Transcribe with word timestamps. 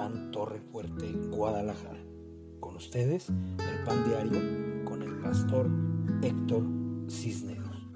Roatán 0.00 0.30
Torre 0.30 0.60
Fuerte, 0.60 1.12
Guadalajara. 1.28 2.02
Con 2.58 2.76
ustedes, 2.76 3.28
el 3.28 3.84
pan 3.84 4.08
diario 4.08 4.82
con 4.86 5.02
el 5.02 5.20
pastor 5.20 5.68
Héctor 6.22 6.64
Cisneros. 7.10 7.86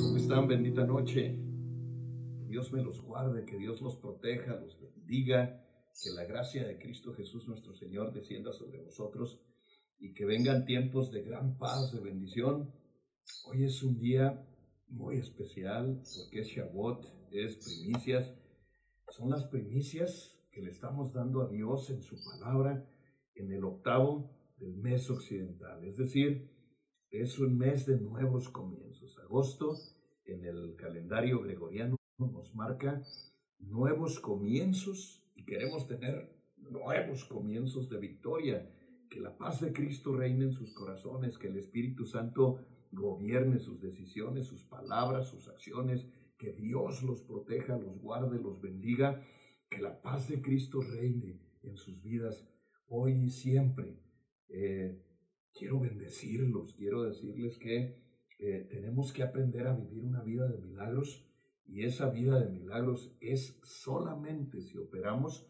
¿Cómo 0.00 0.16
están? 0.16 0.46
Bendita 0.46 0.86
noche. 0.86 1.36
Dios 2.46 2.72
me 2.72 2.82
los 2.84 3.02
guarde, 3.02 3.44
que 3.44 3.56
Dios 3.56 3.82
los 3.82 3.96
proteja, 3.96 4.54
los 4.54 4.78
bendiga, 4.80 5.60
que 6.04 6.10
la 6.12 6.24
gracia 6.24 6.68
de 6.68 6.78
Cristo 6.78 7.12
Jesús 7.14 7.48
nuestro 7.48 7.74
Señor 7.74 8.12
descienda 8.12 8.52
sobre 8.52 8.80
vosotros 8.80 9.40
y 9.98 10.14
que 10.14 10.24
vengan 10.24 10.64
tiempos 10.64 11.10
de 11.10 11.22
gran 11.22 11.58
paz, 11.58 11.92
de 11.92 11.98
bendición. 11.98 12.72
Hoy 13.46 13.64
es 13.64 13.82
un 13.82 13.98
día 13.98 14.46
muy 14.88 15.18
especial 15.18 16.02
porque 16.16 16.40
es 16.40 16.48
Shabbat, 16.48 17.04
es 17.30 17.56
primicias. 17.56 18.34
Son 19.08 19.30
las 19.30 19.44
primicias 19.46 20.36
que 20.50 20.62
le 20.62 20.70
estamos 20.70 21.12
dando 21.12 21.42
a 21.42 21.48
Dios 21.48 21.90
en 21.90 22.02
su 22.02 22.16
palabra 22.24 22.88
en 23.34 23.52
el 23.52 23.64
octavo 23.64 24.30
del 24.58 24.76
mes 24.76 25.10
occidental. 25.10 25.84
Es 25.84 25.96
decir, 25.96 26.50
es 27.10 27.38
un 27.38 27.56
mes 27.56 27.86
de 27.86 28.00
nuevos 28.00 28.48
comienzos. 28.48 29.18
Agosto 29.18 29.76
en 30.24 30.44
el 30.44 30.74
calendario 30.76 31.40
gregoriano 31.40 31.96
nos 32.18 32.54
marca 32.54 33.02
nuevos 33.58 34.20
comienzos 34.20 35.22
y 35.34 35.44
queremos 35.44 35.86
tener 35.86 36.34
nuevos 36.56 37.24
comienzos 37.24 37.88
de 37.88 37.98
victoria. 37.98 38.72
Que 39.08 39.20
la 39.20 39.36
paz 39.36 39.60
de 39.60 39.72
Cristo 39.72 40.16
reine 40.16 40.46
en 40.46 40.52
sus 40.52 40.74
corazones, 40.74 41.38
que 41.38 41.46
el 41.46 41.58
Espíritu 41.58 42.06
Santo 42.06 42.58
gobierne 42.92 43.58
sus 43.58 43.80
decisiones, 43.80 44.46
sus 44.46 44.64
palabras, 44.64 45.28
sus 45.28 45.48
acciones, 45.48 46.06
que 46.38 46.52
Dios 46.52 47.02
los 47.02 47.22
proteja, 47.22 47.78
los 47.78 47.98
guarde, 47.98 48.38
los 48.40 48.60
bendiga, 48.60 49.22
que 49.68 49.80
la 49.80 50.00
paz 50.02 50.28
de 50.28 50.42
Cristo 50.42 50.80
reine 50.80 51.40
en 51.62 51.76
sus 51.76 52.02
vidas 52.02 52.48
hoy 52.88 53.12
y 53.12 53.30
siempre. 53.30 53.98
Eh, 54.48 55.02
quiero 55.52 55.80
bendecirlos, 55.80 56.74
quiero 56.74 57.02
decirles 57.02 57.58
que 57.58 57.96
eh, 58.38 58.68
tenemos 58.70 59.12
que 59.12 59.22
aprender 59.22 59.66
a 59.66 59.74
vivir 59.74 60.04
una 60.04 60.22
vida 60.22 60.46
de 60.46 60.58
milagros 60.58 61.26
y 61.66 61.84
esa 61.84 62.10
vida 62.10 62.38
de 62.38 62.50
milagros 62.50 63.16
es 63.20 63.58
solamente 63.62 64.60
si 64.60 64.76
operamos 64.78 65.48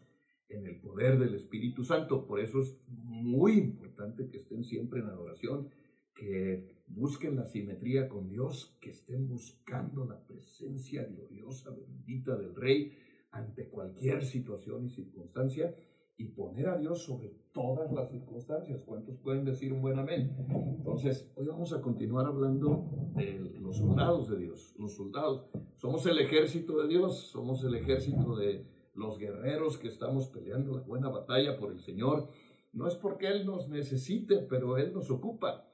en 0.49 0.65
el 0.65 0.79
poder 0.79 1.19
del 1.19 1.35
Espíritu 1.35 1.83
Santo. 1.83 2.25
Por 2.25 2.39
eso 2.39 2.61
es 2.61 2.79
muy 2.87 3.53
importante 3.53 4.29
que 4.29 4.37
estén 4.37 4.63
siempre 4.63 5.01
en 5.01 5.07
adoración, 5.07 5.69
que 6.17 6.65
busquen 6.87 7.35
la 7.35 7.45
simetría 7.45 8.09
con 8.09 8.27
Dios, 8.27 8.75
que 8.81 8.89
estén 8.89 9.27
buscando 9.27 10.05
la 10.05 10.19
presencia 10.25 11.03
gloriosa, 11.03 11.69
bendita 11.69 12.35
del 12.35 12.55
Rey 12.55 12.91
ante 13.31 13.69
cualquier 13.69 14.25
situación 14.25 14.85
y 14.85 14.89
circunstancia 14.89 15.75
y 16.17 16.29
poner 16.29 16.69
a 16.69 16.77
Dios 16.77 17.03
sobre 17.03 17.29
todas 17.51 17.91
las 17.91 18.09
circunstancias. 18.09 18.81
¿Cuántos 18.83 19.17
pueden 19.17 19.45
decir 19.45 19.71
un 19.71 19.81
buen 19.81 19.99
amén? 19.99 20.35
Entonces, 20.77 21.31
hoy 21.35 21.45
vamos 21.45 21.73
a 21.73 21.81
continuar 21.81 22.25
hablando 22.25 22.89
de 23.15 23.59
los 23.61 23.77
soldados 23.77 24.27
de 24.29 24.37
Dios. 24.37 24.73
Los 24.79 24.95
soldados, 24.95 25.47
somos 25.75 26.05
el 26.07 26.17
ejército 26.17 26.81
de 26.81 26.87
Dios, 26.87 27.27
somos 27.27 27.63
el 27.63 27.75
ejército 27.75 28.35
de 28.35 28.65
los 28.95 29.19
guerreros 29.19 29.77
que 29.77 29.89
estamos 29.89 30.27
peleando 30.29 30.75
la 30.75 30.81
buena 30.81 31.09
batalla 31.09 31.55
por 31.59 31.71
el 31.71 31.79
Señor. 31.79 32.29
No 32.73 32.87
es 32.87 32.95
porque 32.95 33.27
Él 33.27 33.45
nos 33.45 33.69
necesite, 33.69 34.39
pero 34.39 34.77
Él 34.77 34.93
nos 34.93 35.11
ocupa. 35.11 35.66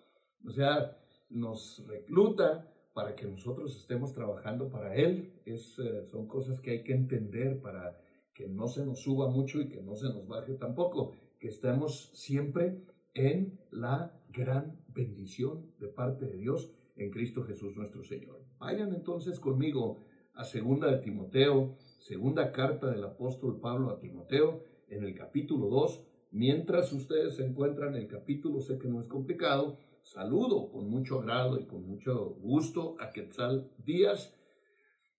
O 0.46 0.52
sea, 0.52 0.98
nos 1.30 1.84
recluta 1.88 2.70
para 2.94 3.16
que 3.16 3.26
nosotros 3.26 3.76
estemos 3.76 4.14
trabajando 4.14 4.70
para 4.70 4.96
Él. 4.96 5.34
Es, 5.46 5.80
eh, 5.80 6.06
son 6.12 6.28
cosas 6.28 6.60
que 6.60 6.72
hay 6.72 6.84
que 6.84 6.94
entender 6.94 7.62
para 7.62 8.00
que 8.34 8.48
no 8.48 8.68
se 8.68 8.86
nos 8.86 9.02
suba 9.02 9.30
mucho 9.30 9.62
y 9.62 9.70
que 9.70 9.82
no 9.82 9.96
se 9.96 10.08
nos 10.08 10.28
baje 10.28 10.54
tampoco, 10.56 11.14
que 11.40 11.48
estemos 11.48 12.10
siempre 12.14 12.82
en 13.14 13.60
la 13.72 14.20
gran 14.30 14.80
bendición 14.88 15.72
de 15.80 15.88
parte 15.88 16.26
de 16.26 16.38
Dios 16.38 16.72
en 16.96 17.12
Cristo 17.12 17.44
Jesús 17.44 17.76
nuestro 17.76 18.04
Señor. 18.04 18.44
Vayan 18.58 18.94
entonces 18.94 19.40
conmigo 19.40 20.04
a 20.34 20.44
segunda 20.44 20.90
de 20.90 20.98
Timoteo, 20.98 21.76
segunda 22.00 22.52
carta 22.52 22.90
del 22.90 23.04
apóstol 23.04 23.60
Pablo 23.60 23.92
a 23.92 24.00
Timoteo, 24.00 24.64
en 24.88 25.04
el 25.04 25.16
capítulo 25.16 25.68
2. 25.68 26.04
Mientras 26.32 26.92
ustedes 26.92 27.36
se 27.36 27.46
encuentran 27.46 27.96
en 27.96 28.02
el 28.02 28.08
capítulo, 28.08 28.60
sé 28.60 28.80
que 28.80 28.88
no 28.88 29.00
es 29.00 29.08
complicado, 29.08 29.78
saludo 30.04 30.70
con 30.70 30.90
mucho 30.90 31.20
agrado 31.20 31.60
y 31.60 31.66
con 31.66 31.88
mucho 31.88 32.36
gusto 32.40 32.96
a 33.00 33.12
Quetzal 33.12 33.72
Díaz. 33.78 34.36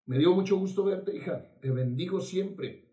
Me 0.06 0.18
dio 0.18 0.34
mucho 0.34 0.56
gusto 0.56 0.84
verte, 0.84 1.16
hija. 1.16 1.50
Te 1.60 1.70
bendigo 1.70 2.20
siempre. 2.20 2.84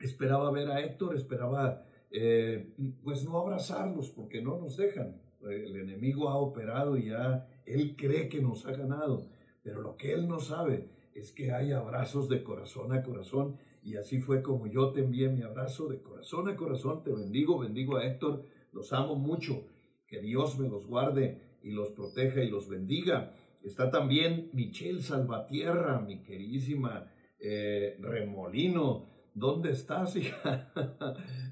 Esperaba 0.00 0.50
ver 0.50 0.70
a 0.70 0.80
Héctor, 0.80 1.14
esperaba 1.14 1.84
eh, 2.10 2.74
pues 3.02 3.24
no 3.24 3.38
abrazarlos 3.38 4.10
porque 4.10 4.42
no 4.42 4.58
nos 4.58 4.76
dejan. 4.76 5.22
El 5.42 5.76
enemigo 5.76 6.28
ha 6.28 6.36
operado 6.36 6.96
y 6.96 7.10
ya 7.10 7.48
él 7.66 7.96
cree 7.96 8.28
que 8.28 8.40
nos 8.40 8.66
ha 8.66 8.72
ganado, 8.72 9.28
pero 9.62 9.82
lo 9.82 9.96
que 9.96 10.12
él 10.12 10.28
no 10.28 10.38
sabe 10.38 10.90
es 11.14 11.32
que 11.32 11.52
hay 11.52 11.72
abrazos 11.72 12.28
de 12.28 12.42
corazón 12.42 12.92
a 12.92 13.02
corazón 13.02 13.56
y 13.82 13.96
así 13.96 14.20
fue 14.20 14.42
como 14.42 14.66
yo 14.66 14.92
te 14.92 15.00
envié 15.00 15.28
mi 15.28 15.42
abrazo 15.42 15.88
de 15.88 16.00
corazón 16.00 16.48
a 16.48 16.56
corazón. 16.56 17.02
Te 17.02 17.12
bendigo, 17.12 17.58
bendigo 17.58 17.96
a 17.96 18.06
Héctor, 18.06 18.44
los 18.72 18.92
amo 18.92 19.16
mucho 19.16 19.64
que 20.12 20.20
Dios 20.20 20.58
me 20.58 20.68
los 20.68 20.86
guarde 20.86 21.40
y 21.62 21.70
los 21.70 21.88
proteja 21.92 22.42
y 22.42 22.50
los 22.50 22.68
bendiga. 22.68 23.32
Está 23.62 23.90
también 23.90 24.50
Michelle 24.52 25.00
Salvatierra, 25.00 26.00
mi 26.00 26.22
queridísima 26.22 27.10
eh, 27.40 27.96
Remolino. 27.98 29.06
¿Dónde 29.32 29.70
estás, 29.70 30.14
hija? 30.16 30.70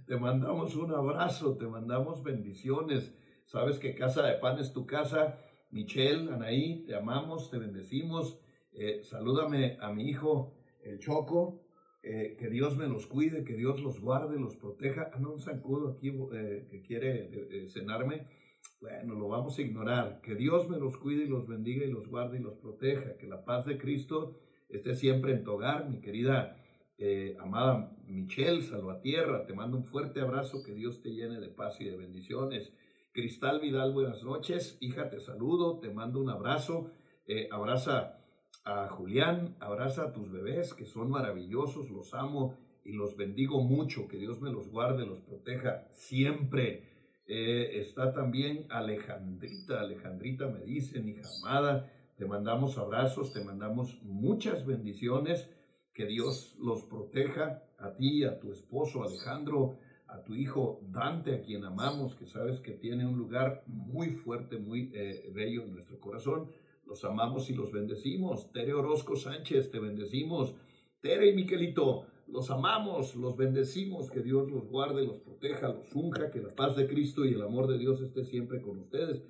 te 0.07 0.17
mandamos 0.19 0.77
un 0.77 0.93
abrazo, 0.93 1.57
te 1.57 1.67
mandamos 1.67 2.23
bendiciones. 2.23 3.15
Sabes 3.47 3.79
que 3.79 3.95
Casa 3.95 4.23
de 4.25 4.35
Pan 4.35 4.59
es 4.59 4.75
tu 4.75 4.85
casa. 4.85 5.39
Michelle, 5.71 6.31
Anaí, 6.31 6.85
te 6.85 6.95
amamos, 6.95 7.51
te 7.51 7.57
bendecimos. 7.57 8.43
Eh, 8.75 9.01
salúdame 9.05 9.79
a 9.81 9.91
mi 9.91 10.07
hijo, 10.07 10.55
el 10.85 10.99
Choco. 10.99 11.63
Eh, 12.03 12.37
que 12.39 12.51
Dios 12.51 12.77
me 12.77 12.89
los 12.89 13.07
cuide, 13.07 13.43
que 13.43 13.55
Dios 13.55 13.81
los 13.81 14.01
guarde, 14.01 14.39
los 14.39 14.57
proteja. 14.57 15.11
Ah, 15.15 15.19
no, 15.19 15.33
un 15.33 15.41
zancudo 15.41 15.93
aquí 15.93 16.11
que 16.71 16.83
quiere 16.87 17.69
cenarme. 17.71 18.27
Bueno, 18.81 19.15
lo 19.15 19.29
vamos 19.29 19.59
a 19.59 19.63
ignorar. 19.63 20.21
Que 20.23 20.35
Dios 20.35 20.69
me 20.69 20.79
los 20.79 20.97
cuide 20.97 21.25
y 21.25 21.29
los 21.29 21.47
bendiga 21.47 21.85
y 21.85 21.91
los 21.91 22.09
guarde 22.09 22.39
y 22.39 22.43
los 22.43 22.57
proteja. 22.57 23.17
Que 23.19 23.27
la 23.27 23.45
paz 23.45 23.67
de 23.67 23.77
Cristo 23.77 24.39
esté 24.71 24.95
siempre 24.95 25.33
en 25.33 25.45
tu 25.45 25.53
hogar, 25.53 25.89
mi 25.89 26.01
querida 26.01 26.57
eh, 26.97 27.37
amada 27.41 27.97
Michelle 28.07 28.63
Salvatierra. 28.63 29.47
Te 29.47 29.53
mando 29.53 29.77
un 29.77 29.85
fuerte 29.85 30.21
abrazo. 30.21 30.63
Que 30.63 30.75
Dios 30.75 31.03
te 31.03 31.11
llene 31.11 31.41
de 31.41 31.49
paz 31.49 31.81
y 31.81 31.85
de 31.85 31.97
bendiciones. 31.97 32.73
Cristal 33.13 33.61
Vidal, 33.61 33.93
buenas 33.93 34.23
noches. 34.23 34.79
Hija, 34.81 35.11
te 35.11 35.21
saludo. 35.21 35.81
Te 35.81 35.91
mando 35.91 36.21
un 36.21 36.31
abrazo. 36.31 36.91
Eh, 37.27 37.49
abraza 37.51 38.19
a 38.65 38.89
Julián. 38.89 39.57
Abraza 39.61 40.05
a 40.05 40.13
tus 40.13 40.31
bebés 40.31 40.75
que 40.75 40.87
son 40.87 41.11
maravillosos. 41.11 41.91
Los 41.91 42.15
amo 42.15 42.57
y 42.85 42.93
los 42.93 43.17
bendigo 43.17 43.63
mucho. 43.63 44.09
Que 44.09 44.17
Dios 44.17 44.41
me 44.41 44.53
los 44.53 44.71
guarde, 44.71 45.05
los 45.05 45.21
proteja 45.21 45.87
siempre. 45.93 46.90
Eh, 47.33 47.79
está 47.79 48.13
también 48.13 48.67
Alejandrita. 48.71 49.79
Alejandrita 49.81 50.49
me 50.49 50.65
dice, 50.65 50.99
hija 50.99 51.29
amada, 51.41 51.89
te 52.17 52.27
mandamos 52.27 52.77
abrazos, 52.77 53.33
te 53.33 53.45
mandamos 53.45 54.03
muchas 54.03 54.67
bendiciones. 54.67 55.49
Que 55.95 56.07
Dios 56.07 56.57
los 56.59 56.83
proteja 56.83 57.63
a 57.79 57.95
ti, 57.95 58.25
a 58.25 58.41
tu 58.41 58.51
esposo 58.51 59.05
Alejandro, 59.05 59.79
a 60.09 60.25
tu 60.25 60.35
hijo 60.35 60.81
Dante, 60.83 61.37
a 61.37 61.43
quien 61.43 61.65
amamos, 61.65 62.17
que 62.17 62.27
sabes 62.27 62.59
que 62.59 62.73
tiene 62.73 63.07
un 63.07 63.17
lugar 63.17 63.63
muy 63.69 64.11
fuerte, 64.11 64.59
muy 64.59 64.91
eh, 64.93 65.31
bello 65.33 65.63
en 65.63 65.75
nuestro 65.75 66.01
corazón. 66.01 66.51
Los 66.85 67.05
amamos 67.05 67.49
y 67.49 67.55
los 67.55 67.71
bendecimos. 67.71 68.51
Tere 68.51 68.75
Orozco 68.75 69.15
Sánchez, 69.15 69.71
te 69.71 69.79
bendecimos. 69.79 70.57
Tere 71.01 71.29
y 71.29 71.37
Miquelito, 71.37 72.07
los 72.33 72.51
amamos, 72.51 73.17
los 73.17 73.37
bendecimos, 73.37 74.11
que 74.11 74.23
Dios 74.23 74.51
los 74.51 74.67
guarde, 74.69 75.05
los 75.05 75.21
proteja, 75.21 75.69
los 75.69 75.95
unja, 75.95 76.31
que 76.31 76.41
la 76.41 76.55
paz 76.55 76.77
de 76.77 76.87
Cristo 76.87 77.25
y 77.25 77.35
el 77.35 77.43
amor 77.43 77.67
de 77.67 77.79
Dios 77.79 78.01
esté 78.01 78.25
siempre 78.25 78.61
con 78.61 78.79
ustedes. 78.79 79.23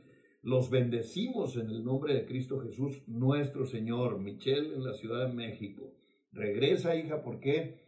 Los 0.43 0.71
bendecimos 0.71 1.57
en 1.57 1.71
el 1.71 1.85
nombre 1.85 2.15
de 2.15 2.27
Cristo 2.27 2.61
Jesús, 2.61 3.03
nuestro 3.07 3.67
Señor. 3.67 4.21
Michelle 4.21 4.75
en 4.75 4.85
la 4.85 4.95
Ciudad 4.95 5.29
de 5.29 5.35
México. 5.35 5.93
Regresa, 6.33 6.97
hija, 6.97 7.23
porque 7.23 7.81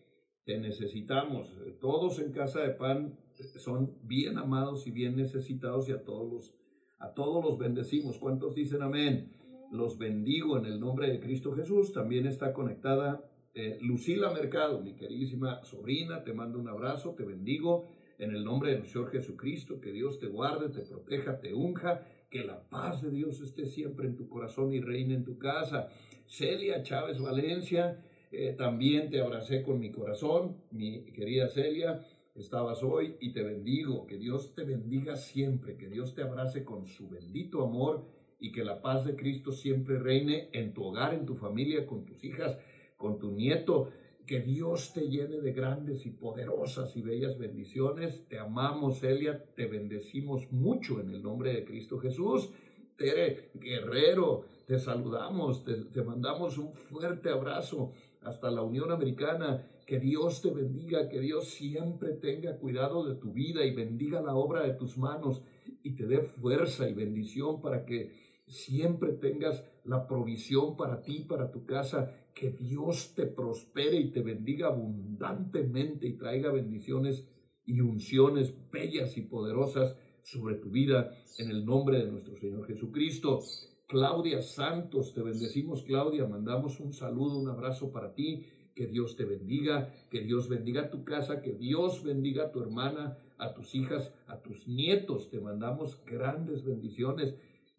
te 0.44 0.58
necesitamos. 0.58 1.48
Todos 1.80 2.18
en 2.18 2.32
Casa 2.32 2.60
de 2.60 2.70
Pan 2.70 3.18
son 3.56 3.96
bien 4.02 4.38
amados 4.38 4.86
y 4.86 4.90
bien 4.90 5.16
necesitados 5.16 5.88
y 5.88 5.92
a 5.92 6.04
todos 6.04 6.30
los, 6.30 6.54
a 6.98 7.14
todos 7.14 7.42
los 7.44 7.58
bendecimos. 7.58 8.18
¿Cuántos 8.18 8.54
dicen 8.54 8.82
amén? 8.82 9.32
Los 9.70 9.98
bendigo 9.98 10.58
en 10.58 10.66
el 10.66 10.80
nombre 10.80 11.10
de 11.10 11.20
Cristo 11.20 11.54
Jesús. 11.54 11.92
También 11.92 12.26
está 12.26 12.52
conectada 12.52 13.24
eh, 13.54 13.78
Lucila 13.80 14.30
Mercado, 14.30 14.80
mi 14.80 14.94
queridísima 14.94 15.62
sobrina, 15.64 16.24
te 16.24 16.32
mando 16.32 16.58
un 16.58 16.68
abrazo, 16.68 17.14
te 17.14 17.24
bendigo. 17.24 17.88
en 18.18 18.30
el 18.36 18.44
nombre 18.44 18.70
de 18.70 18.78
nuestro 18.78 19.00
Señor 19.00 19.20
Jesucristo, 19.20 19.80
que 19.80 19.90
Dios 19.90 20.20
te 20.20 20.28
guarde, 20.28 20.68
te 20.68 20.82
proteja, 20.82 21.40
te 21.40 21.54
unja, 21.54 22.06
que 22.30 22.44
la 22.44 22.68
paz 22.68 23.02
de 23.02 23.10
Dios 23.10 23.40
esté 23.40 23.66
siempre 23.66 24.06
en 24.06 24.16
tu 24.16 24.28
corazón 24.28 24.72
y 24.72 24.80
reine 24.80 25.14
en 25.14 25.24
tu 25.24 25.38
casa. 25.38 25.88
Celia 26.26 26.84
Chávez 26.84 27.20
Valencia, 27.20 28.00
eh, 28.30 28.54
también 28.56 29.10
te 29.10 29.20
abracé 29.20 29.62
con 29.62 29.80
mi 29.80 29.90
corazón, 29.90 30.56
mi 30.70 31.04
querida 31.04 31.48
Celia, 31.48 32.00
estabas 32.34 32.82
hoy 32.82 33.16
y 33.20 33.32
te 33.32 33.42
bendigo, 33.42 34.06
que 34.06 34.16
Dios 34.16 34.54
te 34.54 34.64
bendiga 34.64 35.16
siempre, 35.16 35.76
que 35.76 35.88
Dios 35.88 36.14
te 36.14 36.22
abrace 36.22 36.64
con 36.64 36.86
su 36.86 37.08
bendito 37.08 37.62
amor 37.62 38.06
y 38.38 38.52
que 38.52 38.64
la 38.64 38.80
paz 38.80 39.04
de 39.04 39.16
Cristo 39.16 39.52
siempre 39.52 39.98
reine 39.98 40.48
en 40.52 40.72
tu 40.72 40.84
hogar, 40.84 41.12
en 41.12 41.26
tu 41.26 41.34
familia, 41.34 41.86
con 41.86 42.06
tus 42.06 42.24
hijas, 42.24 42.58
con 43.02 43.18
tu 43.18 43.32
nieto. 43.32 43.90
Que 44.24 44.40
Dios 44.40 44.92
te 44.94 45.08
llene 45.08 45.40
de 45.40 45.52
grandes 45.52 46.06
y 46.06 46.10
poderosas 46.10 46.96
y 46.96 47.02
bellas 47.02 47.36
bendiciones. 47.36 48.24
Te 48.28 48.38
amamos, 48.38 49.00
Celia, 49.00 49.44
te 49.56 49.66
bendecimos 49.66 50.50
mucho 50.52 51.00
en 51.00 51.10
el 51.10 51.22
nombre 51.22 51.52
de 51.52 51.64
Cristo 51.64 51.98
Jesús. 51.98 52.50
Tere 52.96 53.50
Guerrero, 53.54 54.44
te 54.66 54.78
saludamos, 54.78 55.64
te, 55.64 55.74
te 55.86 56.02
mandamos 56.02 56.56
un 56.56 56.72
fuerte 56.72 57.30
abrazo 57.30 57.92
hasta 58.22 58.48
la 58.50 58.62
Unión 58.62 58.92
Americana. 58.92 59.66
Que 59.84 59.98
Dios 59.98 60.40
te 60.40 60.52
bendiga, 60.52 61.08
que 61.08 61.18
Dios 61.18 61.48
siempre 61.48 62.12
tenga 62.12 62.56
cuidado 62.58 63.04
de 63.04 63.16
tu 63.16 63.32
vida 63.32 63.64
y 63.64 63.74
bendiga 63.74 64.22
la 64.22 64.36
obra 64.36 64.62
de 64.62 64.74
tus 64.74 64.96
manos 64.96 65.42
y 65.82 65.96
te 65.96 66.06
dé 66.06 66.20
fuerza 66.20 66.88
y 66.88 66.94
bendición 66.94 67.60
para 67.60 67.84
que 67.84 68.12
siempre 68.46 69.12
tengas 69.12 69.64
la 69.84 70.06
provisión 70.06 70.76
para 70.76 71.02
ti, 71.02 71.24
para 71.28 71.50
tu 71.50 71.64
casa, 71.64 72.14
que 72.34 72.50
Dios 72.50 73.14
te 73.14 73.26
prospere 73.26 73.96
y 73.96 74.10
te 74.10 74.22
bendiga 74.22 74.68
abundantemente 74.68 76.06
y 76.06 76.16
traiga 76.16 76.50
bendiciones 76.50 77.26
y 77.64 77.80
unciones 77.80 78.54
bellas 78.70 79.16
y 79.16 79.22
poderosas 79.22 79.96
sobre 80.22 80.56
tu 80.56 80.70
vida 80.70 81.14
en 81.38 81.50
el 81.50 81.64
nombre 81.64 81.98
de 81.98 82.10
nuestro 82.10 82.36
Señor 82.36 82.66
Jesucristo. 82.66 83.40
Claudia 83.86 84.40
Santos, 84.40 85.12
te 85.12 85.22
bendecimos 85.22 85.82
Claudia, 85.82 86.26
mandamos 86.26 86.80
un 86.80 86.92
saludo, 86.92 87.38
un 87.38 87.48
abrazo 87.48 87.92
para 87.92 88.14
ti, 88.14 88.46
que 88.74 88.86
Dios 88.86 89.16
te 89.16 89.24
bendiga, 89.24 89.92
que 90.10 90.22
Dios 90.22 90.48
bendiga 90.48 90.90
tu 90.90 91.04
casa, 91.04 91.42
que 91.42 91.52
Dios 91.52 92.02
bendiga 92.02 92.44
a 92.44 92.52
tu 92.52 92.62
hermana, 92.62 93.18
a 93.36 93.52
tus 93.52 93.74
hijas, 93.74 94.12
a 94.26 94.40
tus 94.40 94.66
nietos, 94.66 95.28
te 95.28 95.40
mandamos 95.40 96.00
grandes 96.06 96.64
bendiciones 96.64 97.34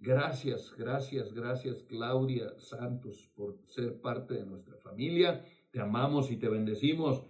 Gracias, 0.06 0.76
gracias, 0.78 1.34
gracias 1.34 1.82
Claudia 1.84 2.60
Santos 2.60 3.32
por 3.38 3.60
ser 3.68 4.02
parte 4.02 4.34
de 4.34 4.46
nuestra 4.46 4.76
familia. 4.76 5.46
Te 5.72 5.80
amamos 5.80 6.30
y 6.30 6.36
te 6.36 6.50
bendecimos. 6.50 7.24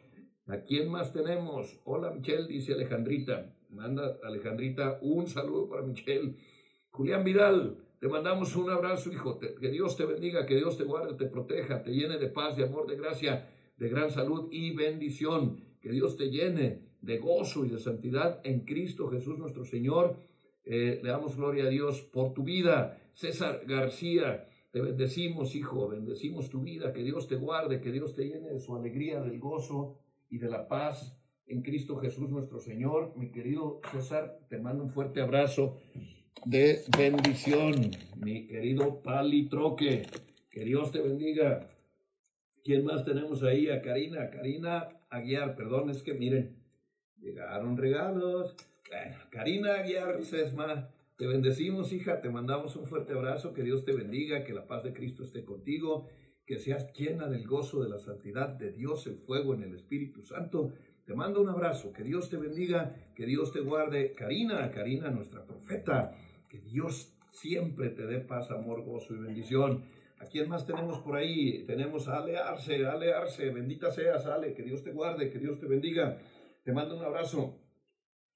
¿A 0.47 0.57
quién 0.61 0.89
más 0.89 1.13
tenemos? 1.13 1.79
Hola 1.83 2.09
Michelle, 2.09 2.47
dice 2.47 2.73
Alejandrita. 2.73 3.55
Manda 3.69 4.17
Alejandrita 4.23 4.97
un 5.03 5.27
saludo 5.27 5.69
para 5.69 5.83
Michelle. 5.83 6.35
Julián 6.89 7.23
Vidal, 7.23 7.77
te 7.99 8.07
mandamos 8.07 8.55
un 8.55 8.71
abrazo, 8.71 9.13
hijo. 9.13 9.37
que 9.37 9.69
Dios 9.69 9.95
te 9.95 10.05
bendiga, 10.05 10.47
que 10.47 10.55
Dios 10.55 10.75
te 10.75 10.83
guarde, 10.83 11.13
te 11.13 11.27
proteja, 11.27 11.83
te 11.83 11.91
llene 11.91 12.17
de 12.17 12.29
paz, 12.29 12.57
de 12.57 12.63
amor, 12.63 12.87
de 12.87 12.95
gracia, 12.95 13.53
de 13.77 13.87
gran 13.87 14.09
salud 14.09 14.49
y 14.51 14.75
bendición. 14.75 15.63
Que 15.79 15.91
Dios 15.91 16.17
te 16.17 16.31
llene 16.31 16.81
de 17.01 17.19
gozo 17.19 17.65
y 17.65 17.69
de 17.69 17.77
santidad 17.77 18.41
en 18.43 18.61
Cristo 18.61 19.09
Jesús 19.09 19.37
nuestro 19.37 19.63
Señor 19.63 20.17
eh, 20.65 20.99
le 21.03 21.09
damos 21.09 21.35
gloria 21.35 21.65
a 21.65 21.69
Dios 21.69 22.01
por 22.01 22.33
tu 22.33 22.43
vida. 22.43 22.99
César 23.13 23.61
García, 23.67 24.47
te 24.71 24.81
bendecimos, 24.81 25.55
hijo, 25.55 25.87
bendecimos 25.89 26.49
tu 26.49 26.61
vida, 26.61 26.93
que 26.93 27.03
Dios 27.03 27.27
te 27.27 27.35
guarde, 27.35 27.81
que 27.81 27.91
Dios 27.91 28.15
te 28.15 28.25
llene 28.25 28.49
de 28.49 28.59
su 28.59 28.75
alegría, 28.75 29.21
del 29.21 29.39
gozo 29.39 29.99
y 30.29 30.37
de 30.39 30.49
la 30.49 30.67
paz 30.67 31.15
en 31.47 31.61
Cristo 31.61 31.97
Jesús 31.97 32.29
nuestro 32.29 32.59
Señor. 32.59 33.13
Mi 33.15 33.31
querido 33.31 33.81
César, 33.91 34.39
te 34.49 34.57
mando 34.57 34.83
un 34.83 34.89
fuerte 34.89 35.21
abrazo 35.21 35.77
de 36.45 36.81
bendición, 36.97 37.91
mi 38.17 38.47
querido 38.47 39.01
Pali 39.01 39.47
Troque, 39.47 40.07
que 40.49 40.63
Dios 40.63 40.91
te 40.91 41.01
bendiga. 41.01 41.69
¿Quién 42.63 42.85
más 42.85 43.03
tenemos 43.03 43.43
ahí? 43.43 43.69
A 43.69 43.81
Karina, 43.81 44.29
Karina 44.29 44.89
Aguiar, 45.09 45.55
perdón, 45.55 45.89
es 45.89 46.01
que 46.01 46.13
miren, 46.13 46.55
llegaron 47.19 47.77
regalos. 47.77 48.55
Karina 49.29 49.75
Aguiar 49.75 50.23
Sesma, 50.23 50.89
te 51.17 51.27
bendecimos, 51.27 51.93
hija, 51.93 52.21
te 52.21 52.29
mandamos 52.29 52.75
un 52.75 52.87
fuerte 52.87 53.13
abrazo, 53.13 53.53
que 53.53 53.63
Dios 53.63 53.85
te 53.85 53.93
bendiga, 53.93 54.43
que 54.43 54.53
la 54.53 54.67
paz 54.67 54.83
de 54.83 54.93
Cristo 54.93 55.23
esté 55.23 55.43
contigo, 55.43 56.07
que 56.45 56.57
seas 56.57 56.91
llena 56.93 57.27
del 57.27 57.47
gozo 57.47 57.83
de 57.83 57.89
la 57.89 57.99
santidad 57.99 58.49
de 58.49 58.71
Dios, 58.71 59.07
el 59.07 59.17
fuego 59.17 59.53
en 59.53 59.63
el 59.63 59.75
Espíritu 59.75 60.23
Santo. 60.23 60.73
Te 61.05 61.13
mando 61.13 61.41
un 61.41 61.49
abrazo, 61.49 61.93
que 61.93 62.03
Dios 62.03 62.29
te 62.29 62.37
bendiga, 62.37 62.95
que 63.15 63.25
Dios 63.25 63.51
te 63.51 63.59
guarde. 63.59 64.13
Karina, 64.13 64.71
Karina, 64.71 65.09
nuestra 65.09 65.45
profeta, 65.45 66.15
que 66.49 66.59
Dios 66.59 67.13
siempre 67.31 67.89
te 67.89 68.05
dé 68.05 68.19
paz, 68.19 68.51
amor, 68.51 68.83
gozo 68.83 69.13
y 69.13 69.19
bendición. 69.19 69.83
¿A 70.19 70.25
quién 70.25 70.47
más 70.47 70.65
tenemos 70.65 70.99
por 70.99 71.17
ahí? 71.17 71.63
Tenemos 71.65 72.07
a 72.07 72.17
Ale 72.17 72.37
Arce, 72.37 72.85
Ale 72.85 73.13
Arce, 73.13 73.49
bendita 73.49 73.91
seas, 73.91 74.25
Ale, 74.25 74.53
que 74.53 74.63
Dios 74.63 74.83
te 74.83 74.91
guarde, 74.91 75.29
que 75.29 75.39
Dios 75.39 75.59
te 75.59 75.67
bendiga. 75.67 76.17
Te 76.63 76.71
mando 76.71 76.97
un 76.97 77.03
abrazo. 77.03 77.62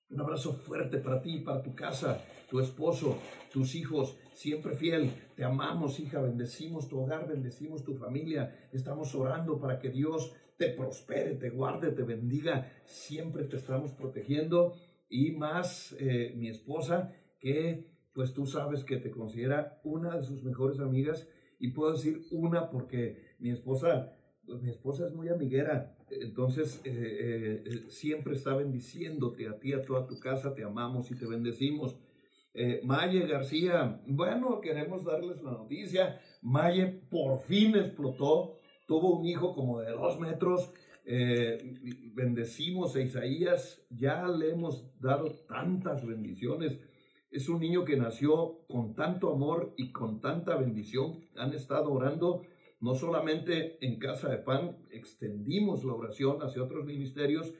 Un 0.09 0.21
abrazo 0.21 0.53
fuerte 0.53 0.99
para 0.99 1.21
ti, 1.21 1.39
para 1.39 1.61
tu 1.61 1.75
casa, 1.75 2.23
tu 2.49 2.61
esposo, 2.61 3.19
tus 3.51 3.75
hijos, 3.75 4.17
siempre 4.33 4.73
fiel. 4.73 5.11
Te 5.35 5.43
amamos, 5.43 5.99
hija, 5.99 6.21
bendecimos 6.21 6.87
tu 6.87 6.99
hogar, 7.01 7.27
bendecimos 7.27 7.83
tu 7.83 7.93
familia. 7.93 8.69
Estamos 8.71 9.13
orando 9.15 9.59
para 9.59 9.79
que 9.79 9.89
Dios 9.89 10.33
te 10.55 10.69
prospere, 10.69 11.35
te 11.35 11.49
guarde, 11.49 11.91
te 11.91 12.03
bendiga. 12.03 12.71
Siempre 12.85 13.43
te 13.43 13.57
estamos 13.57 13.91
protegiendo. 13.91 14.75
Y 15.09 15.31
más, 15.31 15.93
eh, 15.99 16.33
mi 16.37 16.47
esposa, 16.47 17.13
que 17.39 17.91
pues 18.13 18.33
tú 18.33 18.45
sabes 18.45 18.85
que 18.85 18.97
te 18.97 19.11
considera 19.11 19.79
una 19.83 20.15
de 20.15 20.23
sus 20.23 20.41
mejores 20.41 20.79
amigas. 20.79 21.27
Y 21.59 21.71
puedo 21.71 21.91
decir 21.91 22.21
una 22.31 22.69
porque 22.69 23.35
mi 23.39 23.51
esposa, 23.51 24.15
pues, 24.45 24.61
mi 24.61 24.69
esposa 24.69 25.05
es 25.05 25.13
muy 25.13 25.27
amiguera 25.27 25.96
entonces, 26.09 26.81
eh, 26.85 26.91
eh, 26.91 27.63
eh, 27.65 27.85
siempre 27.89 28.35
está 28.35 28.55
bendiciéndote 28.55 29.47
a 29.47 29.59
ti, 29.59 29.73
a 29.73 29.83
toda 29.83 30.07
tu 30.07 30.19
casa, 30.19 30.53
te 30.53 30.63
amamos 30.63 31.11
y 31.11 31.15
te 31.15 31.25
bendecimos. 31.25 31.97
Maye 32.83 33.27
García, 33.27 34.01
bueno, 34.07 34.59
queremos 34.61 35.03
darles 35.03 35.43
la 35.43 35.51
noticia. 35.51 36.19
Maye 36.41 36.87
por 36.87 37.39
fin 37.41 37.75
explotó, 37.75 38.55
tuvo 38.87 39.19
un 39.19 39.27
hijo 39.27 39.53
como 39.53 39.79
de 39.79 39.91
dos 39.91 40.19
metros. 40.19 40.73
bendecimos 42.15 42.95
a 42.95 43.01
Isaías, 43.01 43.85
ya 43.91 44.27
le 44.27 44.53
hemos 44.53 44.89
dado 44.99 45.29
tantas 45.47 46.03
bendiciones. 46.03 46.79
Es 47.29 47.47
un 47.47 47.59
niño 47.59 47.85
que 47.85 47.95
nació 47.95 48.65
con 48.67 48.95
tanto 48.95 49.31
amor 49.31 49.75
y 49.77 49.91
con 49.91 50.19
tanta 50.19 50.55
bendición. 50.55 51.19
Han 51.35 51.53
estado 51.53 51.91
orando 51.91 52.41
no 52.79 52.95
solamente 52.95 53.83
en 53.85 53.97
Casa 53.99 54.29
de 54.29 54.37
Pan 54.37 54.77
extendimos 54.91 55.83
la 55.83 55.93
oración 55.93 56.41
hacia 56.41 56.63
otros 56.63 56.85
ministerios 56.85 57.53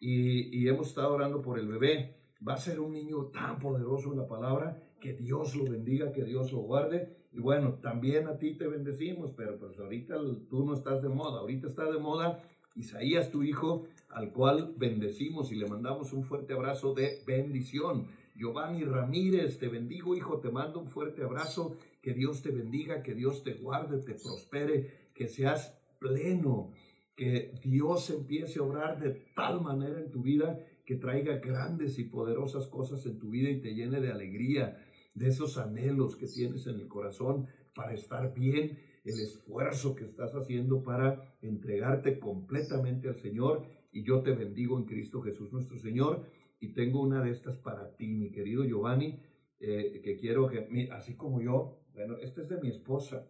y, 0.00 0.68
hemos 0.68 0.88
estado 0.88 1.14
orando 1.14 1.40
por 1.40 1.58
el 1.58 1.68
bebé. 1.68 2.16
Va 2.46 2.54
a 2.54 2.58
ser 2.58 2.80
un 2.80 2.92
niño 2.92 3.26
tan 3.26 3.58
poderoso 3.58 4.12
en 4.12 4.18
la 4.18 4.26
palabra, 4.26 4.82
que 5.00 5.14
Dios 5.14 5.54
lo 5.54 5.70
bendiga, 5.70 6.12
que 6.12 6.24
Dios 6.24 6.52
lo 6.52 6.58
guarde. 6.58 7.16
Y 7.32 7.40
bueno, 7.40 7.74
también 7.82 8.26
a 8.26 8.38
ti 8.38 8.54
te 8.54 8.66
bendecimos, 8.66 9.32
pero 9.36 9.58
pues 9.58 9.78
ahorita 9.78 10.16
tú 10.50 10.64
no 10.64 10.74
estás 10.74 11.02
de 11.02 11.08
moda, 11.08 11.40
ahorita 11.40 11.68
está 11.68 11.90
de 11.90 11.98
moda 11.98 12.42
Isaías, 12.76 13.30
tu 13.30 13.42
hijo, 13.42 13.86
al 14.10 14.32
cual 14.32 14.74
bendecimos 14.76 15.50
y 15.50 15.56
le 15.56 15.66
mandamos 15.66 16.12
un 16.12 16.24
fuerte 16.24 16.52
abrazo 16.52 16.92
de 16.92 17.22
bendición. 17.26 18.08
Giovanni 18.34 18.84
Ramírez, 18.84 19.58
te 19.58 19.68
bendigo, 19.68 20.14
hijo, 20.14 20.40
te 20.40 20.50
mando 20.50 20.80
un 20.80 20.88
fuerte 20.88 21.22
abrazo 21.22 21.76
que 22.06 22.14
Dios 22.14 22.40
te 22.40 22.52
bendiga, 22.52 23.02
que 23.02 23.16
Dios 23.16 23.42
te 23.42 23.54
guarde, 23.54 23.98
te 23.98 24.14
prospere, 24.14 25.08
que 25.12 25.26
seas 25.26 25.76
pleno, 25.98 26.70
que 27.16 27.50
Dios 27.64 28.10
empiece 28.10 28.60
a 28.60 28.62
obrar 28.62 29.00
de 29.00 29.10
tal 29.34 29.60
manera 29.60 29.98
en 29.98 30.12
tu 30.12 30.22
vida 30.22 30.56
que 30.84 30.94
traiga 30.94 31.38
grandes 31.38 31.98
y 31.98 32.04
poderosas 32.04 32.68
cosas 32.68 33.04
en 33.06 33.18
tu 33.18 33.30
vida 33.30 33.50
y 33.50 33.60
te 33.60 33.74
llene 33.74 34.00
de 34.00 34.12
alegría, 34.12 34.80
de 35.14 35.26
esos 35.26 35.58
anhelos 35.58 36.14
que 36.14 36.28
tienes 36.28 36.68
en 36.68 36.76
el 36.76 36.86
corazón 36.86 37.48
para 37.74 37.92
estar 37.92 38.32
bien, 38.32 38.78
el 39.04 39.18
esfuerzo 39.18 39.96
que 39.96 40.04
estás 40.04 40.30
haciendo 40.36 40.84
para 40.84 41.36
entregarte 41.42 42.20
completamente 42.20 43.08
al 43.08 43.16
Señor. 43.16 43.66
Y 43.90 44.04
yo 44.04 44.22
te 44.22 44.30
bendigo 44.30 44.78
en 44.78 44.84
Cristo 44.84 45.22
Jesús 45.22 45.52
nuestro 45.52 45.76
Señor. 45.80 46.24
Y 46.60 46.68
tengo 46.68 47.02
una 47.02 47.20
de 47.24 47.32
estas 47.32 47.56
para 47.56 47.96
ti, 47.96 48.06
mi 48.14 48.30
querido 48.30 48.62
Giovanni, 48.62 49.18
eh, 49.58 50.02
que 50.04 50.16
quiero 50.16 50.48
que, 50.48 50.88
así 50.92 51.16
como 51.16 51.40
yo, 51.40 51.80
bueno, 51.96 52.16
este 52.18 52.42
es 52.42 52.48
de 52.48 52.60
mi 52.60 52.68
esposa. 52.68 53.26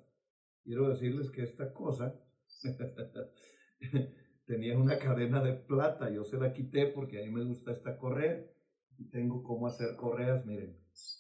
Quiero 0.65 0.89
decirles 0.89 1.31
que 1.31 1.45
esta 1.45 1.73
cosa 1.73 2.21
tenía 4.47 4.77
una 4.77 4.99
cadena 4.99 5.41
de 5.41 5.53
plata. 5.53 6.11
Yo 6.11 6.25
se 6.25 6.37
la 6.37 6.53
quité 6.53 6.89
porque 6.89 7.23
a 7.23 7.25
mí 7.25 7.31
me 7.31 7.45
gusta 7.45 7.71
esta 7.71 7.97
correa. 7.97 8.45
Y 8.99 9.09
tengo 9.11 9.45
cómo 9.45 9.69
hacer 9.69 9.95
correas, 9.95 10.45
miren. 10.45 10.77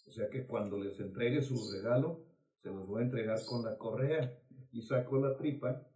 O 0.08 0.10
sea 0.10 0.28
que 0.28 0.44
cuando 0.46 0.76
les 0.78 0.98
entregue 0.98 1.40
su 1.40 1.54
regalo, 1.72 2.26
se 2.62 2.70
los 2.70 2.86
voy 2.86 3.02
a 3.02 3.04
entregar 3.04 3.38
con 3.48 3.64
la 3.64 3.78
correa. 3.78 4.36
Y 4.72 4.82
saco 4.82 5.18
la 5.18 5.36
tripa 5.36 5.86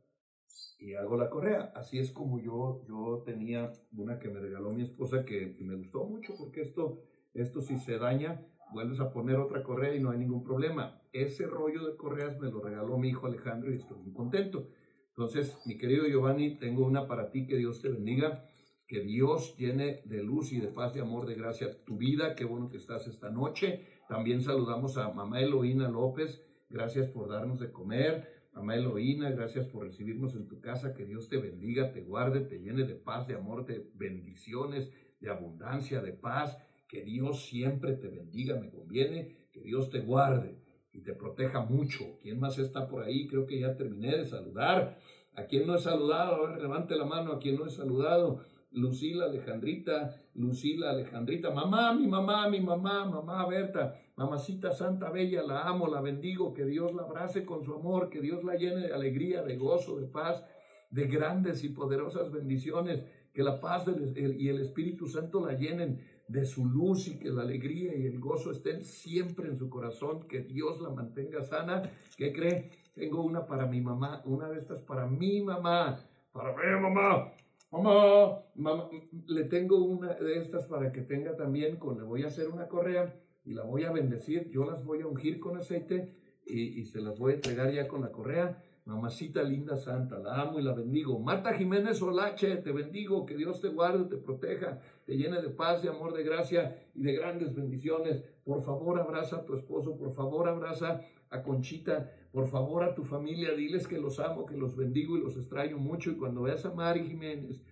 y 0.78 0.94
hago 0.94 1.16
la 1.16 1.30
correa. 1.30 1.72
Así 1.74 1.98
es 1.98 2.12
como 2.12 2.38
yo, 2.38 2.84
yo 2.86 3.24
tenía 3.26 3.72
una 3.96 4.20
que 4.20 4.28
me 4.28 4.38
regaló 4.38 4.70
mi 4.70 4.82
esposa 4.82 5.24
que, 5.24 5.56
me 5.60 5.74
gustó 5.74 6.04
mucho 6.04 6.34
porque 6.38 6.62
esto, 6.62 7.02
esto 7.34 7.60
si 7.60 7.76
se 7.78 7.98
daña, 7.98 8.40
vuelves 8.72 9.00
a 9.00 9.12
poner 9.12 9.36
otra 9.36 9.64
correa 9.64 9.96
y 9.96 10.00
no 10.00 10.10
hay 10.10 10.18
ningún 10.18 10.44
problema. 10.44 10.99
Ese 11.12 11.44
rollo 11.46 11.86
de 11.86 11.96
correas 11.96 12.38
me 12.38 12.50
lo 12.50 12.60
regaló 12.60 12.96
mi 12.96 13.08
hijo 13.08 13.26
Alejandro 13.26 13.72
y 13.72 13.78
estoy 13.78 13.98
muy 13.98 14.12
contento. 14.12 14.68
Entonces, 15.08 15.58
mi 15.66 15.76
querido 15.76 16.06
Giovanni, 16.06 16.56
tengo 16.58 16.86
una 16.86 17.08
para 17.08 17.30
ti, 17.32 17.48
que 17.48 17.56
Dios 17.56 17.82
te 17.82 17.88
bendiga, 17.88 18.44
que 18.86 19.00
Dios 19.00 19.56
llene 19.56 20.02
de 20.04 20.22
luz 20.22 20.52
y 20.52 20.60
de 20.60 20.68
paz, 20.68 20.94
de 20.94 21.00
amor, 21.00 21.26
de 21.26 21.34
gracia 21.34 21.84
tu 21.84 21.96
vida. 21.96 22.36
Qué 22.36 22.44
bueno 22.44 22.70
que 22.70 22.76
estás 22.76 23.08
esta 23.08 23.28
noche. 23.28 23.86
También 24.08 24.40
saludamos 24.40 24.98
a 24.98 25.10
mamá 25.10 25.40
Eloína 25.40 25.88
López. 25.88 26.44
Gracias 26.68 27.08
por 27.08 27.28
darnos 27.28 27.58
de 27.58 27.72
comer. 27.72 28.48
Mamá 28.52 28.76
Eloína, 28.76 29.30
gracias 29.30 29.66
por 29.66 29.86
recibirnos 29.86 30.36
en 30.36 30.46
tu 30.46 30.60
casa. 30.60 30.94
Que 30.94 31.04
Dios 31.06 31.28
te 31.28 31.38
bendiga, 31.38 31.92
te 31.92 32.02
guarde, 32.02 32.40
te 32.42 32.60
llene 32.60 32.84
de 32.84 32.94
paz, 32.94 33.26
de 33.26 33.34
amor, 33.34 33.66
de 33.66 33.90
bendiciones, 33.94 34.92
de 35.20 35.28
abundancia, 35.28 36.00
de 36.02 36.12
paz. 36.12 36.56
Que 36.88 37.02
Dios 37.02 37.46
siempre 37.46 37.94
te 37.94 38.06
bendiga, 38.08 38.60
me 38.60 38.70
conviene. 38.70 39.48
Que 39.52 39.60
Dios 39.60 39.90
te 39.90 40.00
guarde 40.00 40.69
y 40.92 41.02
te 41.02 41.14
proteja 41.14 41.60
mucho. 41.60 42.18
¿Quién 42.20 42.40
más 42.40 42.58
está 42.58 42.88
por 42.88 43.02
ahí? 43.02 43.26
Creo 43.26 43.46
que 43.46 43.60
ya 43.60 43.76
terminé 43.76 44.16
de 44.16 44.26
saludar. 44.26 44.98
¿A 45.34 45.44
quién 45.44 45.66
no 45.66 45.76
he 45.76 45.78
saludado? 45.78 46.46
A 46.46 46.50
ver, 46.50 46.62
levante 46.62 46.96
la 46.96 47.04
mano. 47.04 47.32
¿A 47.32 47.38
quién 47.38 47.56
no 47.56 47.66
he 47.66 47.70
saludado? 47.70 48.40
Lucila 48.72 49.24
Alejandrita, 49.24 50.14
Lucila 50.34 50.90
Alejandrita, 50.90 51.50
mamá, 51.50 51.92
mi 51.92 52.06
mamá, 52.06 52.48
mi 52.48 52.60
mamá, 52.60 53.04
mamá 53.04 53.44
Berta, 53.46 53.96
mamacita 54.14 54.70
santa 54.70 55.10
bella, 55.10 55.42
la 55.42 55.62
amo, 55.62 55.88
la 55.88 56.00
bendigo, 56.00 56.54
que 56.54 56.64
Dios 56.64 56.94
la 56.94 57.02
abrace 57.02 57.44
con 57.44 57.64
su 57.64 57.74
amor, 57.74 58.10
que 58.10 58.20
Dios 58.20 58.44
la 58.44 58.54
llene 58.54 58.86
de 58.86 58.94
alegría, 58.94 59.42
de 59.42 59.56
gozo, 59.56 59.98
de 59.98 60.06
paz, 60.06 60.44
de 60.90 61.06
grandes 61.06 61.64
y 61.64 61.70
poderosas 61.70 62.30
bendiciones, 62.30 63.02
que 63.32 63.42
la 63.42 63.60
paz 63.60 63.86
y 63.88 64.48
el 64.48 64.60
Espíritu 64.60 65.08
Santo 65.08 65.44
la 65.44 65.54
llenen 65.54 66.00
de 66.30 66.44
su 66.44 66.64
luz 66.64 67.08
y 67.08 67.18
que 67.18 67.30
la 67.30 67.42
alegría 67.42 67.96
y 67.96 68.06
el 68.06 68.20
gozo 68.20 68.52
estén 68.52 68.84
siempre 68.84 69.48
en 69.48 69.58
su 69.58 69.68
corazón, 69.68 70.28
que 70.28 70.40
Dios 70.40 70.80
la 70.80 70.90
mantenga 70.90 71.42
sana. 71.42 71.90
¿Qué 72.16 72.32
cree? 72.32 72.70
Tengo 72.94 73.22
una 73.22 73.46
para 73.46 73.66
mi 73.66 73.80
mamá, 73.80 74.22
una 74.24 74.48
de 74.48 74.58
estas 74.58 74.80
para 74.82 75.06
mi 75.06 75.42
mamá, 75.42 75.98
para 76.32 76.54
mi 76.56 76.80
mamá. 76.80 77.32
Mamá, 77.72 78.42
mamá, 78.54 78.88
le 79.26 79.44
tengo 79.44 79.78
una 79.84 80.14
de 80.14 80.38
estas 80.38 80.66
para 80.66 80.92
que 80.92 81.02
tenga 81.02 81.36
también, 81.36 81.76
con, 81.76 81.98
le 81.98 82.04
voy 82.04 82.22
a 82.22 82.28
hacer 82.28 82.48
una 82.48 82.68
correa 82.68 83.14
y 83.44 83.54
la 83.54 83.64
voy 83.64 83.84
a 83.84 83.92
bendecir, 83.92 84.48
yo 84.50 84.64
las 84.64 84.84
voy 84.84 85.00
a 85.00 85.06
ungir 85.06 85.40
con 85.40 85.56
aceite 85.56 86.14
y, 86.46 86.80
y 86.80 86.84
se 86.84 87.00
las 87.00 87.18
voy 87.18 87.32
a 87.32 87.34
entregar 87.36 87.72
ya 87.72 87.88
con 87.88 88.02
la 88.02 88.10
correa. 88.10 88.62
Mamacita 88.84 89.42
linda 89.42 89.76
santa, 89.76 90.18
la 90.18 90.40
amo 90.40 90.58
y 90.58 90.62
la 90.62 90.72
bendigo. 90.72 91.18
Marta 91.18 91.52
Jiménez 91.52 92.00
Olache, 92.02 92.56
te 92.56 92.72
bendigo, 92.72 93.26
que 93.26 93.36
Dios 93.36 93.60
te 93.60 93.68
guarde, 93.68 94.04
te 94.04 94.16
proteja, 94.16 94.80
te 95.04 95.16
llene 95.16 95.40
de 95.42 95.50
paz, 95.50 95.82
de 95.82 95.90
amor, 95.90 96.12
de 96.14 96.24
gracia 96.24 96.76
y 96.94 97.02
de 97.02 97.12
grandes 97.12 97.54
bendiciones. 97.54 98.24
Por 98.44 98.62
favor, 98.62 98.98
abraza 98.98 99.36
a 99.36 99.44
tu 99.44 99.54
esposo, 99.54 99.96
por 99.96 100.12
favor, 100.12 100.48
abraza 100.48 101.02
a 101.30 101.42
Conchita, 101.42 102.10
por 102.32 102.48
favor 102.48 102.82
a 102.82 102.94
tu 102.94 103.04
familia, 103.04 103.54
diles 103.54 103.86
que 103.86 103.98
los 103.98 104.18
amo, 104.18 104.46
que 104.46 104.56
los 104.56 104.74
bendigo 104.76 105.16
y 105.16 105.20
los 105.20 105.36
extraño 105.36 105.78
mucho. 105.78 106.10
Y 106.10 106.16
cuando 106.16 106.42
veas 106.42 106.64
a 106.64 106.72
Mari 106.72 107.06
Jiménez, 107.06 107.62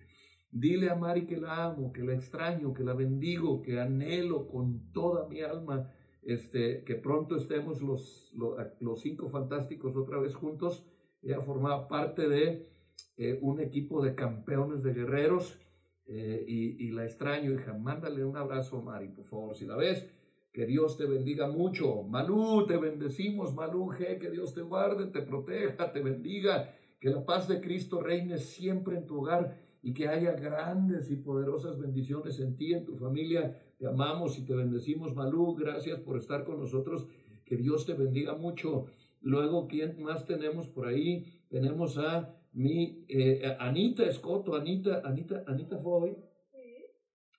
dile 0.51 0.89
a 0.89 0.95
Mari 0.95 1.25
que 1.25 1.37
la 1.37 1.65
amo, 1.65 1.91
que 1.91 2.03
la 2.03 2.13
extraño, 2.13 2.73
que 2.73 2.83
la 2.83 2.93
bendigo, 2.93 3.61
que 3.61 3.79
anhelo 3.79 4.47
con 4.47 4.91
toda 4.93 5.27
mi 5.27 5.41
alma 5.41 5.91
este, 6.23 6.83
que 6.83 6.95
pronto 6.95 7.35
estemos 7.37 7.81
los, 7.81 8.31
los, 8.79 9.01
cinco 9.01 9.29
fantásticos 9.29 9.95
otra 9.95 10.19
vez 10.19 10.35
juntos. 10.35 10.85
Ella 11.21 11.41
formaba 11.41 11.87
parte 11.87 12.27
de 12.27 12.69
eh, 13.17 13.37
un 13.41 13.59
equipo 13.59 14.01
de 14.01 14.15
campeones 14.15 14.83
de 14.83 14.93
guerreros 14.93 15.59
eh, 16.05 16.43
y, 16.47 16.89
la 16.91 17.05
extraño, 17.05 17.51
hija. 17.51 17.73
Mándale 17.73 18.25
un 18.25 18.35
abrazo 18.35 18.77
a 18.77 18.81
Mari, 18.81 19.09
por 19.09 19.25
favor, 19.25 19.55
si 19.55 19.65
la 19.65 19.75
ves 19.75 20.09
que 20.51 20.65
Dios 20.65 20.97
te 20.97 21.05
bendiga 21.05 21.47
mucho. 21.47 22.03
Malú, 22.03 22.65
te 22.65 22.77
bendecimos, 22.77 23.53
Malú 23.53 23.91
que 23.97 24.29
Dios 24.31 24.53
te 24.53 24.61
guarde, 24.61 25.07
te 25.07 25.21
proteja, 25.21 25.91
te 25.91 26.01
bendiga. 26.01 26.73
Que 26.99 27.09
la 27.09 27.23
paz 27.23 27.47
de 27.47 27.61
Cristo 27.61 28.01
reine 28.01 28.39
siempre 28.39 28.97
en 28.97 29.05
tu 29.05 29.21
hogar 29.21 29.57
y 29.81 29.93
que 29.93 30.07
haya 30.07 30.33
grandes 30.33 31.11
y 31.11 31.15
poderosas 31.15 31.79
bendiciones 31.79 32.39
en 32.39 32.57
ti, 32.57 32.73
en 32.73 32.85
tu 32.85 32.97
familia. 32.97 33.57
Te 33.77 33.87
amamos 33.87 34.37
y 34.37 34.45
te 34.45 34.55
bendecimos, 34.55 35.15
Malú. 35.15 35.55
Gracias 35.55 35.99
por 35.99 36.17
estar 36.17 36.43
con 36.43 36.59
nosotros. 36.59 37.07
Que 37.45 37.55
Dios 37.55 37.85
te 37.85 37.93
bendiga 37.93 38.35
mucho. 38.35 38.87
Luego, 39.21 39.67
¿quién 39.67 40.01
más 40.01 40.25
tenemos 40.25 40.67
por 40.67 40.87
ahí? 40.87 41.25
Tenemos 41.49 41.97
a 41.97 42.35
mi 42.53 43.05
eh, 43.07 43.55
Anita 43.59 44.03
Escoto. 44.03 44.55
Anita, 44.55 45.01
Anita, 45.03 45.43
Anita 45.47 45.77
fue 45.77 45.93
hoy. 45.93 46.17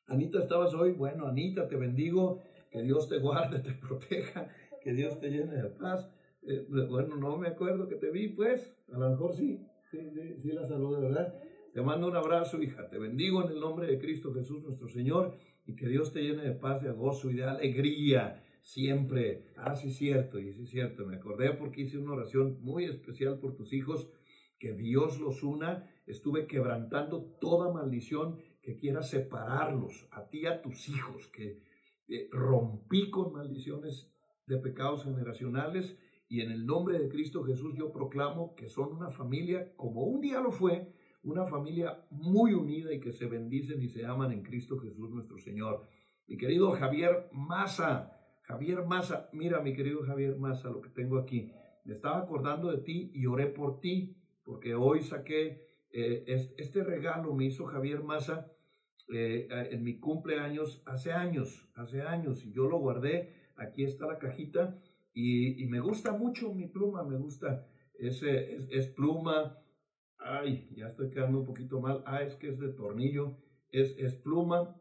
Anita, 0.07 0.41
¿estabas 0.41 0.75
hoy? 0.75 0.91
Bueno, 0.91 1.27
Anita, 1.27 1.69
te 1.69 1.77
bendigo 1.77 2.43
que 2.71 2.83
Dios 2.83 3.09
te 3.09 3.19
guarde, 3.19 3.61
te 3.61 3.73
proteja, 3.73 4.49
que 4.83 4.93
Dios 4.93 5.21
te 5.21 5.31
llene 5.31 5.55
de 5.55 5.69
paz. 5.69 6.11
Eh, 6.43 6.67
bueno, 6.69 7.17
no 7.17 7.37
me 7.37 7.49
acuerdo 7.49 7.89
que 7.89 7.97
te 7.97 8.11
vi, 8.11 8.29
pues, 8.29 8.75
a 8.93 8.99
lo 8.99 9.11
mejor 9.11 9.35
sí, 9.35 9.61
sí, 9.91 9.99
sí, 10.43 10.53
la 10.53 10.67
saludo, 10.67 11.01
¿verdad? 11.01 11.35
Te 11.73 11.83
mando 11.83 12.09
un 12.09 12.17
abrazo, 12.17 12.61
hija, 12.61 12.89
te 12.89 12.99
bendigo 12.99 13.45
en 13.45 13.53
el 13.53 13.61
nombre 13.61 13.87
de 13.87 13.99
Cristo 13.99 14.33
Jesús 14.33 14.65
nuestro 14.65 14.89
Señor 14.89 15.37
y 15.65 15.77
que 15.77 15.87
Dios 15.87 16.13
te 16.13 16.23
llene 16.23 16.43
de 16.43 16.53
paz, 16.53 16.83
de 16.83 16.91
gozo 16.91 17.31
y 17.31 17.35
de 17.35 17.45
alegría 17.45 18.43
siempre. 18.63 19.53
Ah, 19.57 19.75
sí, 19.75 19.91
cierto, 19.91 20.39
y 20.39 20.53
sí, 20.53 20.67
cierto, 20.67 21.07
me 21.07 21.17
acordé 21.17 21.53
porque 21.55 21.83
hice 21.83 21.99
una 21.99 22.13
oración 22.13 22.59
muy 22.63 22.85
especial 22.85 23.39
por 23.39 23.57
tus 23.57 23.73
hijos, 23.73 24.09
que 24.59 24.75
Dios 24.75 25.19
los 25.19 25.43
una, 25.43 25.91
estuve 26.07 26.47
quebrantando 26.47 27.23
toda 27.41 27.73
maldición 27.73 28.39
que 28.63 28.77
quiera 28.77 29.03
separarlos, 29.03 30.09
a 30.11 30.29
ti, 30.29 30.47
a 30.47 30.61
tus 30.61 30.89
hijos, 30.89 31.29
que 31.29 31.63
eh, 32.09 32.29
rompí 32.31 33.11
con 33.11 33.33
maldiciones 33.33 34.13
de 34.47 34.59
pecados 34.59 35.05
generacionales 35.05 35.97
y 36.29 36.43
en 36.43 36.53
el 36.53 36.67
nombre 36.67 36.99
de 36.99 37.09
Cristo 37.09 37.43
Jesús 37.43 37.75
yo 37.77 37.91
proclamo 37.91 38.55
que 38.55 38.69
son 38.69 38.93
una 38.93 39.11
familia, 39.11 39.73
como 39.77 40.03
un 40.03 40.21
día 40.21 40.41
lo 40.41 40.53
fue, 40.53 40.93
una 41.23 41.47
familia 41.47 42.07
muy 42.11 42.55
unida 42.55 42.93
y 42.93 43.01
que 43.01 43.13
se 43.13 43.27
bendicen 43.27 43.83
y 43.83 43.89
se 43.89 44.07
aman 44.07 44.33
en 44.33 44.43
Cristo 44.43 44.79
Jesús 44.79 45.11
nuestro 45.11 45.39
Señor. 45.39 45.89
Mi 46.27 46.37
querido 46.37 46.71
Javier 46.73 47.29
Maza, 47.33 48.20
Javier 48.51 48.85
Maza, 48.85 49.29
mira 49.33 49.61
mi 49.61 49.75
querido 49.75 50.03
Javier 50.03 50.37
Maza, 50.37 50.71
lo 50.71 50.81
que 50.81 50.89
tengo 50.89 51.19
aquí. 51.19 51.53
Me 51.85 51.95
estaba 51.95 52.19
acordando 52.19 52.73
de 52.73 52.79
ti 52.79 53.13
y 53.15 53.27
oré 53.27 53.47
por 53.47 53.79
ti, 53.79 54.17
porque 54.43 54.75
hoy 54.75 55.03
saqué 55.03 55.69
eh, 55.93 56.25
este 56.59 56.83
regalo, 56.83 57.33
me 57.33 57.45
hizo 57.45 57.67
Javier 57.67 58.03
Maza 58.03 58.51
eh, 59.13 59.47
en 59.71 59.85
mi 59.85 60.01
cumpleaños 60.01 60.83
hace 60.85 61.13
años, 61.13 61.71
hace 61.75 62.03
años, 62.03 62.45
y 62.45 62.53
yo 62.53 62.69
lo 62.69 62.79
guardé, 62.79 63.33
aquí 63.55 63.85
está 63.85 64.07
la 64.07 64.19
cajita, 64.19 64.83
y, 65.15 65.65
me 65.67 65.79
gusta 65.79 66.13
mucho 66.13 66.53
mi 66.53 66.67
pluma, 66.67 67.05
me 67.05 67.19
gusta, 67.19 67.69
ese, 67.99 68.67
es, 68.71 68.89
pluma, 68.89 69.59
ay, 70.19 70.69
ya 70.77 70.89
estoy 70.89 71.11
quedando 71.11 71.39
un 71.41 71.47
poquito 71.47 71.81
mal, 71.81 72.03
ah, 72.05 72.23
es 72.23 72.35
que 72.35 72.49
es 72.49 72.59
de 72.59 72.73
tornillo, 72.73 73.37
es, 73.71 73.97
es 73.99 74.17
pluma, 74.17 74.77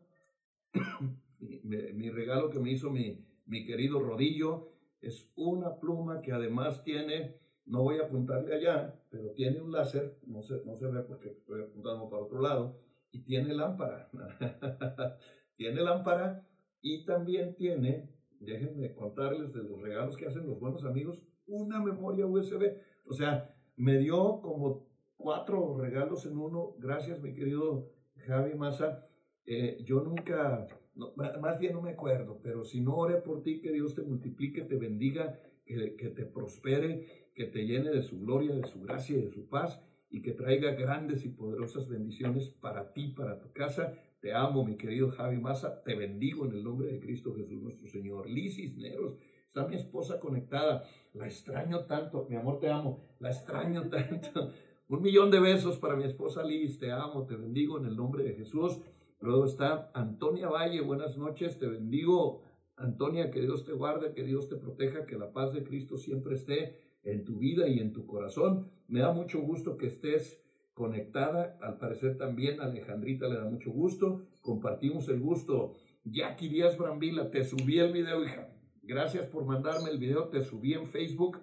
mi, 1.40 2.10
regalo 2.10 2.50
que 2.50 2.60
me 2.60 2.72
hizo 2.72 2.90
mi, 2.90 3.29
mi 3.50 3.66
querido 3.66 4.00
Rodillo, 4.00 4.70
es 5.02 5.30
una 5.36 5.80
pluma 5.80 6.22
que 6.22 6.32
además 6.32 6.84
tiene, 6.84 7.36
no 7.66 7.82
voy 7.84 7.98
a 7.98 8.04
apuntarle 8.04 8.56
allá, 8.56 8.96
pero 9.10 9.32
tiene 9.32 9.60
un 9.60 9.72
láser, 9.72 10.18
no 10.28 10.42
se, 10.44 10.64
no 10.66 10.78
se 10.78 10.88
ve 10.88 11.02
porque 11.02 11.30
estoy 11.30 11.64
apuntando 11.64 12.10
para 12.10 12.24
otro 12.24 12.42
lado, 12.42 12.80
y 13.12 13.24
tiene 13.24 13.54
lámpara. 13.56 14.10
tiene 15.58 15.82
lámpara 15.82 16.48
y 16.82 17.06
también 17.06 17.56
tiene, 17.56 18.10
déjenme 18.40 18.94
contarles 18.94 19.52
de 19.52 19.64
los 19.64 19.82
regalos 19.82 20.16
que 20.16 20.28
hacen 20.28 20.46
los 20.46 20.60
buenos 20.60 20.86
amigos, 20.86 21.20
una 21.48 21.82
memoria 21.84 22.28
USB. 22.28 22.78
O 23.08 23.14
sea, 23.14 23.54
me 23.76 23.98
dio 23.98 24.42
como 24.42 24.88
cuatro 25.18 25.76
regalos 25.80 26.26
en 26.28 26.38
uno. 26.38 26.76
Gracias, 26.78 27.20
mi 27.20 27.34
querido 27.34 27.90
Javi 28.28 28.54
Massa. 28.54 29.08
Eh, 29.46 29.80
yo 29.84 30.02
nunca, 30.02 30.68
más 30.96 31.60
bien 31.60 31.74
no 31.74 31.82
me 31.82 31.92
acuerdo, 31.92 32.40
pero 32.44 32.64
si 32.66 32.82
no 32.82 32.96
ore 32.96 33.18
por 33.18 33.42
ti, 33.42 33.62
que 33.62 33.72
Dios 33.72 33.96
te 33.96 34.02
multiplique, 34.02 34.64
te 34.64 34.76
bendiga, 34.76 35.40
que, 35.66 35.96
que 35.96 36.10
te 36.10 36.26
prospere, 36.26 37.30
que 37.34 37.46
te 37.46 37.66
llene 37.66 37.92
de 37.92 38.02
su 38.02 38.20
gloria, 38.20 38.56
de 38.56 38.68
su 38.68 38.82
gracia 38.82 39.18
y 39.18 39.22
de 39.22 39.32
su 39.32 39.48
paz 39.48 39.82
y 40.10 40.22
que 40.22 40.32
traiga 40.32 40.72
grandes 40.72 41.24
y 41.26 41.30
poderosas 41.30 41.88
bendiciones 41.88 42.50
para 42.50 42.94
ti, 42.94 43.10
para 43.10 43.40
tu 43.40 43.52
casa. 43.54 43.94
Te 44.22 44.34
amo, 44.34 44.66
mi 44.66 44.76
querido 44.76 45.12
Javi 45.12 45.38
Maza. 45.38 45.84
Te 45.84 45.96
bendigo 45.96 46.46
en 46.46 46.54
el 46.54 46.64
nombre 46.64 46.92
de 46.92 47.00
Cristo 47.00 47.34
Jesús 47.36 47.62
nuestro 47.62 47.88
Señor. 47.88 48.28
Liz 48.30 48.56
Cisneros, 48.56 49.18
está 49.46 49.68
mi 49.68 49.76
esposa 49.76 50.20
conectada. 50.20 50.84
La 51.14 51.28
extraño 51.28 51.86
tanto. 51.86 52.26
Mi 52.30 52.36
amor, 52.36 52.60
te 52.60 52.70
amo. 52.70 53.04
La 53.20 53.30
extraño 53.30 53.88
tanto. 53.90 54.52
Un 54.90 55.02
millón 55.02 55.30
de 55.30 55.40
besos 55.40 55.78
para 55.78 55.96
mi 55.96 56.04
esposa 56.04 56.44
Liz. 56.44 56.80
Te 56.80 56.92
amo, 56.92 57.26
te 57.26 57.36
bendigo 57.36 57.78
en 57.78 57.86
el 57.86 57.96
nombre 57.96 58.24
de 58.24 58.34
Jesús. 58.34 58.80
Luego 59.22 59.46
está 59.46 59.92
Antonia 59.94 60.48
Valle. 60.48 60.82
Buenas 60.82 61.18
noches. 61.18 61.60
Te 61.60 61.68
bendigo. 61.68 62.44
Antonia, 62.78 63.30
que 63.30 63.42
Dios 63.42 63.66
te 63.66 63.74
guarde, 63.74 64.14
que 64.14 64.24
Dios 64.24 64.48
te 64.48 64.56
proteja, 64.56 65.06
que 65.06 65.18
la 65.18 65.34
paz 65.34 65.54
de 65.54 65.64
Cristo 65.64 65.98
siempre 65.98 66.36
esté 66.36 66.80
en 67.04 67.26
tu 67.26 67.38
vida 67.38 67.68
y 67.68 67.80
en 67.80 67.92
tu 67.92 68.06
corazón. 68.06 68.72
Me 68.88 69.02
da 69.02 69.12
mucho 69.12 69.42
gusto 69.42 69.78
que 69.78 69.88
estés 69.88 70.42
conectada, 70.74 71.58
al 71.62 71.78
parecer 71.78 72.18
también 72.18 72.62
Alejandrita 72.62 73.28
le 73.28 73.36
da 73.36 73.44
mucho 73.44 73.70
gusto, 73.70 74.22
compartimos 74.42 75.10
el 75.10 75.20
gusto. 75.20 75.74
Jackie 76.06 76.48
Díaz 76.48 76.78
Brambila, 76.78 77.30
te 77.30 77.44
subí 77.44 77.80
el 77.80 77.92
video, 77.92 78.24
hija. 78.24 78.50
Gracias 78.82 79.28
por 79.28 79.44
mandarme 79.44 79.90
el 79.90 79.98
video, 79.98 80.30
te 80.30 80.42
subí 80.42 80.74
en 80.74 80.88
Facebook, 80.88 81.40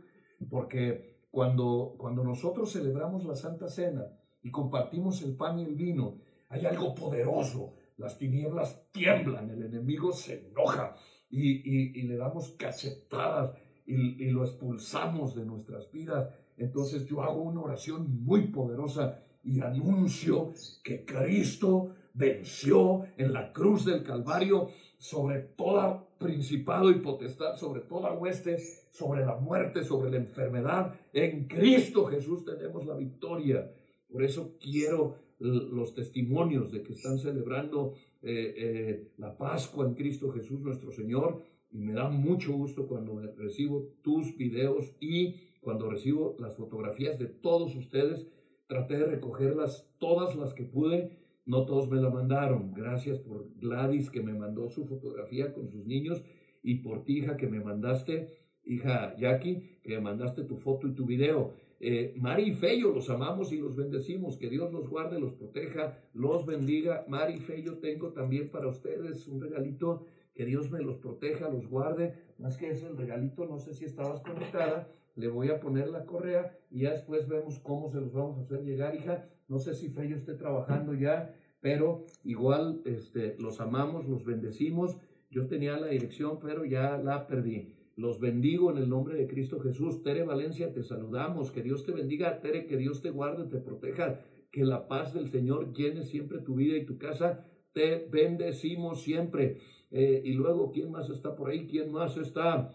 porque 0.49 1.18
cuando, 1.30 1.97
cuando 1.99 2.25
nosotros 2.25 2.73
celebramos 2.73 3.26
la 3.26 3.35
Santa 3.35 3.68
Cena 3.68 4.06
y 4.42 4.50
compartimos 4.50 5.21
el 5.23 5.37
pan 5.37 5.59
y 5.59 5.64
el 5.64 5.75
vino, 5.75 6.23
hay 6.49 6.67
algo 6.67 6.95
poderoso. 6.95 7.75
Las 7.97 8.19
tinieblas 8.19 8.91
tiemblan, 8.93 9.50
el 9.50 9.62
enemigo 9.62 10.12
se 10.12 10.49
enoja 10.49 10.95
y, 11.31 12.03
le 12.03 12.17
damos 12.17 12.50
cachetadas 12.53 13.57
y, 13.87 14.25
y 14.25 14.31
lo 14.31 14.45
expulsamos 14.45 15.35
de 15.35 15.45
nuestras 15.45 15.91
vidas. 15.91 16.29
Entonces 16.57 17.07
yo 17.07 17.23
hago 17.23 17.43
una 17.43 17.62
oración 17.62 18.23
muy 18.25 18.49
poderosa 18.49 19.23
y 19.43 19.61
anuncio 19.61 20.53
que 20.83 21.05
Cristo 21.05 21.95
venció 22.12 23.05
en 23.17 23.33
la 23.33 23.53
cruz 23.53 23.85
del 23.85 24.03
Calvario 24.03 24.71
sobre 24.99 25.41
toda 25.41 26.07
principado 26.19 26.91
y 26.91 27.00
potestad, 27.00 27.57
sobre 27.57 27.83
toda 27.83 28.12
hueste, 28.12 28.59
sobre 28.91 29.25
la 29.25 29.37
muerte, 29.37 29.85
sobre 29.85 30.11
la 30.11 30.17
enfermedad. 30.17 30.95
En 31.12 31.47
Cristo 31.47 32.07
Jesús 32.07 32.45
tenemos 32.45 32.87
la 32.87 32.95
victoria. 32.95 33.71
Por 34.11 34.23
eso 34.23 34.57
quiero 34.61 35.17
los 35.38 35.95
testimonios 35.95 36.73
de 36.73 36.83
que 36.83 36.93
están 36.93 37.19
celebrando 37.19 37.95
eh, 38.23 38.55
eh, 38.57 39.09
la 39.19 39.37
Pascua 39.37 39.87
en 39.87 39.95
Cristo 39.95 40.31
Jesús 40.33 40.61
nuestro 40.61 40.93
Señor. 40.93 41.43
Y 41.71 41.78
me 41.78 41.93
da 41.93 42.09
mucho 42.09 42.52
gusto 42.52 42.87
cuando 42.87 43.21
recibo 43.37 43.88
tus 44.02 44.37
videos 44.37 44.95
y 45.00 45.35
cuando 45.61 45.90
recibo 45.90 46.37
las 46.38 46.57
fotografías 46.57 47.19
de 47.19 47.26
todos 47.26 47.75
ustedes. 47.76 48.26
Traté 48.66 48.99
de 48.99 49.07
recogerlas 49.07 49.88
todas 49.99 50.35
las 50.37 50.55
que 50.55 50.64
pude. 50.64 51.11
No 51.45 51.66
todos 51.66 51.88
me 51.88 52.00
la 52.00 52.11
mandaron. 52.11 52.73
Gracias 52.73 53.19
por 53.19 53.49
Gladys 53.59 54.11
que 54.11 54.23
me 54.23 54.33
mandó 54.33 54.69
su 54.69 54.87
fotografía 54.87 55.52
con 55.52 55.71
sus 55.71 55.87
niños 55.87 56.23
y 56.66 56.76
por 56.76 57.05
ti, 57.05 57.25
que 57.38 57.47
me 57.47 57.61
mandaste, 57.61 58.26
hija 58.64 59.14
Jackie, 59.16 59.78
que 59.85 59.90
me 59.90 60.00
mandaste 60.00 60.43
tu 60.43 60.57
foto 60.57 60.88
y 60.88 60.95
tu 60.95 61.07
video. 61.07 61.55
Eh, 61.78 62.14
Mari 62.16 62.45
y 62.45 62.52
Fello, 62.52 62.92
los 62.92 63.11
amamos 63.11 63.52
y 63.52 63.59
los 63.59 63.76
bendecimos. 63.76 64.37
Que 64.37 64.49
Dios 64.49 64.73
los 64.73 64.88
guarde, 64.88 65.21
los 65.21 65.35
proteja, 65.35 65.99
los 66.14 66.47
bendiga. 66.47 67.04
Mari 67.09 67.35
y 67.35 67.40
Fello, 67.40 67.78
tengo 67.78 68.12
también 68.12 68.50
para 68.50 68.68
ustedes 68.68 69.26
un 69.28 69.40
regalito. 69.40 70.06
Que 70.35 70.45
Dios 70.45 70.71
me 70.71 70.83
los 70.83 70.99
proteja, 70.99 71.49
los 71.49 71.66
guarde. 71.66 72.14
Más 72.38 72.56
que 72.56 72.71
eso, 72.71 72.88
el 72.88 72.97
regalito, 72.97 73.47
no 73.47 73.59
sé 73.59 73.75
si 73.75 73.85
estabas 73.85 74.21
conectada. 74.21 74.88
Le 75.14 75.28
voy 75.28 75.49
a 75.49 75.61
poner 75.61 75.88
la 75.88 76.04
correa 76.04 76.59
y 76.71 76.83
ya 76.83 76.92
después 76.92 77.26
vemos 77.26 77.59
cómo 77.61 77.90
se 77.90 78.00
los 78.00 78.12
vamos 78.12 78.38
a 78.38 78.42
hacer 78.42 78.62
llegar, 78.62 78.95
hija. 78.95 79.26
No 79.49 79.59
sé 79.59 79.75
si 79.75 79.88
Fello 79.88 80.14
esté 80.14 80.35
trabajando 80.35 80.92
ya, 80.92 81.35
pero 81.61 82.04
igual 82.23 82.83
este, 82.85 83.37
los 83.38 83.61
amamos, 83.61 84.06
los 84.06 84.25
bendecimos. 84.25 84.99
Yo 85.30 85.47
tenía 85.47 85.78
la 85.78 85.87
dirección, 85.87 86.38
pero 86.38 86.64
ya 86.66 86.99
la 86.99 87.26
perdí. 87.26 87.75
Los 87.97 88.21
bendigo 88.21 88.71
en 88.71 88.76
el 88.76 88.91
nombre 88.91 89.17
de 89.17 89.26
Cristo 89.26 89.59
Jesús. 89.59 90.03
Tere 90.03 90.23
Valencia, 90.23 90.71
te 90.71 90.83
saludamos. 90.83 91.50
Que 91.50 91.62
Dios 91.62 91.85
te 91.85 91.93
bendiga. 91.93 92.41
Tere, 92.43 92.67
que 92.67 92.76
Dios 92.76 93.00
te 93.00 93.11
guarde, 93.11 93.49
te 93.49 93.59
proteja. 93.59 94.21
Que 94.53 94.65
la 94.65 94.87
paz 94.87 95.15
del 95.15 95.31
Señor 95.31 95.73
llene 95.73 96.03
siempre 96.03 96.41
tu 96.41 96.57
vida 96.57 96.76
y 96.76 96.85
tu 96.85 96.99
casa. 96.99 97.47
Te 97.73 98.07
bendecimos 98.11 99.03
siempre. 99.03 99.61
Eh, 99.91 100.21
y 100.25 100.33
luego, 100.35 100.73
¿quién 100.73 100.91
más 100.91 101.09
está 101.09 101.35
por 101.35 101.49
ahí? 101.49 101.67
¿Quién 101.67 101.91
más 101.91 102.19
está? 102.19 102.71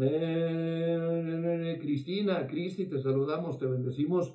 Eh, 0.00 1.78
Cristina, 1.80 2.44
Cristi, 2.48 2.86
te 2.86 2.98
saludamos, 2.98 3.58
te 3.58 3.66
bendecimos. 3.66 4.34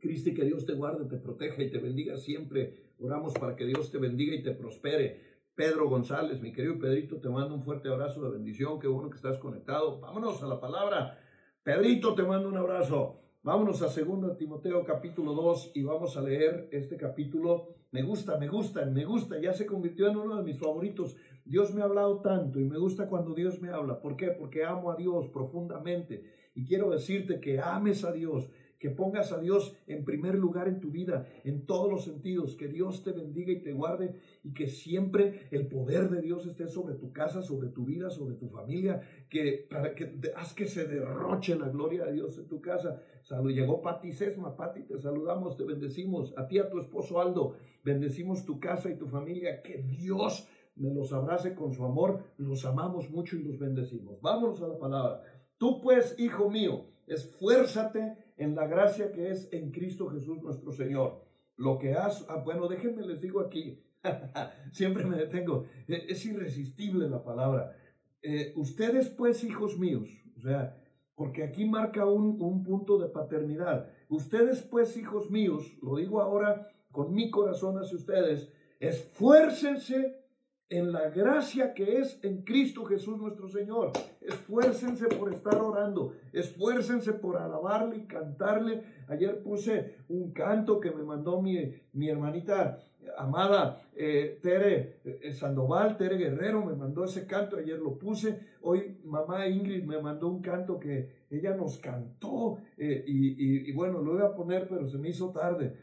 Cristi, 0.00 0.32
que 0.32 0.46
Dios 0.46 0.64
te 0.64 0.72
guarde, 0.72 1.04
te 1.04 1.18
proteja 1.18 1.62
y 1.62 1.70
te 1.70 1.78
bendiga 1.78 2.16
siempre. 2.16 2.94
Oramos 2.98 3.34
para 3.34 3.54
que 3.54 3.66
Dios 3.66 3.90
te 3.90 3.98
bendiga 3.98 4.34
y 4.34 4.42
te 4.42 4.52
prospere. 4.52 5.35
Pedro 5.56 5.88
González, 5.88 6.42
mi 6.42 6.52
querido 6.52 6.78
Pedrito, 6.78 7.16
te 7.16 7.30
mando 7.30 7.54
un 7.54 7.62
fuerte 7.62 7.88
abrazo 7.88 8.20
de 8.20 8.30
bendición, 8.30 8.78
qué 8.78 8.88
bueno 8.88 9.08
que 9.08 9.16
estás 9.16 9.38
conectado. 9.38 9.98
Vámonos 10.00 10.42
a 10.42 10.46
la 10.46 10.60
palabra. 10.60 11.18
Pedrito, 11.62 12.14
te 12.14 12.22
mando 12.24 12.50
un 12.50 12.58
abrazo. 12.58 13.22
Vámonos 13.42 13.80
a 13.80 13.86
2 13.86 14.36
Timoteo 14.36 14.84
capítulo 14.84 15.32
2 15.32 15.72
y 15.74 15.82
vamos 15.82 16.14
a 16.18 16.20
leer 16.20 16.68
este 16.72 16.98
capítulo. 16.98 17.68
Me 17.90 18.02
gusta, 18.02 18.36
me 18.36 18.48
gusta, 18.48 18.84
me 18.84 19.06
gusta, 19.06 19.40
ya 19.40 19.54
se 19.54 19.64
convirtió 19.64 20.08
en 20.08 20.18
uno 20.18 20.36
de 20.36 20.42
mis 20.42 20.58
favoritos. 20.58 21.16
Dios 21.46 21.72
me 21.72 21.80
ha 21.80 21.84
hablado 21.84 22.20
tanto 22.20 22.60
y 22.60 22.64
me 22.64 22.76
gusta 22.76 23.08
cuando 23.08 23.32
Dios 23.32 23.58
me 23.62 23.70
habla. 23.70 23.98
¿Por 24.02 24.14
qué? 24.14 24.32
Porque 24.32 24.62
amo 24.62 24.90
a 24.90 24.96
Dios 24.96 25.28
profundamente 25.28 26.50
y 26.54 26.66
quiero 26.66 26.90
decirte 26.90 27.40
que 27.40 27.60
ames 27.60 28.04
a 28.04 28.12
Dios, 28.12 28.50
que 28.78 28.90
pongas 28.90 29.32
a 29.32 29.40
Dios 29.40 29.76
en 29.86 30.04
primer 30.04 30.34
lugar 30.34 30.68
en 30.68 30.80
tu 30.80 30.90
vida, 30.90 31.26
en 31.44 31.66
todos 31.66 31.90
los 31.90 32.04
sentidos, 32.04 32.56
que 32.56 32.68
Dios 32.68 33.02
te 33.02 33.12
bendiga 33.12 33.52
y 33.52 33.62
te 33.62 33.72
guarde 33.72 34.14
y 34.42 34.52
que 34.52 34.68
siempre 34.68 35.48
el 35.50 35.68
poder 35.68 36.10
de 36.10 36.22
Dios 36.22 36.46
esté 36.46 36.68
sobre 36.68 36.94
tu 36.94 37.12
casa, 37.12 37.42
sobre 37.42 37.68
tu 37.68 37.84
vida, 37.84 38.10
sobre 38.10 38.36
tu 38.36 38.48
familia, 38.48 39.00
que 39.28 39.66
para 39.68 39.94
que 39.94 40.20
haz 40.36 40.54
que 40.54 40.66
se 40.66 40.86
derroche 40.86 41.56
la 41.56 41.68
gloria 41.68 42.04
de 42.04 42.12
Dios 42.12 42.38
en 42.38 42.48
tu 42.48 42.60
casa. 42.60 43.02
Salud, 43.22 43.52
llegó 43.52 43.82
Pati 43.82 44.12
Sesma, 44.12 44.56
Pati, 44.56 44.84
te 44.84 44.98
saludamos, 44.98 45.56
te 45.56 45.64
bendecimos, 45.64 46.34
a 46.36 46.46
ti, 46.46 46.58
a 46.58 46.70
tu 46.70 46.78
esposo 46.78 47.20
Aldo, 47.20 47.56
bendecimos 47.82 48.44
tu 48.44 48.60
casa 48.60 48.90
y 48.90 48.96
tu 48.96 49.06
familia, 49.08 49.62
que 49.62 49.78
Dios 49.78 50.48
me 50.76 50.92
los 50.92 51.12
abrace 51.12 51.54
con 51.54 51.72
su 51.72 51.84
amor, 51.84 52.22
los 52.36 52.64
amamos 52.64 53.10
mucho 53.10 53.36
y 53.36 53.42
los 53.42 53.58
bendecimos. 53.58 54.20
Vámonos 54.20 54.62
a 54.62 54.68
la 54.68 54.78
palabra. 54.78 55.22
Tú 55.58 55.80
pues, 55.80 56.14
hijo 56.18 56.50
mío, 56.50 56.84
esfuérzate 57.06 58.25
en 58.36 58.54
la 58.54 58.66
gracia 58.66 59.12
que 59.12 59.30
es 59.30 59.52
en 59.52 59.70
Cristo 59.70 60.08
Jesús 60.08 60.42
nuestro 60.42 60.72
Señor. 60.72 61.24
Lo 61.56 61.78
que 61.78 61.94
has, 61.94 62.26
ah, 62.28 62.42
bueno, 62.44 62.68
déjenme 62.68 63.02
les 63.06 63.20
digo 63.20 63.40
aquí, 63.40 63.82
siempre 64.72 65.04
me 65.04 65.16
detengo, 65.16 65.64
e, 65.88 66.06
es 66.08 66.24
irresistible 66.26 67.08
la 67.08 67.24
palabra. 67.24 67.74
Eh, 68.22 68.52
ustedes 68.56 69.08
pues, 69.08 69.42
hijos 69.44 69.78
míos, 69.78 70.08
o 70.36 70.40
sea, 70.40 70.82
porque 71.14 71.44
aquí 71.44 71.64
marca 71.64 72.04
un, 72.04 72.36
un 72.40 72.62
punto 72.62 72.98
de 72.98 73.08
paternidad. 73.08 73.90
Ustedes 74.08 74.62
pues, 74.62 74.96
hijos 74.96 75.30
míos, 75.30 75.78
lo 75.82 75.96
digo 75.96 76.20
ahora 76.20 76.68
con 76.90 77.14
mi 77.14 77.30
corazón 77.30 77.78
hacia 77.78 77.96
ustedes, 77.96 78.52
esfuércense 78.80 80.25
en 80.68 80.92
la 80.92 81.10
gracia 81.10 81.74
que 81.74 81.98
es 81.98 82.18
en 82.22 82.42
Cristo 82.42 82.84
Jesús 82.84 83.18
nuestro 83.18 83.48
Señor. 83.48 83.92
Esfuércense 84.20 85.06
por 85.06 85.32
estar 85.32 85.60
orando, 85.60 86.12
esfuércense 86.32 87.12
por 87.12 87.36
alabarle 87.36 87.98
y 87.98 88.06
cantarle. 88.06 88.82
Ayer 89.08 89.42
puse 89.42 89.98
un 90.08 90.32
canto 90.32 90.80
que 90.80 90.90
me 90.90 91.04
mandó 91.04 91.40
mi, 91.40 91.72
mi 91.92 92.08
hermanita 92.08 92.78
amada 93.16 93.82
eh, 93.94 94.40
Tere 94.42 95.00
eh, 95.04 95.32
Sandoval, 95.32 95.96
Tere 95.96 96.16
Guerrero, 96.16 96.64
me 96.64 96.74
mandó 96.74 97.04
ese 97.04 97.26
canto, 97.26 97.56
ayer 97.56 97.78
lo 97.78 97.98
puse. 97.98 98.40
Hoy 98.62 98.98
mamá 99.04 99.46
Ingrid 99.46 99.84
me 99.84 100.00
mandó 100.00 100.28
un 100.28 100.42
canto 100.42 100.80
que 100.80 101.26
ella 101.30 101.54
nos 101.54 101.78
cantó 101.78 102.58
eh, 102.76 103.04
y, 103.06 103.70
y, 103.70 103.72
bueno, 103.72 104.02
lo 104.02 104.16
iba 104.16 104.26
a 104.26 104.34
poner, 104.34 104.68
pero 104.68 104.88
se 104.88 104.98
me 104.98 105.10
hizo 105.10 105.30
tarde. 105.30 105.76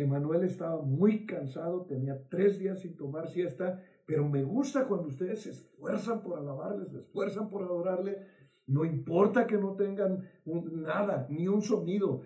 Emanuel 0.00 0.44
estaba 0.44 0.80
muy 0.82 1.26
cansado, 1.26 1.86
tenía 1.86 2.22
tres 2.28 2.58
días 2.58 2.80
sin 2.80 2.96
tomar 2.96 3.28
siesta, 3.28 3.82
pero 4.06 4.28
me 4.28 4.42
gusta 4.42 4.86
cuando 4.86 5.08
ustedes 5.08 5.42
se 5.42 5.50
esfuerzan 5.50 6.22
por 6.22 6.38
alabarle, 6.38 6.86
se 6.86 6.98
esfuerzan 6.98 7.50
por 7.50 7.62
adorarle. 7.62 8.18
No 8.66 8.84
importa 8.84 9.46
que 9.46 9.56
no 9.56 9.74
tengan 9.74 10.28
nada, 10.44 11.26
ni 11.30 11.48
un 11.48 11.62
sonido, 11.62 12.22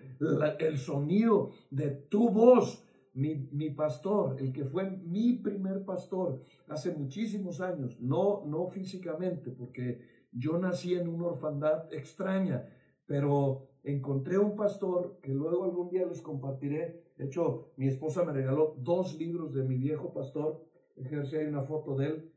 el 0.59 0.77
sonido 0.77 1.51
de 1.71 1.89
tu 1.89 2.29
voz. 2.29 2.85
Mi, 3.15 3.35
mi, 3.51 3.69
pastor, 3.69 4.37
el 4.39 4.51
que 4.51 4.65
fue 4.65 4.89
mi 4.89 5.33
primer 5.33 5.85
pastor 5.85 6.41
hace 6.67 6.91
muchísimos 6.95 7.61
años, 7.61 7.99
no, 7.99 8.43
no 8.47 8.67
físicamente, 8.69 9.51
porque 9.51 10.01
yo 10.31 10.57
nací 10.57 10.95
en 10.95 11.07
una 11.07 11.27
orfandad 11.27 11.93
extraña, 11.93 12.65
pero 13.05 13.72
encontré 13.83 14.37
un 14.37 14.55
pastor 14.55 15.19
que 15.21 15.33
luego 15.33 15.65
algún 15.65 15.89
día 15.89 16.05
les 16.05 16.21
compartiré, 16.21 17.03
de 17.17 17.25
hecho, 17.25 17.73
mi 17.77 17.87
esposa 17.87 18.23
me 18.23 18.33
regaló 18.33 18.75
dos 18.79 19.17
libros 19.17 19.53
de 19.53 19.63
mi 19.63 19.77
viejo 19.77 20.13
pastor. 20.13 20.65
Ejerce 20.95 21.39
hay 21.39 21.45
una 21.45 21.63
foto 21.63 21.95
de 21.95 22.07
él. 22.07 22.31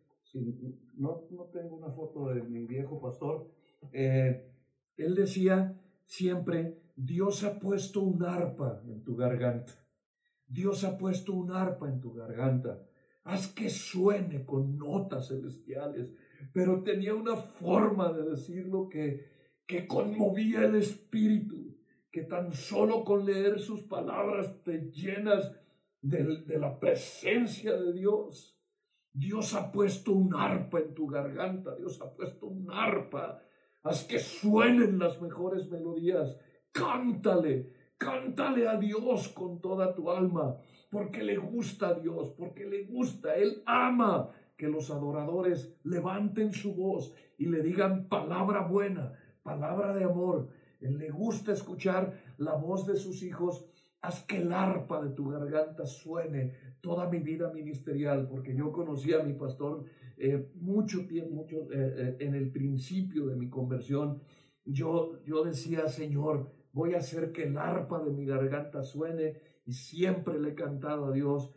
no, 0.97 1.23
no 1.31 1.45
tengo 1.45 1.77
una 1.77 1.91
foto 1.91 2.29
de 2.29 2.43
mi 2.43 2.67
viejo 2.67 3.01
pastor. 3.01 3.49
Eh, 3.93 4.53
él 4.97 5.15
decía 5.15 5.81
siempre, 6.05 6.83
Dios 6.95 7.45
ha 7.45 7.59
puesto 7.59 8.01
un 8.01 8.23
arpa 8.23 8.83
en 8.87 9.03
tu 9.03 9.17
garganta. 9.17 9.73
Dios 10.47 10.85
ha 10.85 10.97
puesto 10.99 11.33
un 11.33 11.51
arpa 11.51 11.89
en 11.89 12.01
tu 12.01 12.13
garganta. 12.13 12.87
Haz 13.25 13.49
que 13.49 13.69
suene 13.71 14.45
con 14.45 14.79
notas 14.79 15.29
celestiales. 15.29 16.13
Pero 16.53 16.83
tenía 16.83 17.15
una 17.15 17.37
forma 17.37 18.13
de 18.13 18.31
decirlo 18.31 18.89
que, 18.89 19.36
que 19.67 19.87
conmovía 19.87 20.65
el 20.65 20.77
espíritu 20.77 21.77
que 22.11 22.23
tan 22.23 22.53
solo 22.53 23.05
con 23.05 23.27
leer 23.27 23.59
sus 23.59 23.83
palabras 23.83 24.63
te 24.63 24.91
llenas 24.91 25.53
de, 26.01 26.59
la 26.59 26.79
presencia 26.79 27.77
de 27.77 27.93
Dios. 27.93 28.59
Dios 29.13 29.55
ha 29.55 29.71
puesto 29.73 30.13
un 30.13 30.35
arpa 30.35 30.79
en 30.79 30.95
tu 30.95 31.07
garganta, 31.07 31.75
Dios 31.75 32.01
ha 32.01 32.15
puesto 32.15 32.47
un 32.47 32.71
arpa. 32.71 33.43
Haz 33.83 34.05
que 34.05 34.19
suenen 34.19 34.99
las 34.99 35.21
mejores 35.21 35.69
melodías. 35.69 36.37
Cántale, 36.73 37.73
cántale 37.99 38.69
a 38.69 38.79
Dios 38.79 39.29
con 39.29 39.61
toda 39.61 39.95
tu 39.95 40.11
alma, 40.11 40.57
porque 40.91 41.23
le 41.23 41.37
gusta 41.37 41.89
a 41.89 41.95
Dios, 41.95 42.31
porque 42.31 42.67
le 42.67 42.85
gusta, 42.85 43.35
Él 43.35 43.63
ama 43.67 44.31
que 44.57 44.69
los 44.69 44.91
adoradores 44.91 45.77
levanten 45.85 46.53
su 46.53 46.75
voz 46.75 47.15
y 47.39 47.47
le 47.47 47.63
digan 47.63 48.09
palabra 48.09 48.67
buena, 48.67 49.13
palabra 49.47 49.95
de 49.95 50.05
amor. 50.05 50.49
Le 50.81 51.11
gusta 51.11 51.53
escuchar 51.53 52.13
la 52.37 52.55
voz 52.55 52.87
de 52.87 52.97
sus 52.97 53.23
hijos. 53.23 53.65
Haz 54.03 54.25
que 54.25 54.39
el 54.39 54.53
arpa 54.53 55.03
de 55.03 55.11
tu 55.15 55.29
garganta 55.31 55.87
suene 55.87 56.53
toda 56.81 57.09
mi 57.09 57.21
vida 57.21 57.51
ministerial, 57.53 58.29
porque 58.29 58.55
yo 58.55 58.73
conocí 58.73 59.15
a 59.15 59.23
mi 59.23 59.33
pastor 59.33 59.85
eh, 60.19 60.51
mucho 60.57 61.07
tiempo, 61.07 61.35
mucho, 61.35 61.57
eh, 61.73 61.95
eh, 61.99 62.17
en 62.21 62.35
el 62.35 62.51
principio 62.51 63.27
de 63.27 63.37
mi 63.37 63.49
conversión. 63.49 64.21
Yo, 64.65 65.23
yo 65.25 65.45
decía, 65.45 65.89
Señor, 65.89 66.53
voy 66.73 66.95
a 66.95 66.99
hacer 66.99 67.33
que 67.33 67.45
el 67.45 67.57
arpa 67.57 68.03
de 68.03 68.11
mi 68.11 68.27
garganta 68.27 68.83
suene 68.83 69.35
y 69.65 69.73
siempre 69.73 70.41
le 70.41 70.51
he 70.51 70.55
cantado 70.55 71.07
a 71.07 71.13
Dios 71.13 71.53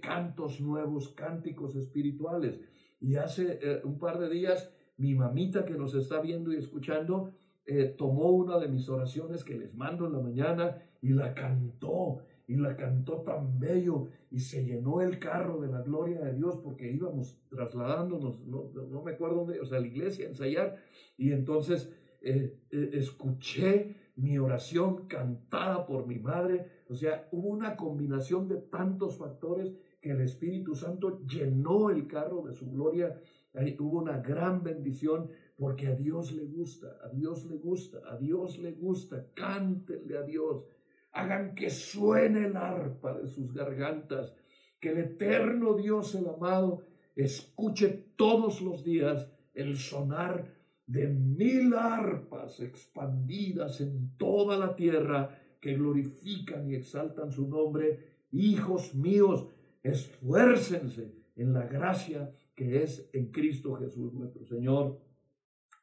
cantos 0.00 0.60
nuevos, 0.60 1.10
cánticos 1.10 1.76
espirituales. 1.76 2.60
Y 3.00 3.14
hace 3.14 3.60
un 3.84 3.96
par 3.96 4.18
de 4.18 4.28
días 4.28 4.72
mi 5.02 5.16
mamita 5.16 5.64
que 5.64 5.74
nos 5.74 5.94
está 5.96 6.20
viendo 6.20 6.52
y 6.52 6.58
escuchando 6.58 7.32
eh, 7.66 7.86
tomó 7.98 8.30
una 8.30 8.58
de 8.60 8.68
mis 8.68 8.88
oraciones 8.88 9.42
que 9.42 9.58
les 9.58 9.74
mando 9.74 10.06
en 10.06 10.12
la 10.12 10.20
mañana 10.20 10.80
y 11.00 11.08
la 11.08 11.34
cantó 11.34 12.18
y 12.46 12.54
la 12.54 12.76
cantó 12.76 13.22
tan 13.22 13.58
bello 13.58 14.08
y 14.30 14.38
se 14.38 14.64
llenó 14.64 15.00
el 15.00 15.18
carro 15.18 15.60
de 15.60 15.66
la 15.66 15.82
gloria 15.82 16.20
de 16.20 16.34
Dios 16.34 16.60
porque 16.62 16.92
íbamos 16.92 17.36
trasladándonos, 17.48 18.46
no, 18.46 19.02
me 19.04 19.12
acuerdo 19.12 19.44
dónde, 19.44 19.60
o 19.60 19.66
sea, 19.66 19.78
a 19.78 19.80
la 19.80 19.88
iglesia 19.88 20.26
a 20.26 20.28
ensayar 20.28 20.76
y 21.16 21.32
entonces 21.32 21.92
eh, 22.20 22.60
eh, 22.70 22.90
escuché 22.92 23.96
mi 24.14 24.38
oración 24.38 25.08
cantada 25.08 25.84
por 25.84 26.06
mi 26.06 26.20
madre, 26.20 26.84
o 26.88 26.94
sea, 26.94 27.28
hubo 27.32 27.48
una 27.48 27.76
combinación 27.76 28.46
de 28.46 28.58
tantos 28.58 29.16
factores 29.18 29.74
que 30.00 30.12
el 30.12 30.20
Espíritu 30.20 30.76
Santo 30.76 31.24
llenó 31.26 31.90
el 31.90 32.06
carro 32.06 32.42
de 32.42 32.52
su 32.52 32.70
gloria 32.70 33.18
Ahí 33.54 33.76
hubo 33.78 34.00
una 34.00 34.18
gran 34.18 34.62
bendición 34.62 35.30
porque 35.56 35.88
a 35.88 35.94
Dios 35.94 36.32
le 36.32 36.46
gusta, 36.46 36.98
a 37.04 37.08
Dios 37.10 37.44
le 37.44 37.56
gusta, 37.58 37.98
a 38.10 38.16
Dios 38.16 38.58
le 38.58 38.72
gusta. 38.72 39.26
Cántenle 39.34 40.18
a 40.18 40.22
Dios. 40.22 40.64
Hagan 41.12 41.54
que 41.54 41.68
suene 41.68 42.46
el 42.46 42.56
arpa 42.56 43.18
de 43.18 43.28
sus 43.28 43.52
gargantas. 43.52 44.34
Que 44.80 44.90
el 44.90 44.98
eterno 44.98 45.74
Dios, 45.74 46.14
el 46.14 46.26
amado, 46.28 46.82
escuche 47.14 48.06
todos 48.16 48.62
los 48.62 48.82
días 48.82 49.28
el 49.54 49.76
sonar 49.76 50.54
de 50.86 51.08
mil 51.08 51.74
arpas 51.74 52.60
expandidas 52.60 53.80
en 53.80 54.16
toda 54.16 54.56
la 54.56 54.74
tierra 54.74 55.38
que 55.60 55.74
glorifican 55.74 56.68
y 56.68 56.74
exaltan 56.74 57.30
su 57.30 57.48
nombre. 57.48 58.24
Hijos 58.32 58.94
míos, 58.94 59.46
esfuércense 59.82 61.12
en 61.36 61.52
la 61.52 61.66
gracia 61.66 62.34
es 62.70 63.08
en 63.12 63.30
Cristo 63.30 63.74
Jesús 63.74 64.12
nuestro 64.14 64.44
Señor. 64.44 65.00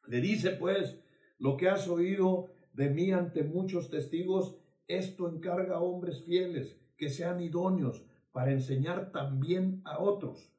Le 0.08 0.20
dice 0.20 0.50
pues, 0.50 1.00
lo 1.38 1.56
que 1.56 1.68
has 1.68 1.88
oído 1.88 2.46
de 2.72 2.90
mí 2.90 3.12
ante 3.12 3.42
muchos 3.42 3.90
testigos, 3.90 4.56
esto 4.86 5.28
encarga 5.28 5.76
a 5.76 5.80
hombres 5.80 6.24
fieles 6.24 6.80
que 6.96 7.08
sean 7.08 7.40
idóneos 7.40 8.04
para 8.32 8.52
enseñar 8.52 9.12
también 9.12 9.82
a 9.84 10.00
otros. 10.00 10.52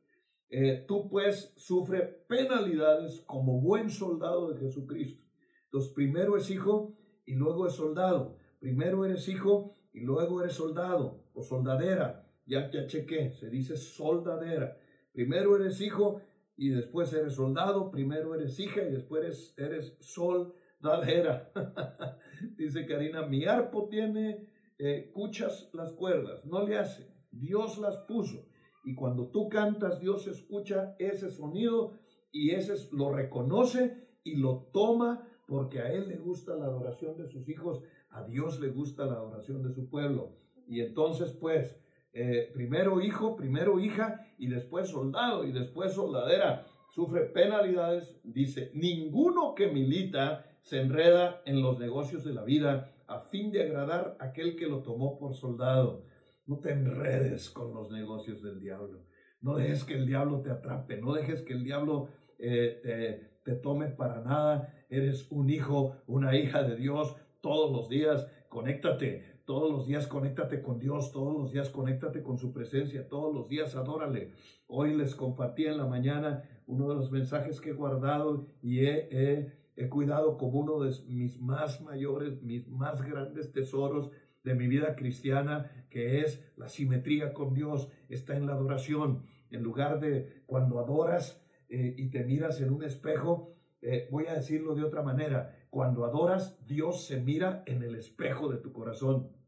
Eh, 0.49 0.83
tú 0.87 1.09
pues 1.09 1.53
sufre 1.55 2.01
penalidades 2.27 3.21
como 3.21 3.61
buen 3.61 3.89
soldado 3.89 4.51
de 4.51 4.59
Jesucristo. 4.59 5.23
Entonces, 5.65 5.93
primero 5.93 6.35
es 6.35 6.49
hijo 6.49 6.97
y 7.25 7.35
luego 7.35 7.67
es 7.67 7.73
soldado. 7.73 8.35
Primero 8.59 9.05
eres 9.05 9.27
hijo 9.29 9.77
y 9.93 10.01
luego 10.01 10.41
eres 10.41 10.53
soldado 10.53 11.23
o 11.33 11.41
soldadera. 11.41 12.27
Ya 12.45 12.69
te 12.69 12.85
chequé, 12.87 13.31
se 13.31 13.49
dice 13.49 13.77
soldadera. 13.77 14.77
Primero 15.11 15.55
eres 15.55 15.81
hijo 15.81 16.21
y 16.55 16.69
después 16.69 17.11
eres 17.13 17.35
soldado, 17.35 17.91
primero 17.91 18.35
eres 18.35 18.59
hija 18.59 18.81
y 18.83 18.91
después 18.91 19.23
eres, 19.23 19.53
eres 19.57 19.97
soldadera. 19.99 21.51
Dice 22.57 22.85
Karina, 22.85 23.25
mi 23.25 23.45
arpo 23.45 23.87
tiene 23.89 24.47
eh, 24.77 25.11
cuchas 25.13 25.69
las 25.73 25.91
cuerdas, 25.93 26.45
no 26.45 26.65
le 26.65 26.77
hace, 26.77 27.07
Dios 27.31 27.77
las 27.77 27.97
puso. 27.99 28.45
Y 28.83 28.95
cuando 28.95 29.27
tú 29.27 29.49
cantas, 29.49 29.99
Dios 29.99 30.27
escucha 30.27 30.95
ese 30.97 31.29
sonido 31.29 31.99
y 32.31 32.51
ese 32.51 32.75
lo 32.91 33.11
reconoce 33.11 34.07
y 34.23 34.35
lo 34.37 34.69
toma 34.73 35.27
porque 35.47 35.79
a 35.79 35.91
Él 35.91 36.07
le 36.07 36.17
gusta 36.17 36.55
la 36.55 36.65
adoración 36.65 37.17
de 37.17 37.27
sus 37.27 37.47
hijos, 37.49 37.83
a 38.09 38.23
Dios 38.23 38.59
le 38.59 38.69
gusta 38.69 39.05
la 39.05 39.13
adoración 39.13 39.61
de 39.61 39.73
su 39.73 39.89
pueblo. 39.89 40.37
Y 40.67 40.79
entonces, 40.79 41.33
pues, 41.33 41.80
eh, 42.13 42.51
primero 42.53 43.01
hijo, 43.01 43.35
primero 43.35 43.79
hija 43.79 44.27
y 44.37 44.47
después 44.47 44.89
soldado 44.89 45.45
y 45.45 45.51
después 45.51 45.93
soldadera. 45.93 46.65
Sufre 46.93 47.21
penalidades, 47.21 48.19
dice, 48.23 48.71
ninguno 48.73 49.55
que 49.55 49.67
milita 49.67 50.45
se 50.61 50.81
enreda 50.81 51.41
en 51.45 51.61
los 51.61 51.79
negocios 51.79 52.23
de 52.25 52.33
la 52.33 52.43
vida 52.43 52.91
a 53.07 53.21
fin 53.21 53.51
de 53.51 53.63
agradar 53.63 54.17
a 54.19 54.25
aquel 54.25 54.55
que 54.55 54.67
lo 54.67 54.81
tomó 54.81 55.17
por 55.17 55.35
soldado. 55.35 56.03
No 56.45 56.59
te 56.59 56.71
enredes 56.71 57.49
con 57.49 57.73
los 57.73 57.91
negocios 57.91 58.41
del 58.41 58.59
diablo. 58.59 59.05
No 59.41 59.55
dejes 59.55 59.83
que 59.83 59.93
el 59.93 60.05
diablo 60.05 60.41
te 60.41 60.51
atrape. 60.51 60.97
No 60.97 61.13
dejes 61.13 61.41
que 61.41 61.53
el 61.53 61.63
diablo 61.63 62.09
eh, 62.39 62.79
te, 62.83 63.51
te 63.51 63.55
tome 63.59 63.87
para 63.87 64.21
nada. 64.21 64.73
Eres 64.89 65.31
un 65.31 65.49
hijo, 65.49 65.95
una 66.07 66.35
hija 66.37 66.63
de 66.63 66.75
Dios 66.75 67.15
todos 67.41 67.71
los 67.71 67.89
días. 67.89 68.27
Conéctate, 68.49 69.30
todos 69.51 69.69
los 69.69 69.85
días 69.85 70.07
conéctate 70.07 70.61
con 70.61 70.79
Dios, 70.79 71.11
todos 71.11 71.37
los 71.37 71.51
días 71.51 71.69
conéctate 71.69 72.23
con 72.23 72.37
su 72.37 72.53
presencia, 72.53 73.09
todos 73.09 73.35
los 73.35 73.49
días 73.49 73.75
adórale. 73.75 74.31
Hoy 74.65 74.95
les 74.95 75.13
compartí 75.13 75.65
en 75.65 75.75
la 75.77 75.85
mañana 75.85 76.41
uno 76.67 76.87
de 76.87 76.95
los 76.95 77.11
mensajes 77.11 77.59
que 77.59 77.71
he 77.71 77.73
guardado 77.73 78.47
y 78.61 78.85
he, 78.85 79.51
cuidado 79.89 80.37
como 80.37 80.61
uno 80.61 80.79
de 80.79 80.95
mis 81.09 81.41
más 81.41 81.81
mayores, 81.81 82.41
mis 82.41 82.65
más 82.69 83.01
grandes 83.01 83.51
tesoros 83.51 84.09
de 84.45 84.55
mi 84.55 84.67
vida 84.69 84.95
cristiana, 84.95 85.69
que 85.89 86.21
es 86.21 86.49
la 86.55 86.69
simetría 86.69 87.33
con 87.33 87.53
Dios, 87.53 87.89
está 88.07 88.37
en 88.37 88.45
la 88.45 88.53
adoración. 88.53 89.25
En 89.49 89.63
lugar 89.63 89.99
de 89.99 90.43
cuando 90.45 90.79
adoras 90.79 91.45
eh, 91.67 91.93
y 91.97 92.09
te 92.09 92.23
miras 92.23 92.61
en 92.61 92.71
un 92.71 92.85
espejo, 92.85 93.53
eh, 93.81 94.07
voy 94.11 94.27
a 94.27 94.33
decirlo 94.33 94.75
de 94.75 94.85
otra 94.85 95.01
manera, 95.01 95.57
cuando 95.69 96.05
adoras, 96.05 96.57
Dios 96.65 97.05
se 97.05 97.19
mira 97.19 97.63
en 97.65 97.83
el 97.83 97.95
espejo 97.95 98.47
de 98.47 98.57
tu 98.57 98.71
corazón 98.71 99.40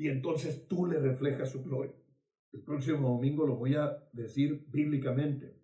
y 0.00 0.08
entonces 0.08 0.66
tú 0.66 0.86
le 0.86 0.98
reflejas 0.98 1.50
su 1.50 1.62
gloria. 1.62 1.92
El 2.54 2.62
próximo 2.62 3.10
domingo 3.10 3.46
lo 3.46 3.56
voy 3.56 3.74
a 3.74 4.02
decir 4.14 4.64
bíblicamente, 4.68 5.60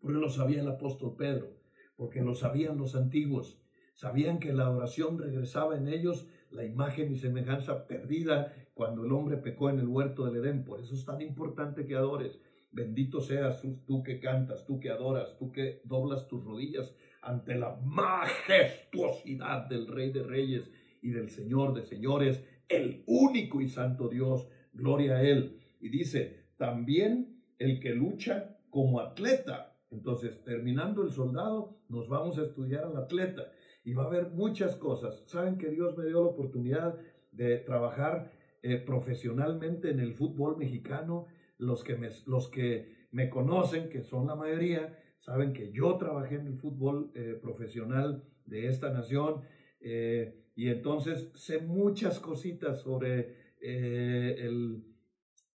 porque 0.00 0.16
lo 0.16 0.30
sabía 0.30 0.62
el 0.62 0.68
apóstol 0.68 1.14
Pedro, 1.14 1.54
porque 1.94 2.22
lo 2.22 2.34
sabían 2.34 2.78
los 2.78 2.96
antiguos, 2.96 3.60
sabían 3.92 4.38
que 4.38 4.54
la 4.54 4.62
adoración 4.62 5.18
regresaba 5.18 5.76
en 5.76 5.88
ellos 5.88 6.26
la 6.50 6.64
imagen 6.64 7.12
y 7.12 7.18
semejanza 7.18 7.86
perdida 7.86 8.54
cuando 8.72 9.04
el 9.04 9.12
hombre 9.12 9.36
pecó 9.36 9.68
en 9.68 9.78
el 9.78 9.88
huerto 9.88 10.24
del 10.24 10.36
Edén. 10.36 10.64
Por 10.64 10.80
eso 10.80 10.94
es 10.94 11.04
tan 11.04 11.20
importante 11.20 11.84
que 11.84 11.96
adores. 11.96 12.40
Bendito 12.72 13.20
seas 13.20 13.60
tú 13.86 14.02
que 14.02 14.20
cantas, 14.20 14.64
tú 14.64 14.80
que 14.80 14.88
adoras, 14.88 15.36
tú 15.36 15.52
que 15.52 15.82
doblas 15.84 16.28
tus 16.28 16.42
rodillas 16.42 16.96
ante 17.20 17.56
la 17.56 17.76
majestuosidad 17.76 19.68
del 19.68 19.86
Rey 19.86 20.12
de 20.12 20.22
Reyes 20.22 20.70
y 21.02 21.10
del 21.10 21.28
Señor 21.28 21.74
de 21.74 21.82
Señores 21.84 22.42
el 22.68 23.02
único 23.06 23.60
y 23.60 23.68
santo 23.68 24.08
Dios, 24.08 24.48
gloria 24.72 25.16
a 25.16 25.22
Él. 25.22 25.60
Y 25.80 25.88
dice, 25.88 26.46
también 26.56 27.42
el 27.58 27.80
que 27.80 27.94
lucha 27.94 28.56
como 28.70 29.00
atleta. 29.00 29.76
Entonces, 29.90 30.42
terminando 30.42 31.02
el 31.02 31.10
soldado, 31.10 31.78
nos 31.88 32.08
vamos 32.08 32.38
a 32.38 32.42
estudiar 32.42 32.84
al 32.84 32.96
atleta. 32.96 33.52
Y 33.84 33.92
va 33.92 34.04
a 34.04 34.06
haber 34.06 34.30
muchas 34.30 34.76
cosas. 34.76 35.22
Saben 35.26 35.58
que 35.58 35.70
Dios 35.70 35.96
me 35.96 36.06
dio 36.06 36.22
la 36.22 36.30
oportunidad 36.30 36.98
de 37.32 37.58
trabajar 37.58 38.32
eh, 38.62 38.78
profesionalmente 38.78 39.90
en 39.90 40.00
el 40.00 40.14
fútbol 40.14 40.56
mexicano. 40.56 41.26
Los 41.58 41.84
que, 41.84 41.96
me, 41.96 42.08
los 42.26 42.48
que 42.48 43.06
me 43.12 43.30
conocen, 43.30 43.88
que 43.88 44.02
son 44.02 44.26
la 44.26 44.34
mayoría, 44.34 44.98
saben 45.20 45.52
que 45.52 45.70
yo 45.70 45.96
trabajé 45.96 46.36
en 46.36 46.48
el 46.48 46.58
fútbol 46.58 47.12
eh, 47.14 47.38
profesional 47.40 48.24
de 48.46 48.68
esta 48.68 48.90
nación. 48.90 49.42
Eh, 49.80 50.43
y 50.56 50.68
entonces 50.68 51.30
sé 51.34 51.58
muchas 51.60 52.20
cositas 52.20 52.80
sobre 52.80 53.54
eh, 53.60 54.36
el, 54.38 54.84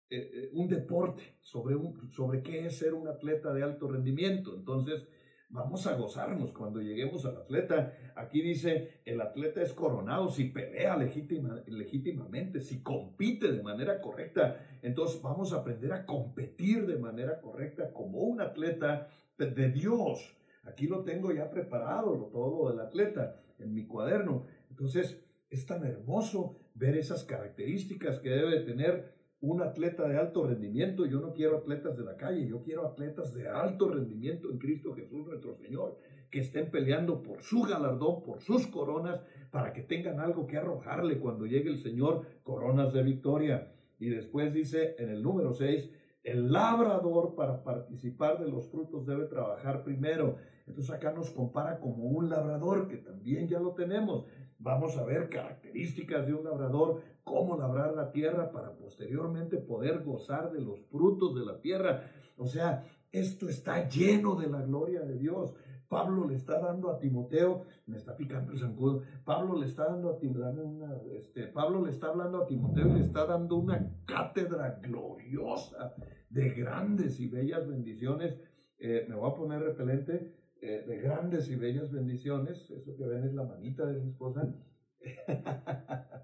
eh, 0.09 0.49
un 0.53 0.67
deporte, 0.67 1.37
sobre, 1.41 1.75
un, 1.75 2.11
sobre 2.11 2.41
qué 2.41 2.65
es 2.65 2.77
ser 2.77 2.93
un 2.93 3.07
atleta 3.07 3.53
de 3.53 3.63
alto 3.63 3.87
rendimiento. 3.87 4.55
Entonces, 4.55 5.07
vamos 5.49 5.87
a 5.87 5.95
gozarnos 5.95 6.51
cuando 6.51 6.81
lleguemos 6.81 7.25
al 7.25 7.37
atleta. 7.37 7.93
Aquí 8.15 8.41
dice, 8.41 9.01
el 9.05 9.21
atleta 9.21 9.61
es 9.61 9.73
coronado 9.73 10.29
si 10.29 10.45
pelea 10.45 10.97
legítima, 10.97 11.61
legítimamente, 11.67 12.59
si 12.59 12.81
compite 12.81 13.51
de 13.51 13.63
manera 13.63 14.01
correcta. 14.01 14.65
Entonces 14.81 15.21
vamos 15.21 15.53
a 15.53 15.57
aprender 15.57 15.93
a 15.93 16.05
competir 16.05 16.85
de 16.87 16.97
manera 16.97 17.39
correcta 17.39 17.93
como 17.93 18.19
un 18.19 18.41
atleta 18.41 19.09
de 19.37 19.69
Dios. 19.69 20.35
Aquí 20.63 20.87
lo 20.87 21.03
tengo 21.03 21.31
ya 21.31 21.49
preparado, 21.49 22.29
todo 22.31 22.63
lo 22.63 22.71
del 22.71 22.79
atleta 22.81 23.41
en 23.59 23.73
mi 23.73 23.85
cuaderno. 23.85 24.45
Entonces, 24.79 25.21
es 25.49 25.65
tan 25.65 25.83
hermoso 25.83 26.57
ver 26.73 26.95
esas 26.95 27.25
características 27.25 28.19
que 28.19 28.29
debe 28.29 28.61
tener 28.61 29.13
un 29.41 29.61
atleta 29.61 30.07
de 30.07 30.17
alto 30.17 30.47
rendimiento. 30.47 31.05
Yo 31.05 31.19
no 31.19 31.33
quiero 31.33 31.57
atletas 31.57 31.97
de 31.97 32.05
la 32.05 32.15
calle, 32.15 32.47
yo 32.47 32.61
quiero 32.63 32.87
atletas 32.87 33.33
de 33.33 33.49
alto 33.49 33.89
rendimiento 33.89 34.49
en 34.49 34.57
Cristo 34.57 34.93
Jesús 34.93 35.27
nuestro 35.27 35.53
Señor, 35.55 35.97
que 36.31 36.39
estén 36.39 36.71
peleando 36.71 37.21
por 37.21 37.41
su 37.41 37.63
galardón, 37.63 38.23
por 38.23 38.39
sus 38.39 38.67
coronas, 38.67 39.21
para 39.51 39.73
que 39.73 39.81
tengan 39.81 40.21
algo 40.21 40.47
que 40.47 40.55
arrojarle 40.55 41.19
cuando 41.19 41.45
llegue 41.45 41.69
el 41.69 41.79
Señor, 41.79 42.25
coronas 42.43 42.93
de 42.93 43.03
victoria. 43.03 43.73
Y 43.99 44.07
después 44.07 44.53
dice 44.53 44.95
en 44.97 45.09
el 45.09 45.21
número 45.21 45.51
6, 45.51 45.89
el 46.23 46.51
labrador 46.51 47.35
para 47.35 47.63
participar 47.63 48.39
de 48.39 48.49
los 48.49 48.69
frutos 48.69 49.05
debe 49.05 49.25
trabajar 49.25 49.83
primero. 49.83 50.37
Entonces 50.67 50.93
acá 50.93 51.11
nos 51.11 51.31
compara 51.31 51.79
como 51.79 52.03
un 52.03 52.29
labrador, 52.29 52.87
que 52.87 52.97
también 52.97 53.47
ya 53.47 53.59
lo 53.59 53.73
tenemos. 53.73 54.25
Vamos 54.59 54.97
a 54.97 55.05
ver 55.05 55.29
características 55.29 56.27
de 56.27 56.33
un 56.33 56.43
labrador, 56.43 57.01
cómo 57.23 57.57
labrar 57.57 57.95
la 57.95 58.11
tierra 58.11 58.51
para 58.51 58.75
posteriormente 58.75 59.57
poder 59.57 60.03
gozar 60.03 60.51
de 60.51 60.59
los 60.59 60.81
frutos 60.87 61.33
de 61.33 61.45
la 61.45 61.61
tierra. 61.61 62.03
O 62.35 62.45
sea, 62.45 62.83
esto 63.11 63.47
está 63.47 63.87
lleno 63.87 64.35
de 64.35 64.47
la 64.47 64.61
gloria 64.61 65.01
de 65.01 65.17
Dios. 65.17 65.55
Pablo 65.87 66.27
le 66.27 66.35
está 66.35 66.59
dando 66.59 66.91
a 66.91 66.99
Timoteo, 66.99 67.63
me 67.87 67.97
está 67.97 68.15
picando 68.15 68.51
el 68.51 68.59
zancudo, 68.59 69.01
Pablo 69.25 69.57
le 69.57 69.65
está 69.65 69.85
dando 69.85 70.11
a 70.11 70.19
Timoteo, 70.19 71.01
este, 71.11 71.47
Pablo 71.47 71.83
le 71.83 71.89
está 71.89 72.07
hablando 72.07 72.43
a 72.43 72.45
Timoteo 72.45 72.89
y 72.89 72.93
le 72.93 73.01
está 73.01 73.25
dando 73.25 73.55
una 73.55 73.91
cátedra 74.05 74.79
gloriosa 74.83 75.95
de 76.29 76.49
grandes 76.51 77.19
y 77.19 77.27
bellas 77.27 77.67
bendiciones. 77.67 78.35
Eh, 78.77 79.05
me 79.09 79.15
voy 79.15 79.31
a 79.31 79.35
poner 79.35 79.61
repelente, 79.61 80.35
eh, 80.61 80.83
de 80.87 80.97
grandes 80.97 81.49
y 81.49 81.55
bellas 81.55 81.91
bendiciones. 81.91 82.69
Eso 82.71 82.95
que 82.95 83.05
ven 83.05 83.23
es 83.23 83.33
la 83.33 83.43
manita 83.43 83.85
de 83.85 83.99
mi 83.99 84.09
esposa. 84.09 84.53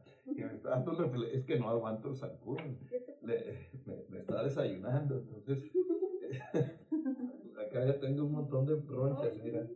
es 1.31 1.45
que 1.45 1.59
no 1.59 1.69
aguanto 1.69 2.09
el 2.09 2.15
zancudo. 2.15 2.57
me, 3.21 3.35
está 4.19 4.43
desayunando, 4.43 5.19
entonces 5.19 5.63
acá 7.67 7.85
ya 7.85 7.99
tengo 7.99 8.25
un 8.25 8.31
montón 8.33 8.65
de 8.65 8.75
bronchas, 8.75 9.37
mira. 9.43 9.67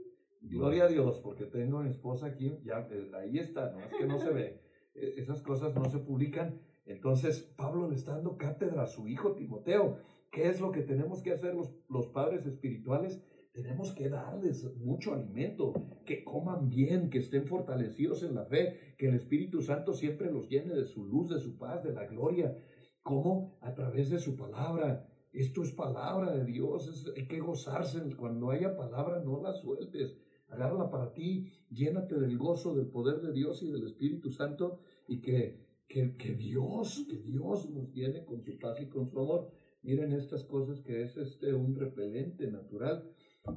Gloria 0.41 0.85
a 0.85 0.87
Dios, 0.87 1.19
porque 1.19 1.45
tengo 1.45 1.79
a 1.79 1.83
mi 1.83 1.89
esposa 1.89 2.27
aquí, 2.27 2.57
ya, 2.63 2.87
eh, 2.91 3.11
ahí 3.13 3.39
está, 3.39 3.71
no 3.71 3.79
es 3.81 3.93
que 3.93 4.05
no 4.05 4.19
se 4.19 4.31
ve. 4.31 4.61
E, 4.95 5.19
esas 5.19 5.41
cosas 5.41 5.75
no 5.75 5.89
se 5.89 5.99
publican. 5.99 6.61
Entonces, 6.85 7.41
Pablo 7.57 7.89
le 7.89 7.95
está 7.95 8.13
dando 8.13 8.37
cátedra 8.37 8.83
a 8.83 8.87
su 8.87 9.07
hijo 9.07 9.33
Timoteo. 9.33 9.97
¿Qué 10.31 10.47
es 10.47 10.61
lo 10.61 10.71
que 10.71 10.81
tenemos 10.81 11.21
que 11.21 11.33
hacer 11.33 11.55
los, 11.55 11.75
los 11.89 12.07
padres 12.07 12.45
espirituales? 12.45 13.21
Tenemos 13.51 13.93
que 13.93 14.09
darles 14.09 14.63
mucho 14.77 15.13
alimento, 15.13 15.73
que 16.05 16.23
coman 16.23 16.69
bien, 16.69 17.09
que 17.09 17.19
estén 17.19 17.47
fortalecidos 17.47 18.23
en 18.23 18.35
la 18.35 18.45
fe, 18.45 18.95
que 18.97 19.07
el 19.09 19.15
Espíritu 19.15 19.62
Santo 19.62 19.93
siempre 19.93 20.31
los 20.31 20.47
llene 20.47 20.75
de 20.75 20.85
su 20.85 21.05
luz, 21.05 21.29
de 21.29 21.39
su 21.39 21.57
paz, 21.57 21.83
de 21.83 21.93
la 21.93 22.05
gloria. 22.05 22.55
¿Cómo? 23.01 23.57
A 23.62 23.73
través 23.73 24.09
de 24.09 24.19
su 24.19 24.35
palabra. 24.35 25.07
Esto 25.33 25.63
es 25.63 25.71
palabra 25.71 26.35
de 26.35 26.45
Dios, 26.45 27.12
hay 27.15 27.27
que 27.27 27.39
gozarse. 27.39 27.99
Cuando 28.15 28.51
haya 28.51 28.75
palabra, 28.75 29.19
no 29.23 29.41
la 29.41 29.53
sueltes. 29.53 30.15
Agárrala 30.47 30.89
para 30.89 31.13
ti, 31.13 31.51
llénate 31.69 32.19
del 32.19 32.38
gozo, 32.38 32.75
del 32.75 32.88
poder 32.88 33.21
de 33.21 33.31
Dios 33.33 33.62
y 33.63 33.71
del 33.71 33.85
Espíritu 33.85 34.31
Santo 34.31 34.79
y 35.07 35.21
que, 35.21 35.59
que, 35.88 36.15
que 36.17 36.33
Dios, 36.33 37.05
que 37.09 37.17
Dios 37.17 37.69
nos 37.69 37.91
llene 37.93 38.25
con 38.25 38.43
su 38.43 38.57
paz 38.57 38.79
y 38.81 38.88
con 38.88 39.09
su 39.09 39.19
amor. 39.19 39.51
Miren 39.81 40.12
estas 40.12 40.43
cosas 40.43 40.81
que 40.81 41.03
es 41.03 41.17
este 41.17 41.53
un 41.53 41.75
repelente 41.75 42.49
natural 42.51 43.09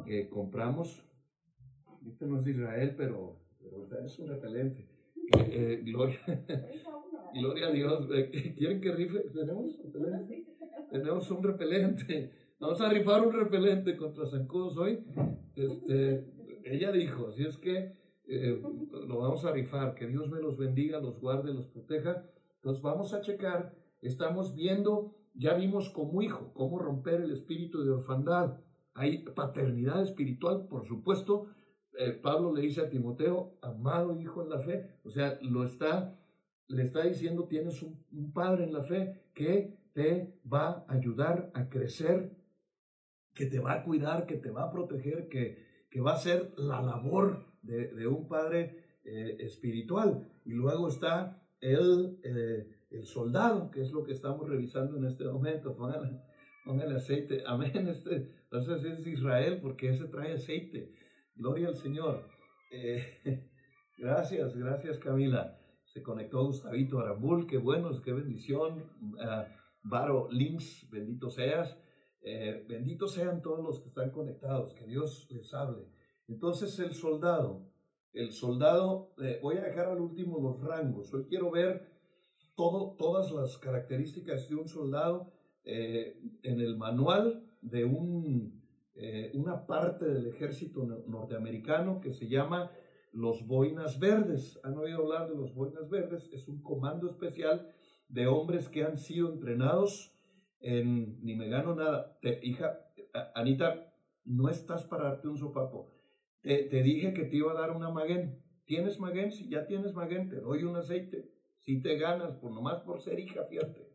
que 0.05 0.29
compramos. 0.29 1.05
Este 2.07 2.27
no 2.27 2.39
es 2.39 2.45
de 2.45 2.51
Israel, 2.53 2.95
pero, 2.97 3.39
es 4.05 4.19
un 4.19 4.29
repelente. 4.29 4.89
Eh, 5.39 5.81
gloria, 5.85 6.19
gloria, 7.35 7.69
a 7.69 7.71
Dios. 7.71 8.09
Eh, 8.13 8.55
¿Quieren 8.57 8.81
que 8.81 8.93
rifle? 8.93 9.21
¿Tenemos? 9.33 9.79
Tenemos 10.91 11.31
un 11.31 11.43
repelente. 11.43 12.33
Vamos 12.61 12.81
a 12.81 12.89
rifar 12.89 13.27
un 13.27 13.33
repelente 13.33 13.97
contra 13.97 14.27
zancudos 14.27 14.77
hoy. 14.77 15.05
Este, 15.57 16.27
ella 16.65 16.93
dijo, 16.93 17.29
así 17.29 17.45
es 17.45 17.57
que 17.57 17.93
eh, 18.27 18.63
lo 19.07 19.19
vamos 19.19 19.45
a 19.45 19.53
rifar. 19.53 19.95
Que 19.95 20.07
Dios 20.07 20.31
me 20.31 20.41
los 20.41 20.57
bendiga, 20.57 21.01
los 21.01 21.21
guarde, 21.21 21.55
los 21.55 21.67
proteja. 21.67 22.25
Entonces 22.57 22.83
vamos 22.83 23.15
a 23.15 23.21
checar. 23.21 23.75
Estamos 24.01 24.55
viendo, 24.55 25.15
ya 25.35 25.55
vimos 25.55 25.91
como 25.91 26.23
hijo, 26.23 26.53
cómo 26.55 26.79
romper 26.79 27.21
el 27.21 27.33
espíritu 27.33 27.83
de 27.85 27.91
orfandad. 27.91 28.59
Hay 28.95 29.19
paternidad 29.19 30.03
espiritual, 30.03 30.67
por 30.69 30.87
supuesto. 30.87 31.47
Eh, 31.99 32.13
Pablo 32.13 32.53
le 32.55 32.63
dice 32.63 32.83
a 32.83 32.89
Timoteo, 32.89 33.59
amado 33.63 34.17
hijo 34.17 34.43
en 34.43 34.51
la 34.51 34.61
fe, 34.61 34.99
o 35.05 35.11
sea, 35.11 35.39
lo 35.43 35.65
está, 35.65 36.19
le 36.69 36.85
está 36.85 37.05
diciendo, 37.05 37.47
tienes 37.47 37.83
un, 37.83 38.33
padre 38.33 38.65
en 38.65 38.73
la 38.73 38.83
fe 38.83 39.27
que 39.35 39.79
te 39.93 40.35
va 40.51 40.85
a 40.89 40.95
ayudar 40.95 41.51
a 41.55 41.69
crecer, 41.69 42.33
que 43.35 43.47
te 43.47 43.61
va 43.61 43.75
a 43.75 43.85
cuidar, 43.85 44.27
que 44.27 44.37
te 44.37 44.51
va 44.51 44.65
a 44.65 44.73
proteger, 44.73 45.29
que, 45.29 45.87
que 45.91 46.01
va 46.01 46.15
a 46.15 46.19
ser 46.19 46.53
la 46.57 46.81
labor 46.81 47.47
de, 47.63 48.07
un 48.07 48.27
padre 48.27 49.01
eh, 49.05 49.37
espiritual. 49.41 50.29
Y 50.45 50.53
luego 50.53 50.89
está 50.89 51.43
el, 51.61 52.19
eh, 52.25 52.69
el 52.91 53.05
soldado, 53.05 53.71
que 53.71 53.83
es 53.83 53.93
lo 53.93 54.03
que 54.03 54.13
estamos 54.13 54.49
revisando 54.49 54.97
en 54.97 55.05
este 55.05 55.25
momento. 55.25 55.77
Con 55.77 56.81
el 56.81 56.97
aceite. 56.97 57.43
Amén. 57.47 57.89
Este, 57.89 58.31
entonces 58.53 58.85
es 58.85 59.07
Israel 59.07 59.61
porque 59.63 59.89
ese 59.89 60.09
trae 60.09 60.35
aceite. 60.35 60.93
Gloria 61.35 61.69
al 61.69 61.77
Señor. 61.77 62.29
Eh, 62.71 63.03
gracias, 63.97 64.55
gracias 64.55 64.99
Camila. 64.99 65.59
Se 65.85 66.03
conectó 66.03 66.45
Gustavito 66.45 66.99
Arambul, 66.99 67.47
qué 67.47 67.57
buenos, 67.57 68.03
qué 68.03 68.13
bendición. 68.13 68.83
Uh, 69.01 69.45
Varo 69.85 70.29
Links, 70.31 70.87
bendito 70.91 71.31
seas. 71.31 71.79
Eh, 72.21 72.65
benditos 72.69 73.15
sean 73.15 73.41
todos 73.41 73.65
los 73.65 73.81
que 73.81 73.89
están 73.89 74.11
conectados, 74.11 74.75
que 74.75 74.87
Dios 74.87 75.27
les 75.31 75.53
hable. 75.55 75.89
Entonces 76.29 76.79
el 76.79 76.95
soldado, 76.95 77.73
el 78.13 78.33
soldado, 78.33 79.15
eh, 79.23 79.41
voy 79.43 79.57
a 79.57 79.63
dejar 79.63 79.87
al 79.87 80.01
último 80.01 80.39
los 80.41 80.61
rangos. 80.61 81.13
Hoy 81.15 81.25
quiero 81.25 81.51
ver 81.51 81.91
todo, 82.55 82.97
todas 82.99 83.33
las 83.33 83.57
características 83.57 84.49
de 84.49 84.57
un 84.57 84.69
soldado 84.69 85.33
eh, 85.65 86.21
en 86.43 86.61
el 86.61 86.77
manual 86.77 87.49
de 87.63 87.85
un, 87.85 88.63
eh, 88.95 89.31
una 89.35 89.67
parte 89.67 90.05
del 90.05 90.27
ejército 90.27 90.85
norteamericano 90.85 92.01
que 92.01 92.13
se 92.13 92.29
llama 92.29 92.71
los 93.13 93.47
Boinas 93.47 93.99
Verdes. 93.99 94.61
¿Han 94.65 94.77
oído 94.77 94.99
hablar 94.99 95.29
de 95.29 95.37
los 95.37 95.55
Boinas 95.55 95.89
Verdes? 95.89 96.29
Es 96.33 96.49
un 96.49 96.63
comando 96.63 97.09
especial 97.09 97.73
de 98.09 98.27
hombres 98.27 98.69
que 98.69 98.85
han 98.85 98.99
sido 98.99 99.33
entrenados 99.33 100.15
en, 100.61 101.23
ni 101.25 101.35
me 101.35 101.49
gano 101.49 101.75
nada. 101.75 102.19
hija, 102.43 102.79
Anita, 103.35 103.93
no 104.25 104.49
estás 104.49 104.85
para 104.85 105.05
darte 105.05 105.29
un 105.29 105.39
sopapo. 105.39 105.93
Te, 106.41 106.65
te, 106.65 106.83
dije 106.83 107.15
que 107.15 107.25
te 107.25 107.37
iba 107.37 107.53
a 107.53 107.61
dar 107.61 107.71
una 107.71 107.91
maguen. 107.91 108.43
¿Tienes 108.65 108.99
maguen? 108.99 109.33
Si 109.33 109.49
ya 109.49 109.67
tienes 109.67 109.95
maguen, 109.95 110.29
te 110.29 110.37
doy 110.37 110.65
un 110.65 110.77
aceite. 110.77 111.31
Si 111.59 111.81
te 111.81 111.97
ganas, 111.97 112.35
por 112.37 112.53
nomás 112.53 112.81
por 112.81 113.01
ser 113.01 113.19
hija, 113.21 113.45
fíjate. 113.45 113.89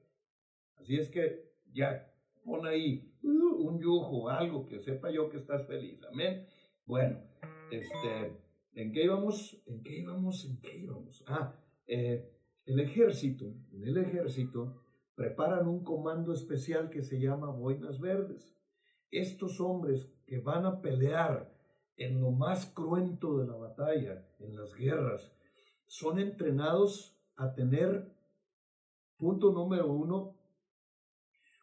Así 0.75 0.95
es 0.95 1.09
que 1.09 1.51
ya 1.73 2.06
pon 2.47 2.65
ahí 2.65 3.03
uh, 3.23 3.67
un 3.67 3.79
yujo, 3.79 4.29
algo 4.29 4.65
que 4.65 4.79
sepa 4.79 5.11
yo 5.11 5.29
que 5.29 5.37
estás 5.37 5.67
feliz. 5.67 5.99
Amén. 6.09 6.47
Bueno, 6.85 7.19
este, 7.69 8.39
¿en 8.73 8.93
qué 8.93 9.03
íbamos? 9.03 9.61
¿En 9.65 9.83
qué 9.83 9.99
íbamos? 9.99 10.45
¿En 10.45 10.61
qué 10.61 10.77
íbamos? 10.77 11.23
Ah, 11.27 11.53
eh, 11.85 12.31
el 12.65 12.79
ejército, 12.79 13.45
en 13.73 13.83
el 13.83 13.97
ejército 13.97 14.81
preparan 15.13 15.67
un 15.67 15.83
comando 15.83 16.31
especial 16.31 16.89
que 16.89 17.03
se 17.03 17.19
llama 17.19 17.49
Boinas 17.51 17.99
Verdes. 17.99 18.55
Estos 19.11 19.59
hombres 19.59 20.09
que 20.25 20.39
van 20.39 20.65
a 20.65 20.81
pelear 20.81 21.53
en 21.97 22.21
lo 22.21 22.31
más 22.31 22.67
cruento 22.67 23.39
de 23.39 23.47
la 23.47 23.55
batalla, 23.55 24.25
en 24.39 24.55
las 24.55 24.73
guerras, 24.73 25.33
son 25.87 26.19
entrenados 26.19 27.17
a 27.35 27.53
tener, 27.53 28.09
punto 29.17 29.51
número 29.51 29.91
uno, 29.91 30.36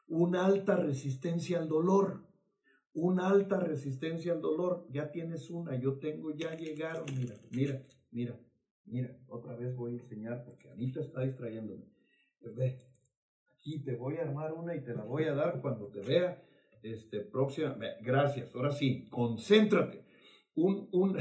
una 0.07 0.47
alta 0.47 0.77
resistencia 0.77 1.59
al 1.59 1.69
dolor, 1.69 2.27
una 2.93 3.29
alta 3.29 3.59
resistencia 3.61 4.33
al 4.33 4.41
dolor. 4.41 4.87
Ya 4.91 5.11
tienes 5.11 5.51
una, 5.51 5.77
yo 5.77 5.99
tengo, 5.99 6.35
ya 6.35 6.57
llegaron. 6.57 7.05
Mira, 7.17 7.35
mira, 7.51 7.83
mira, 8.11 8.41
mira. 8.85 9.19
Otra 9.29 9.57
vez 9.57 9.75
voy 9.75 9.93
a 9.93 10.03
enseñar 10.03 10.45
porque 10.45 10.71
Anita 10.71 11.01
está 11.01 11.23
distrayéndome. 11.23 11.85
Ve, 12.41 12.79
aquí 13.59 13.83
te 13.83 13.97
voy 13.97 14.17
a 14.19 14.23
armar 14.23 14.53
una 14.53 14.77
y 14.77 14.83
te 14.83 14.95
la 14.95 15.05
voy 15.05 15.25
a 15.25 15.35
dar 15.35 15.61
cuando 15.61 15.89
te 15.89 16.01
vea. 16.01 16.43
Este, 16.83 17.21
próxima, 17.21 17.77
gracias. 18.03 18.55
Ahora 18.55 18.71
sí, 18.71 19.09
concéntrate. 19.09 20.05
Un, 20.55 20.89
un, 20.93 21.17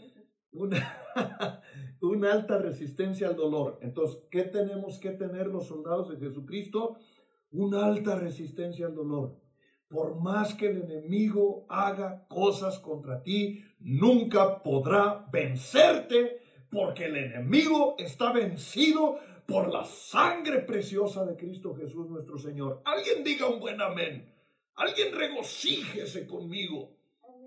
una, 0.52 1.02
una 2.02 2.32
alta 2.32 2.58
resistencia 2.58 3.28
al 3.28 3.36
dolor. 3.36 3.78
Entonces, 3.80 4.22
¿qué 4.30 4.42
tenemos 4.42 4.98
que 4.98 5.10
tener 5.10 5.46
los 5.46 5.66
soldados 5.66 6.10
de 6.10 6.18
Jesucristo? 6.18 6.98
Una 7.50 7.86
alta 7.86 8.16
resistencia 8.16 8.86
al 8.86 8.94
dolor. 8.94 9.36
Por 9.88 10.20
más 10.20 10.54
que 10.54 10.68
el 10.68 10.82
enemigo 10.82 11.64
haga 11.68 12.26
cosas 12.28 12.78
contra 12.78 13.22
ti, 13.22 13.64
nunca 13.80 14.62
podrá 14.62 15.26
vencerte 15.32 16.42
porque 16.70 17.06
el 17.06 17.16
enemigo 17.16 17.96
está 17.98 18.32
vencido 18.32 19.18
por 19.46 19.72
la 19.72 19.84
sangre 19.84 20.60
preciosa 20.60 21.24
de 21.24 21.36
Cristo 21.36 21.74
Jesús 21.74 22.10
nuestro 22.10 22.36
Señor. 22.36 22.82
Alguien 22.84 23.24
diga 23.24 23.48
un 23.48 23.60
buen 23.60 23.80
amén. 23.80 24.30
Alguien 24.74 25.14
regocíjese 25.14 26.26
conmigo. 26.26 26.98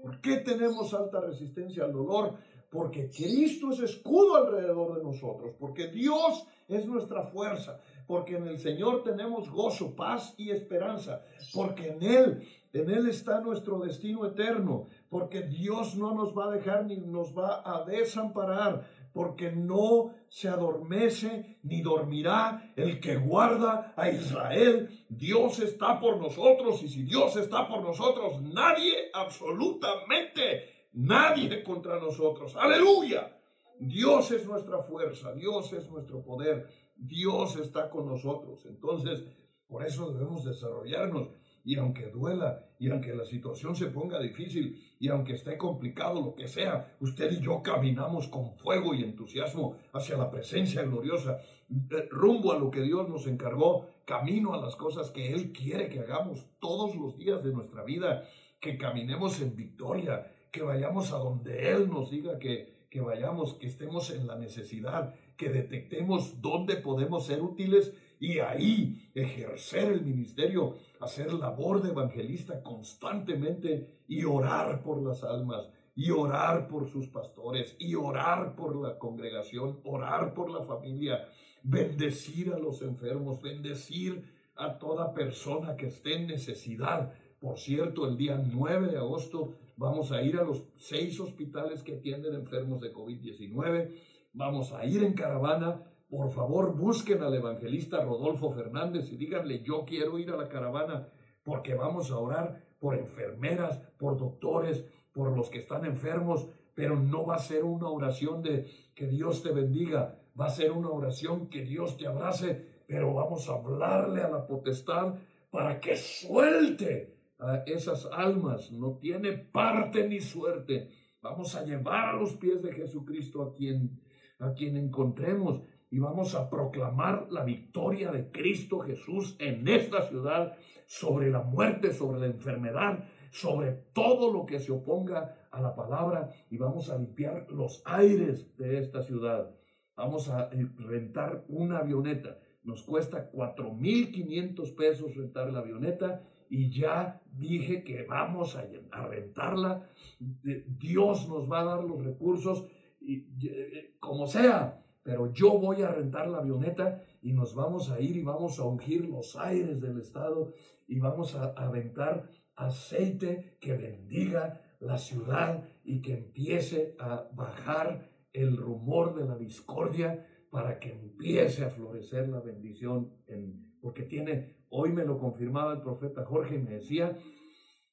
¿Por 0.01 0.19
qué 0.19 0.37
tenemos 0.37 0.95
alta 0.95 1.21
resistencia 1.21 1.83
al 1.83 1.93
dolor? 1.93 2.37
Porque 2.71 3.11
Cristo 3.11 3.71
es 3.71 3.81
escudo 3.81 4.35
alrededor 4.35 4.97
de 4.97 5.03
nosotros, 5.03 5.53
porque 5.59 5.87
Dios 5.87 6.47
es 6.67 6.85
nuestra 6.87 7.23
fuerza, 7.27 7.79
porque 8.11 8.35
en 8.35 8.45
el 8.45 8.59
Señor 8.59 9.03
tenemos 9.03 9.49
gozo, 9.49 9.95
paz 9.95 10.35
y 10.37 10.51
esperanza, 10.51 11.23
porque 11.53 11.91
en 11.91 12.03
Él, 12.03 12.45
en 12.73 12.89
Él 12.89 13.07
está 13.07 13.39
nuestro 13.39 13.79
destino 13.79 14.25
eterno, 14.25 14.87
porque 15.07 15.43
Dios 15.43 15.95
no 15.95 16.13
nos 16.13 16.37
va 16.37 16.47
a 16.47 16.51
dejar 16.51 16.83
ni 16.83 16.97
nos 16.97 17.33
va 17.33 17.61
a 17.63 17.85
desamparar, 17.85 18.85
porque 19.13 19.53
no 19.53 20.13
se 20.27 20.49
adormece 20.49 21.59
ni 21.63 21.81
dormirá 21.81 22.73
el 22.75 22.99
que 22.99 23.15
guarda 23.15 23.93
a 23.95 24.09
Israel. 24.09 24.89
Dios 25.07 25.59
está 25.59 25.97
por 26.01 26.17
nosotros 26.17 26.83
y 26.83 26.89
si 26.89 27.03
Dios 27.03 27.37
está 27.37 27.65
por 27.65 27.81
nosotros, 27.81 28.41
nadie, 28.41 29.09
absolutamente 29.13 30.89
nadie 30.91 31.63
contra 31.63 31.97
nosotros. 31.97 32.57
Aleluya. 32.57 33.37
Dios 33.83 34.29
es 34.29 34.45
nuestra 34.45 34.83
fuerza, 34.83 35.33
Dios 35.33 35.73
es 35.73 35.89
nuestro 35.89 36.21
poder, 36.21 36.67
Dios 37.01 37.55
está 37.57 37.89
con 37.89 38.07
nosotros. 38.07 38.65
Entonces, 38.65 39.23
por 39.67 39.83
eso 39.83 40.11
debemos 40.11 40.45
desarrollarnos 40.45 41.29
y 41.63 41.77
aunque 41.77 42.07
duela, 42.07 42.65
y 42.79 42.89
aunque 42.89 43.13
la 43.13 43.25
situación 43.25 43.75
se 43.75 43.87
ponga 43.87 44.19
difícil, 44.19 44.81
y 44.99 45.09
aunque 45.09 45.33
esté 45.33 45.57
complicado 45.57 46.21
lo 46.21 46.35
que 46.35 46.47
sea, 46.47 46.95
usted 46.99 47.31
y 47.31 47.41
yo 47.41 47.61
caminamos 47.61 48.27
con 48.27 48.55
fuego 48.57 48.93
y 48.93 49.03
entusiasmo 49.03 49.77
hacia 49.93 50.17
la 50.17 50.31
presencia 50.31 50.81
gloriosa, 50.83 51.39
eh, 51.69 52.07
rumbo 52.09 52.51
a 52.51 52.59
lo 52.59 52.71
que 52.71 52.81
Dios 52.81 53.07
nos 53.09 53.27
encargó, 53.27 53.87
camino 54.05 54.53
a 54.53 54.61
las 54.61 54.75
cosas 54.75 55.11
que 55.11 55.31
Él 55.31 55.51
quiere 55.51 55.89
que 55.89 55.99
hagamos 55.99 56.45
todos 56.59 56.95
los 56.95 57.17
días 57.17 57.43
de 57.43 57.53
nuestra 57.53 57.83
vida, 57.83 58.23
que 58.59 58.77
caminemos 58.77 59.39
en 59.41 59.55
victoria, 59.55 60.31
que 60.51 60.63
vayamos 60.63 61.13
a 61.13 61.17
donde 61.17 61.71
Él 61.71 61.89
nos 61.89 62.09
diga 62.11 62.39
que, 62.39 62.87
que 62.89 63.01
vayamos, 63.01 63.53
que 63.53 63.67
estemos 63.67 64.09
en 64.11 64.27
la 64.27 64.35
necesidad, 64.35 65.13
que 65.41 65.49
detectemos 65.49 66.39
dónde 66.39 66.75
podemos 66.75 67.25
ser 67.25 67.41
útiles 67.41 67.91
y 68.19 68.37
ahí 68.37 69.09
ejercer 69.15 69.91
el 69.91 70.03
ministerio, 70.03 70.75
hacer 70.99 71.33
labor 71.33 71.81
de 71.81 71.89
evangelista 71.89 72.61
constantemente 72.61 74.03
y 74.07 74.23
orar 74.23 74.83
por 74.83 75.01
las 75.01 75.23
almas 75.23 75.67
y 75.95 76.11
orar 76.11 76.67
por 76.67 76.87
sus 76.87 77.07
pastores 77.07 77.75
y 77.79 77.95
orar 77.95 78.55
por 78.55 78.75
la 78.75 78.99
congregación, 78.99 79.79
orar 79.83 80.35
por 80.35 80.51
la 80.51 80.61
familia, 80.61 81.27
bendecir 81.63 82.53
a 82.53 82.59
los 82.59 82.83
enfermos, 82.83 83.41
bendecir 83.41 84.23
a 84.55 84.77
toda 84.77 85.15
persona 85.15 85.75
que 85.75 85.87
esté 85.87 86.17
en 86.17 86.27
necesidad. 86.27 87.15
Por 87.39 87.57
cierto, 87.57 88.07
el 88.07 88.15
día 88.15 88.37
9 88.37 88.89
de 88.89 88.97
agosto 88.97 89.55
vamos 89.75 90.11
a 90.11 90.21
ir 90.21 90.37
a 90.37 90.43
los 90.43 90.61
seis 90.77 91.19
hospitales 91.19 91.81
que 91.81 91.95
atienden 91.95 92.35
enfermos 92.35 92.79
de 92.79 92.93
COVID-19. 92.93 93.89
Vamos 94.33 94.73
a 94.73 94.85
ir 94.85 95.03
en 95.03 95.13
caravana 95.13 95.81
por 96.11 96.29
favor 96.29 96.75
busquen 96.75 97.23
al 97.23 97.33
evangelista 97.35 98.03
Rodolfo 98.03 98.51
Fernández 98.51 99.09
y 99.13 99.15
díganle, 99.15 99.63
yo 99.63 99.85
quiero 99.85 100.19
ir 100.19 100.29
a 100.31 100.35
la 100.35 100.49
caravana 100.49 101.07
porque 101.41 101.73
vamos 101.73 102.11
a 102.11 102.17
orar 102.17 102.61
por 102.79 102.97
enfermeras, 102.97 103.77
por 103.97 104.17
doctores, 104.17 104.83
por 105.13 105.31
los 105.31 105.49
que 105.49 105.59
están 105.59 105.85
enfermos, 105.85 106.49
pero 106.73 106.99
no 106.99 107.25
va 107.25 107.35
a 107.35 107.39
ser 107.39 107.63
una 107.63 107.87
oración 107.87 108.41
de 108.41 108.69
que 108.93 109.07
Dios 109.07 109.41
te 109.41 109.53
bendiga, 109.53 110.19
va 110.37 110.47
a 110.47 110.49
ser 110.49 110.73
una 110.73 110.89
oración 110.89 111.47
que 111.47 111.63
Dios 111.63 111.95
te 111.95 112.07
abrace, 112.07 112.83
pero 112.87 113.13
vamos 113.13 113.47
a 113.47 113.53
hablarle 113.53 114.21
a 114.21 114.29
la 114.29 114.45
potestad 114.45 115.15
para 115.49 115.79
que 115.79 115.95
suelte 115.95 117.15
a 117.39 117.63
esas 117.65 118.05
almas, 118.11 118.69
no 118.73 118.97
tiene 118.97 119.31
parte 119.31 120.05
ni 120.09 120.19
suerte. 120.19 120.89
Vamos 121.21 121.55
a 121.55 121.63
llevar 121.63 122.09
a 122.09 122.17
los 122.17 122.35
pies 122.35 122.61
de 122.61 122.73
Jesucristo 122.73 123.43
a 123.43 123.53
quien 123.53 124.01
a 124.41 124.53
quien 124.53 124.75
encontremos 124.75 125.61
y 125.89 125.99
vamos 125.99 126.35
a 126.35 126.49
proclamar 126.49 127.27
la 127.31 127.43
victoria 127.43 128.11
de 128.11 128.31
Cristo 128.31 128.79
Jesús 128.79 129.35
en 129.39 129.67
esta 129.67 130.07
ciudad 130.07 130.55
sobre 130.85 131.29
la 131.29 131.41
muerte, 131.41 131.93
sobre 131.93 132.19
la 132.19 132.25
enfermedad, 132.27 133.05
sobre 133.31 133.71
todo 133.93 134.31
lo 134.31 134.45
que 134.45 134.59
se 134.59 134.71
oponga 134.71 135.47
a 135.51 135.61
la 135.61 135.75
palabra 135.75 136.29
y 136.49 136.57
vamos 136.57 136.89
a 136.89 136.97
limpiar 136.97 137.47
los 137.49 137.81
aires 137.85 138.55
de 138.57 138.79
esta 138.79 139.03
ciudad. 139.03 139.51
Vamos 139.95 140.29
a 140.29 140.49
rentar 140.77 141.43
una 141.47 141.79
avioneta. 141.79 142.39
Nos 142.63 142.83
cuesta 142.83 143.29
4.500 143.31 144.75
pesos 144.75 145.15
rentar 145.15 145.51
la 145.51 145.59
avioneta 145.59 146.23
y 146.49 146.69
ya 146.69 147.21
dije 147.33 147.83
que 147.83 148.03
vamos 148.03 148.55
a 148.55 149.07
rentarla. 149.07 149.89
Dios 150.19 151.27
nos 151.27 151.51
va 151.51 151.61
a 151.61 151.65
dar 151.65 151.83
los 151.83 152.03
recursos 152.03 152.65
y, 153.11 153.47
eh, 153.47 153.95
como 153.99 154.27
sea 154.27 154.81
pero 155.03 155.33
yo 155.33 155.57
voy 155.57 155.81
a 155.81 155.91
rentar 155.91 156.27
la 156.27 156.39
avioneta 156.39 157.03
y 157.21 157.33
nos 157.33 157.55
vamos 157.55 157.89
a 157.89 157.99
ir 157.99 158.17
y 158.17 158.23
vamos 158.23 158.59
a 158.59 158.65
ungir 158.65 159.05
los 159.05 159.35
aires 159.35 159.81
del 159.81 159.99
estado 159.99 160.53
y 160.87 160.99
vamos 160.99 161.35
a 161.35 161.53
aventar 161.53 162.29
aceite 162.55 163.57
que 163.59 163.75
bendiga 163.75 164.61
la 164.79 164.97
ciudad 164.97 165.63
y 165.83 166.01
que 166.01 166.13
empiece 166.13 166.95
a 166.99 167.29
bajar 167.33 168.09
el 168.33 168.57
rumor 168.57 169.15
de 169.15 169.25
la 169.25 169.37
discordia 169.37 170.27
para 170.51 170.79
que 170.79 170.91
empiece 170.91 171.63
a 171.63 171.69
florecer 171.69 172.29
la 172.29 172.39
bendición 172.39 173.13
en, 173.27 173.77
porque 173.81 174.03
tiene 174.03 174.65
hoy 174.69 174.91
me 174.91 175.05
lo 175.05 175.17
confirmaba 175.17 175.73
el 175.73 175.81
profeta 175.81 176.25
Jorge 176.25 176.55
y 176.55 176.61
me 176.61 176.75
decía 176.75 177.17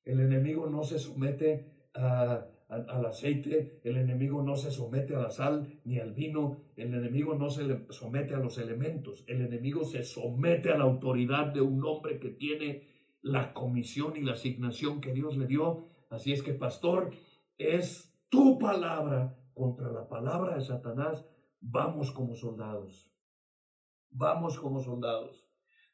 el 0.05 0.21
enemigo 0.21 0.69
no 0.69 0.83
se 0.83 0.99
somete 0.99 1.89
a 1.95 2.47
al, 2.69 3.07
aceite, 3.07 3.81
el 3.83 3.97
enemigo 3.97 4.43
no 4.43 4.55
se 4.55 4.71
somete 4.71 5.17
a 5.17 5.21
la 5.21 5.31
sal 5.31 5.81
ni 5.85 5.99
al 5.99 6.13
vino, 6.13 6.65
el 6.77 6.93
enemigo 6.93 7.35
no 7.35 7.49
se 7.49 7.65
somete 7.91 8.35
a 8.35 8.39
los 8.39 8.59
elementos, 8.59 9.25
el 9.27 9.41
enemigo 9.41 9.85
se 9.85 10.03
somete 10.03 10.71
a 10.71 10.77
la 10.77 10.85
autoridad 10.85 11.47
de 11.47 11.63
un 11.63 11.83
hombre 11.85 12.19
que 12.21 12.29
tiene 12.29 12.87
la 13.23 13.55
comisión 13.55 14.17
y 14.17 14.23
la 14.23 14.33
asignación 14.33 15.01
que 15.01 15.15
Dios 15.15 15.37
le 15.37 15.47
dio. 15.47 15.87
Así 16.11 16.33
es 16.33 16.43
que, 16.43 16.53
pastor, 16.53 17.11
es 17.57 18.15
tu 18.29 18.59
palabra 18.59 19.37
contra 19.55 19.91
la 19.91 20.07
palabra 20.07 20.57
de 20.57 20.61
Satanás. 20.61 21.27
Vamos 21.61 22.13
como 22.13 22.35
soldados. 22.35 23.11
Vamos 24.11 24.59
como 24.59 24.81
soldados. 24.81 25.49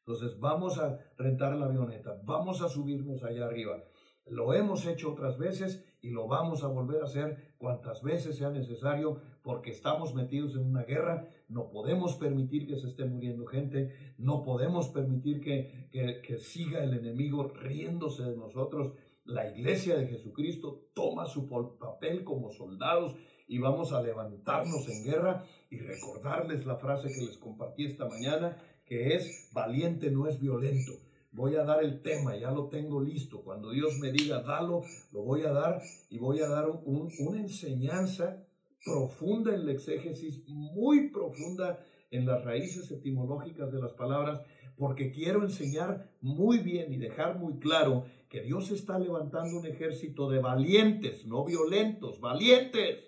Entonces 0.05 0.39
vamos 0.39 0.77
a 0.77 0.99
rentar 1.17 1.55
la 1.55 1.65
avioneta, 1.65 2.21
vamos 2.23 2.61
a 2.61 2.69
subirnos 2.69 3.23
allá 3.23 3.45
arriba. 3.45 3.83
Lo 4.27 4.53
hemos 4.53 4.85
hecho 4.85 5.13
otras 5.13 5.39
veces 5.39 5.83
y 6.05 6.11
lo 6.11 6.27
vamos 6.27 6.63
a 6.63 6.67
volver 6.67 7.01
a 7.01 7.05
hacer 7.05 7.55
cuantas 7.57 8.03
veces 8.03 8.37
sea 8.37 8.51
necesario 8.51 9.21
porque 9.41 9.71
estamos 9.71 10.13
metidos 10.13 10.53
en 10.53 10.61
una 10.61 10.83
guerra, 10.83 11.27
no 11.49 11.71
podemos 11.71 12.13
permitir 12.13 12.67
que 12.67 12.77
se 12.77 12.89
esté 12.89 13.05
muriendo 13.05 13.47
gente, 13.47 13.91
no 14.19 14.43
podemos 14.43 14.89
permitir 14.89 15.41
que, 15.41 15.89
que, 15.91 16.37
siga 16.37 16.83
el 16.83 16.93
enemigo 16.93 17.47
riéndose 17.47 18.21
de 18.21 18.37
nosotros. 18.37 18.93
La 19.23 19.49
iglesia 19.49 19.97
de 19.97 20.05
Jesucristo 20.05 20.89
toma 20.93 21.25
su 21.25 21.49
papel 21.79 22.23
como 22.23 22.51
soldados 22.51 23.15
y 23.47 23.57
vamos 23.57 23.91
a 23.91 24.03
levantarnos 24.03 24.87
en 24.87 25.11
guerra 25.11 25.43
y 25.71 25.79
recordarles 25.79 26.67
la 26.67 26.75
frase 26.75 27.07
que 27.07 27.25
les 27.25 27.39
compartí 27.39 27.85
esta 27.85 28.07
mañana, 28.07 28.61
que 28.85 29.15
es, 29.15 29.49
valiente 29.55 30.11
no 30.11 30.27
es 30.27 30.39
violento 30.39 31.04
voy 31.35 31.55
a 31.57 31.63
dar 31.63 31.83
el 31.83 32.01
tema, 32.01 32.35
ya 32.37 32.49
lo 32.51 32.69
tengo 32.69 33.01
listo. 33.01 33.41
Cuando 33.41 33.71
Dios 33.71 33.99
me 33.99 34.11
diga, 34.11 34.41
dalo, 34.41 34.83
lo 35.11 35.21
voy 35.21 35.41
a 35.41 35.51
dar 35.51 35.81
y 36.09 36.17
voy 36.17 36.39
a 36.39 36.47
dar 36.47 36.67
una 36.85 37.39
enseñanza 37.39 38.41
profunda 38.83 39.53
en 39.53 39.65
la 39.65 39.73
exégesis, 39.73 40.47
muy 40.47 41.09
profunda 41.09 41.79
en 42.09 42.25
las 42.25 42.43
raíces 42.45 42.89
etimológicas 42.89 43.71
de 43.71 43.81
las 43.81 43.93
palabras, 43.93 44.41
porque 44.77 45.11
quiero 45.11 45.43
enseñar 45.43 46.09
muy 46.21 46.59
bien 46.59 46.93
y 46.93 46.97
dejar 46.97 47.37
muy 47.37 47.59
claro 47.59 48.05
que 48.29 48.41
Dios 48.41 48.71
está 48.71 48.97
levantando 48.97 49.59
un 49.59 49.65
ejército 49.65 50.29
de 50.29 50.39
valientes, 50.39 51.25
no 51.25 51.43
violentos, 51.43 52.19
valientes. 52.21 53.03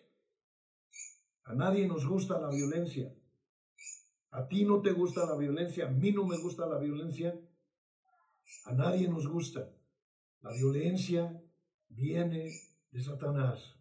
A 1.43 1.53
nadie 1.53 1.88
nos 1.88 2.05
gusta 2.05 2.39
la 2.39 2.49
violencia. 2.49 3.13
A 4.32 4.47
ti 4.47 4.65
no 4.65 4.82
te 4.82 4.91
gusta 4.91 5.25
la 5.25 5.38
violencia, 5.38 5.88
a 5.88 5.91
mí 5.91 6.11
no 6.11 6.25
me 6.25 6.38
gusta 6.38 6.65
la 6.65 6.78
violencia, 6.78 7.34
a 8.66 8.74
nadie 8.74 9.08
nos 9.08 9.28
gusta. 9.28 9.70
La 10.41 10.52
violencia 10.52 11.41
viene 11.89 12.52
de 12.91 13.02
Satanás, 13.02 13.76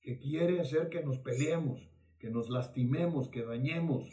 que 0.00 0.18
quiere 0.18 0.60
hacer 0.60 0.88
que 0.88 1.02
nos 1.02 1.18
peleemos, 1.18 1.90
que 2.18 2.30
nos 2.30 2.48
lastimemos, 2.48 3.28
que 3.28 3.44
dañemos. 3.44 4.08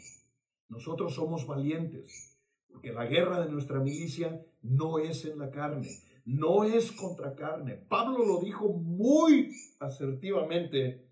Nosotros 0.68 1.14
somos 1.14 1.46
valientes, 1.46 2.38
porque 2.70 2.92
la 2.92 3.06
guerra 3.06 3.44
de 3.44 3.50
nuestra 3.50 3.80
milicia 3.80 4.44
no 4.62 4.98
es 4.98 5.24
en 5.24 5.38
la 5.38 5.50
carne, 5.50 5.88
no 6.24 6.64
es 6.64 6.92
contra 6.92 7.34
carne. 7.34 7.76
Pablo 7.88 8.24
lo 8.24 8.40
dijo 8.40 8.72
muy 8.72 9.54
asertivamente 9.80 11.06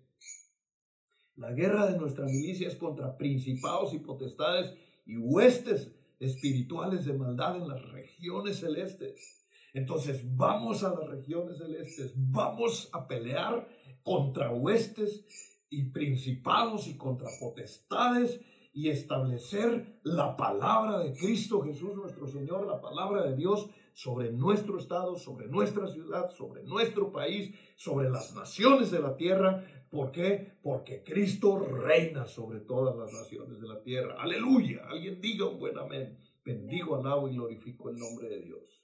La 1.35 1.51
guerra 1.51 1.85
de 1.85 1.97
nuestra 1.97 2.25
milicia 2.25 2.67
es 2.67 2.75
contra 2.75 3.15
principados 3.15 3.93
y 3.93 3.99
potestades 3.99 4.73
y 5.05 5.17
huestes 5.17 5.96
espirituales 6.19 7.05
de 7.05 7.13
maldad 7.13 7.57
en 7.57 7.67
las 7.67 7.81
regiones 7.91 8.59
celestes. 8.59 9.45
Entonces 9.73 10.23
vamos 10.35 10.83
a 10.83 10.89
las 10.89 11.07
regiones 11.07 11.57
celestes, 11.57 12.13
vamos 12.15 12.89
a 12.93 13.07
pelear 13.07 13.67
contra 14.03 14.51
huestes 14.51 15.25
y 15.69 15.91
principados 15.91 16.87
y 16.87 16.97
contra 16.97 17.27
potestades 17.39 18.39
y 18.73 18.89
establecer 18.89 19.99
la 20.03 20.37
palabra 20.37 20.99
de 20.99 21.13
Cristo 21.13 21.61
Jesús 21.61 21.95
nuestro 21.95 22.27
Señor, 22.27 22.67
la 22.67 22.79
palabra 22.79 23.23
de 23.23 23.35
Dios 23.35 23.67
sobre 23.93 24.31
nuestro 24.31 24.77
estado, 24.77 25.17
sobre 25.17 25.47
nuestra 25.47 25.87
ciudad, 25.87 26.29
sobre 26.29 26.63
nuestro 26.63 27.11
país, 27.11 27.55
sobre 27.75 28.11
las 28.11 28.35
naciones 28.35 28.91
de 28.91 28.99
la 28.99 29.17
tierra. 29.17 29.65
¿Por 29.89 30.11
qué? 30.11 30.57
Porque 30.61 31.03
Cristo 31.03 31.59
reina 31.59 32.27
sobre 32.27 32.59
todas 32.59 32.95
las 32.97 33.11
naciones 33.13 33.59
de 33.59 33.67
la 33.67 33.81
tierra. 33.81 34.21
Aleluya. 34.21 34.85
Alguien 34.87 35.21
diga 35.21 35.47
un 35.47 35.59
buen 35.59 35.77
amén. 35.77 36.17
Bendigo, 36.43 36.95
alabo 36.95 37.29
y 37.29 37.33
glorifico 37.35 37.89
el 37.89 37.97
nombre 37.97 38.29
de 38.29 38.41
Dios. 38.41 38.81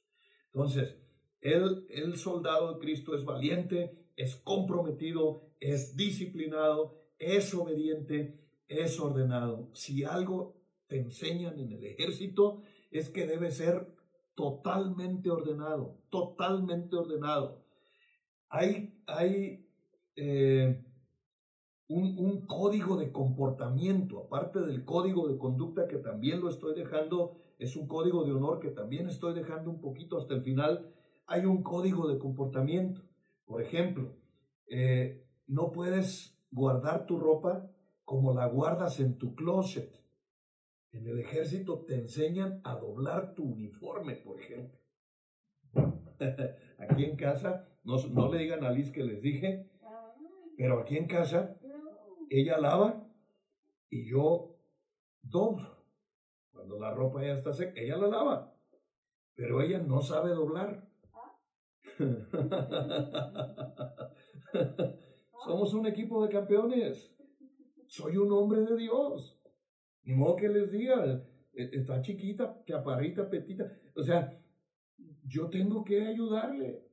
Entonces, 0.53 0.97
el, 1.41 1.85
el 1.89 2.17
soldado 2.17 2.73
de 2.73 2.79
Cristo 2.79 3.15
es 3.15 3.25
valiente, 3.25 4.07
es 4.15 4.35
comprometido, 4.35 5.49
es 5.59 5.95
disciplinado, 5.95 7.01
es 7.19 7.53
obediente, 7.53 8.39
es 8.67 8.99
ordenado. 8.99 9.69
Si 9.73 10.03
algo 10.03 10.61
te 10.87 10.97
enseñan 10.99 11.59
en 11.59 11.71
el 11.73 11.83
ejército 11.83 12.61
es 12.91 13.09
que 13.09 13.25
debe 13.25 13.51
ser 13.51 13.87
totalmente 14.35 15.29
ordenado, 15.29 15.99
totalmente 16.09 16.95
ordenado. 16.95 17.65
Hay, 18.49 19.01
hay 19.07 19.67
eh, 20.15 20.83
un, 21.93 22.17
un, 22.17 22.45
código 22.47 22.97
de 22.97 23.11
comportamiento, 23.11 24.19
aparte 24.19 24.59
del 24.61 24.83
código 24.83 25.27
de 25.27 25.37
conducta 25.37 25.87
que 25.87 25.97
también 25.97 26.41
lo 26.41 26.49
estoy 26.49 26.73
dejando, 26.73 27.37
es 27.59 27.75
un 27.75 27.87
código 27.87 28.23
de 28.25 28.31
honor 28.31 28.59
que 28.59 28.69
también 28.69 29.07
estoy 29.07 29.35
dejando 29.35 29.69
un 29.69 29.79
poquito 29.79 30.17
hasta 30.17 30.33
el 30.33 30.41
final, 30.41 30.91
hay 31.27 31.45
un 31.45 31.61
código 31.61 32.07
de 32.07 32.17
comportamiento. 32.17 33.01
Por 33.45 33.61
ejemplo, 33.61 34.15
eh, 34.67 35.23
no 35.45 35.71
puedes 35.71 36.35
guardar 36.51 37.05
tu 37.05 37.19
ropa 37.19 37.69
como 38.03 38.33
la 38.33 38.47
guardas 38.47 38.99
en 38.99 39.19
tu 39.19 39.35
closet. 39.35 39.93
En 40.91 41.05
el 41.07 41.19
ejército 41.19 41.85
te 41.85 41.95
enseñan 41.95 42.59
a 42.63 42.75
doblar 42.75 43.35
tu 43.35 43.43
uniforme, 43.43 44.15
por 44.15 44.39
ejemplo. 44.39 44.79
aquí 46.79 47.05
en 47.05 47.15
casa, 47.17 47.67
no, 47.83 47.97
no 48.07 48.31
le 48.31 48.39
digan 48.39 48.63
a 48.63 48.71
Liz 48.71 48.91
que 48.91 49.03
les 49.03 49.21
dije, 49.21 49.69
pero 50.57 50.79
aquí 50.79 50.97
en 50.97 51.07
casa, 51.07 51.57
ella 52.39 52.57
lava 52.57 53.05
y 53.89 54.09
yo 54.09 54.57
doblo. 55.21 55.85
Cuando 56.51 56.79
la 56.79 56.91
ropa 56.91 57.21
ya 57.21 57.33
está 57.33 57.53
seca, 57.53 57.79
ella 57.79 57.97
la 57.97 58.07
lava, 58.07 58.55
pero 59.35 59.61
ella 59.61 59.77
no 59.79 60.01
sabe 60.01 60.31
doblar. 60.31 60.89
Somos 65.45 65.73
un 65.73 65.85
equipo 65.85 66.25
de 66.25 66.31
campeones. 66.31 67.13
Soy 67.85 68.17
un 68.17 68.31
hombre 68.31 68.61
de 68.61 68.77
Dios. 68.77 69.39
Ni 70.03 70.15
modo 70.15 70.37
que 70.37 70.49
les 70.49 70.71
diga, 70.71 71.23
e, 71.53 71.69
está 71.73 72.01
chiquita, 72.01 72.63
chaparrita, 72.65 73.29
petita. 73.29 73.71
O 73.95 74.01
sea, 74.01 74.41
yo 75.23 75.49
tengo 75.49 75.83
que 75.83 76.07
ayudarle. 76.07 76.87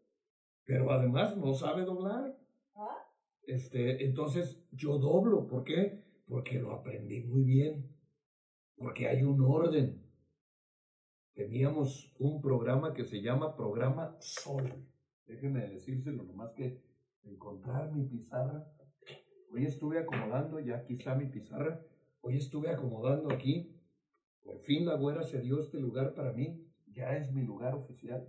Pero 0.65 0.91
además 0.91 1.37
no 1.37 1.55
sabe 1.55 1.85
doblar. 1.85 2.37
¿Ah? 2.75 3.07
Este, 3.43 4.05
entonces 4.05 4.60
yo 4.73 4.99
doblo. 4.99 5.47
¿Por 5.47 5.65
qué? 5.65 6.03
Porque 6.27 6.59
lo 6.59 6.73
aprendí 6.73 7.21
muy 7.23 7.43
bien. 7.43 7.91
Porque 8.77 9.09
hay 9.09 9.23
un 9.23 9.41
orden. 9.41 10.03
Teníamos 11.35 12.13
un 12.19 12.41
programa 12.41 12.93
que 12.93 13.05
se 13.05 13.21
llama 13.23 13.57
Programa 13.57 14.17
Sol. 14.21 14.73
Déjenme 15.27 15.67
decírselo, 15.69 16.25
nomás 16.25 16.53
que 16.55 16.83
encontrar 17.23 17.93
mi 17.93 18.05
pizarra. 18.05 18.67
Hoy 19.53 19.65
estuve 19.65 19.99
acomodando, 19.99 20.61
ya 20.61 20.77
aquí 20.77 20.95
está 20.95 21.15
mi 21.15 21.27
pizarra. 21.27 21.81
Hoy 22.21 22.37
estuve 22.37 22.71
acomodando 22.71 23.33
aquí. 23.33 23.77
Por 24.43 24.61
fin 24.61 24.87
la 24.87 24.97
güera 24.97 25.23
se 25.23 25.41
dio 25.41 25.61
este 25.61 25.79
lugar 25.79 26.15
para 26.15 26.33
mí. 26.33 26.67
Ya 26.93 27.17
es 27.17 27.33
mi 27.33 27.43
lugar 27.43 27.75
oficial. 27.75 28.29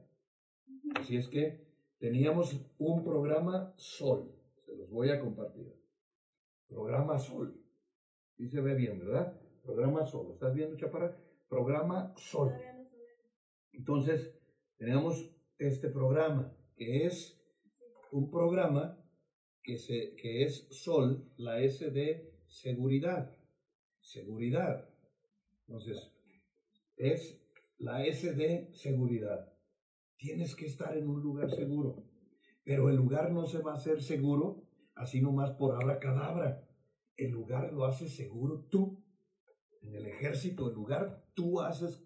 Así 0.96 1.18
es 1.18 1.28
que 1.28 1.66
teníamos 2.00 2.60
un 2.78 3.04
programa 3.04 3.74
Sol. 3.78 4.32
Se 4.66 4.76
los 4.76 4.90
voy 4.90 5.10
a 5.10 5.20
compartir. 5.20 5.81
Programa 6.72 7.20
Sol. 7.20 7.48
Sí 8.38 8.48
se 8.48 8.62
ve 8.62 8.74
bien, 8.74 8.98
¿verdad? 8.98 9.40
Programa 9.62 10.06
Sol. 10.06 10.32
¿Estás 10.32 10.56
viendo, 10.56 10.76
Chaparra? 10.78 11.16
Programa 11.48 12.14
Sol. 12.18 12.52
Entonces, 13.74 14.34
tenemos 14.78 15.30
este 15.60 15.90
programa 15.90 16.52
que 16.76 17.06
es 17.06 17.40
un 18.12 18.32
programa 18.32 18.98
que, 19.62 19.78
se, 19.78 20.16
que 20.16 20.44
es 20.44 20.68
SOL, 20.72 21.32
la 21.38 21.62
S 21.62 21.92
de 21.92 22.34
seguridad 22.48 23.38
seguridad. 24.02 24.90
Entonces, 25.68 26.12
es 26.98 27.40
la 27.78 28.06
S 28.06 28.34
de 28.34 28.70
seguridad. 28.74 29.54
Tienes 30.18 30.56
que 30.56 30.66
estar 30.66 30.98
en 30.98 31.10
un 31.10 31.22
lugar 31.22 31.50
seguro, 31.50 32.04
pero 32.64 32.90
el 32.90 32.96
lugar 32.96 33.32
no 33.32 33.46
se 33.46 33.62
va 33.62 33.74
a 33.74 33.76
hacer 33.76 34.02
seguro 34.02 34.64
así 35.02 35.22
nomás 35.22 35.52
por 35.52 35.76
abracadabra. 35.76 36.68
El 37.18 37.32
lugar 37.32 37.74
lo 37.74 37.86
haces 37.86 38.16
seguro 38.16 38.66
tú. 38.70 39.04
En 39.82 39.96
el 39.96 40.06
ejército, 40.06 40.70
el 40.70 40.76
lugar 40.76 41.26
tú 41.34 41.62
haces 41.62 42.04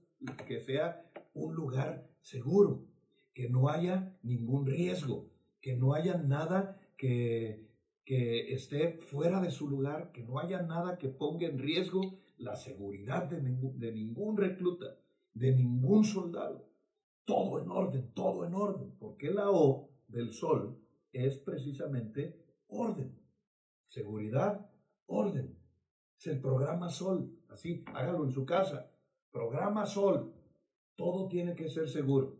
que 0.47 0.59
sea 0.59 1.11
un 1.33 1.53
lugar 1.55 2.09
seguro, 2.21 2.87
que 3.33 3.49
no 3.49 3.69
haya 3.69 4.17
ningún 4.23 4.65
riesgo, 4.65 5.29
que 5.61 5.75
no 5.75 5.93
haya 5.93 6.17
nada 6.17 6.79
que 6.97 7.65
que 8.05 8.53
esté 8.53 8.99
fuera 8.99 9.41
de 9.41 9.49
su 9.49 9.67
lugar, 9.67 10.11
que 10.11 10.23
no 10.23 10.37
haya 10.37 10.61
nada 10.61 10.97
que 10.97 11.09
ponga 11.09 11.47
en 11.47 11.57
riesgo 11.57 12.19
la 12.37 12.55
seguridad 12.55 13.23
de, 13.23 13.41
de 13.41 13.91
ningún 13.91 14.37
recluta, 14.37 14.99
de 15.33 15.55
ningún 15.55 16.03
soldado. 16.03 16.69
Todo 17.25 17.59
en 17.59 17.69
orden, 17.71 18.11
todo 18.13 18.45
en 18.45 18.53
orden, 18.53 18.95
porque 18.99 19.31
la 19.31 19.49
O 19.49 19.89
del 20.07 20.31
sol 20.31 20.79
es 21.11 21.39
precisamente 21.39 22.44
orden. 22.67 23.19
Seguridad, 23.87 24.69
orden. 25.05 25.57
Es 26.17 26.27
el 26.27 26.41
programa 26.41 26.89
Sol. 26.89 27.31
Así, 27.49 27.83
hágalo 27.87 28.23
en 28.25 28.31
su 28.31 28.45
casa. 28.45 28.91
Programa 29.31 29.85
Sol. 29.85 30.33
Todo 30.95 31.27
tiene 31.27 31.55
que 31.55 31.69
ser 31.69 31.89
seguro. 31.89 32.39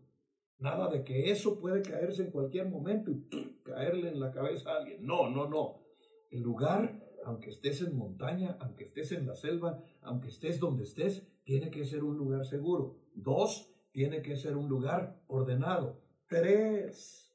Nada 0.58 0.88
de 0.90 1.04
que 1.04 1.30
eso 1.30 1.58
puede 1.58 1.82
caerse 1.82 2.22
en 2.22 2.30
cualquier 2.30 2.68
momento 2.68 3.10
y 3.10 3.28
caerle 3.62 4.08
en 4.08 4.20
la 4.20 4.30
cabeza 4.30 4.70
a 4.70 4.78
alguien. 4.78 5.04
No, 5.04 5.28
no, 5.28 5.46
no. 5.46 5.82
El 6.30 6.40
lugar, 6.40 7.02
aunque 7.24 7.50
estés 7.50 7.82
en 7.82 7.96
montaña, 7.96 8.56
aunque 8.60 8.84
estés 8.84 9.12
en 9.12 9.26
la 9.26 9.34
selva, 9.34 9.82
aunque 10.00 10.28
estés 10.28 10.58
donde 10.58 10.84
estés, 10.84 11.26
tiene 11.44 11.70
que 11.70 11.84
ser 11.84 12.04
un 12.04 12.16
lugar 12.16 12.46
seguro. 12.46 12.96
Dos, 13.14 13.70
tiene 13.92 14.22
que 14.22 14.36
ser 14.36 14.56
un 14.56 14.68
lugar 14.68 15.22
ordenado. 15.26 16.00
Tres, 16.26 17.34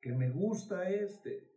que 0.00 0.12
me 0.12 0.30
gusta 0.30 0.88
este, 0.88 1.51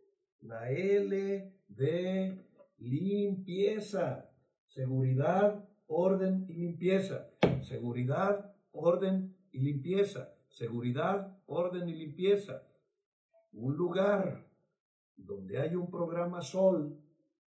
la 0.46 0.70
L 0.70 1.52
de 1.68 2.44
limpieza. 2.78 4.30
Seguridad, 4.68 5.68
orden 5.86 6.46
y 6.48 6.54
limpieza. 6.54 7.28
Seguridad, 7.62 8.54
orden 8.72 9.34
y 9.52 9.60
limpieza 9.60 10.36
seguridad, 10.56 11.36
orden 11.46 11.88
y 11.88 11.94
limpieza. 11.94 12.62
Un 13.52 13.76
lugar 13.76 14.46
donde 15.16 15.58
hay 15.60 15.74
un 15.74 15.90
programa 15.90 16.40
Sol 16.40 16.98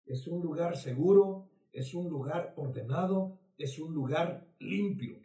es 0.07 0.27
un 0.27 0.41
lugar 0.41 0.75
seguro, 0.75 1.47
es 1.71 1.93
un 1.93 2.09
lugar 2.09 2.53
ordenado, 2.57 3.37
es 3.59 3.77
un 3.77 3.93
lugar 3.93 4.47
limpio. 4.59 5.19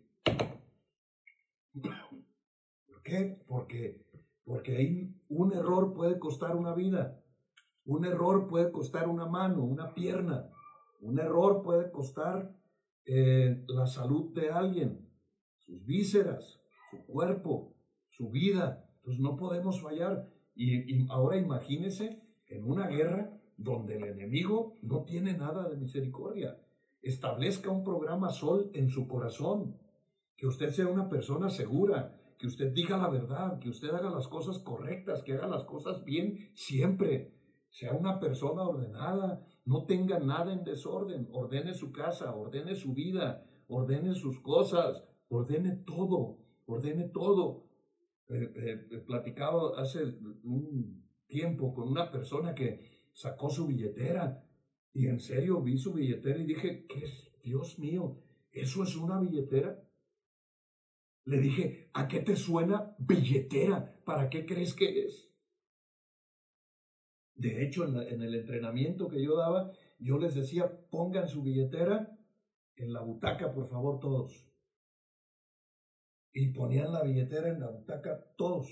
¿Por 1.73 3.03
qué? 3.03 3.43
Porque, 3.47 4.05
porque 4.45 4.77
ahí 4.77 5.15
un 5.31 5.55
error 5.55 5.95
puede 5.95 6.19
costar 6.19 6.57
una 6.57 6.75
vida, 6.75 7.20
un 7.91 8.05
error 8.05 8.47
puede 8.47 8.71
costar 8.71 9.09
una 9.09 9.27
mano, 9.27 9.65
una 9.65 9.93
pierna, 9.95 10.49
un 11.01 11.19
error 11.19 11.61
puede 11.65 11.91
costar 11.91 12.55
eh, 13.05 13.65
la 13.67 13.87
salud 13.89 14.33
de 14.33 14.51
alguien, 14.51 15.09
sus 15.59 15.85
vísceras, 15.85 16.61
su 16.89 17.05
cuerpo, 17.05 17.75
su 18.11 18.31
vida. 18.31 18.89
Entonces 18.99 19.21
no 19.21 19.37
podemos 19.37 19.83
fallar. 19.83 20.29
Y, 20.55 21.09
ahora 21.11 21.37
imagínese 21.37 22.23
en 22.47 22.65
una 22.65 22.87
guerra 22.87 23.37
donde 23.57 23.97
el 23.97 24.05
enemigo 24.05 24.79
no 24.83 25.03
tiene 25.03 25.37
nada 25.37 25.69
de 25.69 25.77
misericordia. 25.77 26.61
Establezca 27.03 27.73
un 27.73 27.83
programa 27.83 28.31
sol 28.31 28.71
en 28.73 28.89
su 28.89 29.09
corazón. 29.09 29.81
Que 30.37 30.47
usted 30.47 30.71
sea 30.71 30.87
una 30.87 31.09
persona 31.09 31.51
segura, 31.51 32.17
que 32.39 32.47
usted 32.47 32.73
diga 32.73 32.99
la 32.99 33.11
verdad, 33.11 33.59
que 33.59 33.69
usted 33.69 33.89
haga 33.91 34.11
las 34.11 34.29
cosas 34.29 34.61
correctas, 34.61 35.25
que 35.25 35.33
haga 35.33 35.49
las 35.49 35.65
cosas 35.65 36.05
bien 36.05 36.51
siempre. 36.55 37.40
Sea 37.71 37.95
una 37.95 38.19
persona 38.19 38.63
ordenada, 38.63 39.47
no 39.65 39.87
tenga 39.87 40.19
nada 40.19 40.53
en 40.53 40.65
desorden, 40.65 41.29
ordene 41.33 41.73
su 41.75 41.93
casa, 41.93 42.35
ordene 42.35 42.75
su 42.75 42.93
vida, 42.93 43.47
ordene 43.69 44.15
sus 44.15 44.41
cosas, 44.41 45.05
ordene 45.29 45.77
todo, 45.87 46.39
ordene 46.67 47.09
todo. 47.09 47.67
Eh, 48.29 48.53
eh, 48.55 48.99
platicaba 49.07 49.81
hace 49.81 50.03
un 50.45 51.05
tiempo 51.27 51.73
con 51.73 51.89
una 51.89 52.11
persona 52.11 52.55
que 52.55 53.09
sacó 53.13 53.51
su 53.51 53.67
billetera 53.67 54.45
y 54.93 55.07
en 55.07 55.21
serio 55.21 55.63
vi 55.63 55.79
su 55.79 55.93
billetera 55.93 56.39
y 56.39 56.47
dije, 56.47 56.87
¿qué 56.87 57.05
es? 57.05 57.33
Dios 57.43 57.79
mío, 57.79 58.21
¿eso 58.53 58.83
es 58.83 58.97
una 58.97 59.21
billetera? 59.21 59.83
Le 61.25 61.39
dije, 61.39 61.91
¿a 61.93 62.09
qué 62.09 62.21
te 62.21 62.35
suena 62.35 62.97
billetera? 62.99 64.03
¿Para 64.05 64.29
qué 64.29 64.45
crees 64.45 64.75
que 64.75 65.05
es? 65.05 65.30
De 67.41 67.65
hecho, 67.65 67.87
en, 67.87 68.21
el 68.21 68.35
entrenamiento 68.35 69.09
que 69.09 69.23
yo 69.25 69.35
daba, 69.35 69.73
yo 69.99 70.19
les 70.19 70.35
decía, 70.35 70.71
pongan 70.91 71.27
su 71.27 71.43
billetera 71.43 72.15
en 72.77 72.93
la 72.93 73.01
butaca, 73.01 73.55
por 73.55 73.67
favor, 73.71 73.99
todos. 73.99 74.47
Y 76.35 76.53
ponían 76.53 76.93
la 76.93 77.03
billetera 77.03 77.49
en 77.49 77.61
la 77.61 77.71
butaca 77.71 78.23
todos. 78.37 78.69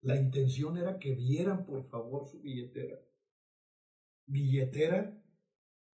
La 0.00 0.16
intención 0.16 0.78
era 0.78 0.98
que 0.98 1.14
vieran, 1.14 1.66
por 1.66 1.84
favor, 1.84 2.26
su 2.26 2.40
billetera. 2.40 2.98
Billetera 4.24 5.22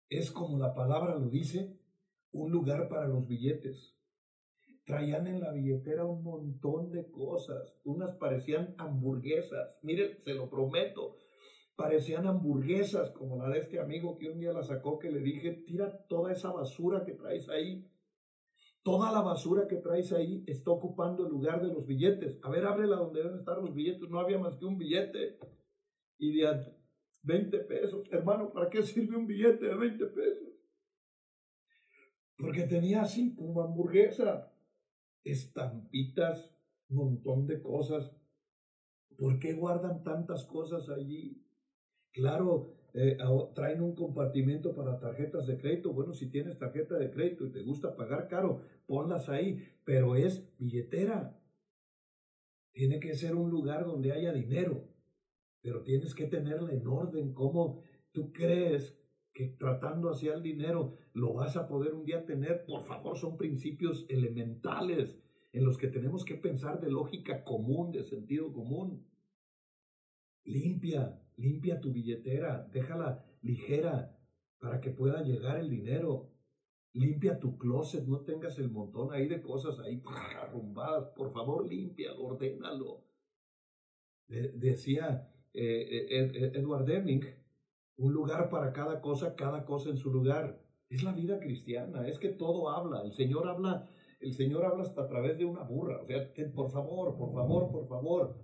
es 0.09 0.31
como 0.31 0.57
la 0.57 0.73
palabra 0.73 1.13
lo 1.13 1.29
dice, 1.29 1.77
un 2.31 2.51
lugar 2.51 2.89
para 2.89 3.07
los 3.07 3.27
billetes. 3.27 3.96
Traían 4.87 5.27
en 5.27 5.41
la 5.41 5.51
billetera 5.51 6.05
un 6.05 6.23
montón 6.23 6.93
de 6.93 7.11
cosas. 7.11 7.75
Unas 7.83 8.15
parecían 8.15 8.73
hamburguesas. 8.77 9.77
Miren, 9.81 10.17
se 10.23 10.33
lo 10.33 10.49
prometo. 10.49 11.17
Parecían 11.75 12.25
hamburguesas 12.25 13.11
como 13.11 13.35
la 13.35 13.49
de 13.49 13.59
este 13.59 13.81
amigo 13.81 14.17
que 14.17 14.29
un 14.29 14.39
día 14.39 14.53
la 14.53 14.63
sacó 14.63 14.97
que 14.97 15.11
le 15.11 15.19
dije, 15.19 15.51
tira 15.67 16.05
toda 16.07 16.31
esa 16.31 16.53
basura 16.53 17.03
que 17.03 17.11
traes 17.11 17.49
ahí. 17.49 17.85
Toda 18.81 19.11
la 19.11 19.19
basura 19.19 19.67
que 19.67 19.75
traes 19.75 20.13
ahí 20.13 20.45
está 20.47 20.71
ocupando 20.71 21.25
el 21.25 21.33
lugar 21.33 21.61
de 21.61 21.73
los 21.73 21.85
billetes. 21.85 22.39
A 22.41 22.49
ver, 22.49 22.65
ábrela 22.65 22.95
donde 22.95 23.23
deben 23.23 23.39
estar 23.39 23.57
los 23.57 23.75
billetes. 23.75 24.09
No 24.09 24.21
había 24.21 24.39
más 24.39 24.55
que 24.55 24.63
un 24.63 24.77
billete. 24.77 25.37
Y 26.17 26.31
de 26.31 26.65
20 27.23 27.59
pesos. 27.65 28.07
Hermano, 28.09 28.53
¿para 28.53 28.69
qué 28.69 28.81
sirve 28.83 29.17
un 29.17 29.27
billete 29.27 29.65
de 29.65 29.75
20 29.75 30.05
pesos? 30.05 30.47
Porque 32.37 32.63
tenía 32.63 33.01
así 33.01 33.35
como 33.35 33.61
hamburguesa 33.61 34.53
estampitas, 35.31 36.53
montón 36.89 37.47
de 37.47 37.61
cosas. 37.61 38.11
¿Por 39.17 39.39
qué 39.39 39.53
guardan 39.53 40.03
tantas 40.03 40.45
cosas 40.45 40.89
allí? 40.89 41.43
Claro, 42.11 42.73
eh, 42.93 43.17
traen 43.53 43.81
un 43.81 43.95
compartimento 43.95 44.73
para 44.73 44.99
tarjetas 44.99 45.47
de 45.47 45.57
crédito. 45.57 45.93
Bueno, 45.93 46.13
si 46.13 46.29
tienes 46.29 46.57
tarjeta 46.57 46.97
de 46.97 47.11
crédito 47.11 47.45
y 47.45 47.51
te 47.51 47.61
gusta 47.61 47.95
pagar 47.95 48.27
caro, 48.27 48.61
ponlas 48.85 49.29
ahí, 49.29 49.63
pero 49.83 50.15
es 50.15 50.47
billetera. 50.57 51.39
Tiene 52.71 52.99
que 52.99 53.15
ser 53.15 53.35
un 53.35 53.49
lugar 53.49 53.85
donde 53.85 54.11
haya 54.11 54.31
dinero, 54.31 54.87
pero 55.61 55.83
tienes 55.83 56.13
que 56.13 56.25
tenerla 56.25 56.71
en 56.71 56.87
orden. 56.87 57.33
¿Cómo 57.33 57.81
tú 58.11 58.31
crees 58.31 58.97
que 59.37 59.49
tratando 59.49 60.09
hacia 60.09 60.33
el 60.33 60.41
dinero 60.41 60.97
lo 61.13 61.35
vas 61.35 61.57
a 61.57 61.67
poder 61.67 61.93
un 61.93 62.05
día 62.05 62.25
tener. 62.25 62.65
Por 62.65 62.85
favor, 62.85 63.15
son 63.15 63.37
principios 63.37 64.07
elementales 64.09 65.15
en 65.53 65.63
los 65.63 65.77
que 65.77 65.89
tenemos 65.89 66.25
que 66.25 66.33
pensar 66.33 66.81
de 66.81 66.89
lógica 66.89 67.43
común, 67.43 67.91
de 67.91 68.03
sentido 68.03 68.51
común. 68.51 69.05
Limpia, 70.43 71.21
limpia 71.35 71.79
tu 71.79 71.93
billetera, 71.93 72.67
déjala 72.73 73.23
ligera 73.43 74.17
para 74.57 74.81
que 74.81 74.89
pueda 74.89 75.21
llegar 75.21 75.59
el 75.59 75.69
dinero. 75.69 76.31
Limpia 76.93 77.39
tu 77.39 77.59
closet, 77.59 78.07
no 78.07 78.21
tengas 78.21 78.57
el 78.57 78.71
montón 78.71 79.13
ahí 79.13 79.27
de 79.27 79.43
cosas 79.43 79.77
ahí 79.77 80.01
arrumbadas. 80.41 81.09
Por 81.15 81.31
favor, 81.31 81.69
limpia, 81.69 82.11
ordénalo. 82.15 83.03
decía 84.27 85.31
eh, 85.53 86.07
eh, 86.09 86.51
Edward 86.55 86.85
Deming, 86.85 87.23
un 87.97 88.13
lugar 88.13 88.49
para 88.49 88.71
cada 88.73 89.01
cosa, 89.01 89.35
cada 89.35 89.65
cosa 89.65 89.89
en 89.89 89.97
su 89.97 90.11
lugar. 90.11 90.61
Es 90.89 91.03
la 91.03 91.11
vida 91.11 91.39
cristiana, 91.39 92.07
es 92.07 92.19
que 92.19 92.29
todo 92.29 92.69
habla. 92.69 93.01
El 93.01 93.11
Señor 93.13 93.47
habla, 93.47 93.89
el 94.21 94.33
Señor 94.33 94.65
habla 94.65 94.83
hasta 94.83 95.01
a 95.01 95.07
través 95.07 95.37
de 95.37 95.45
una 95.45 95.63
burra. 95.63 96.01
O 96.01 96.05
sea, 96.05 96.31
por 96.53 96.71
favor, 96.71 97.17
por 97.17 97.33
favor, 97.33 97.71
por 97.71 97.87
favor, 97.87 98.37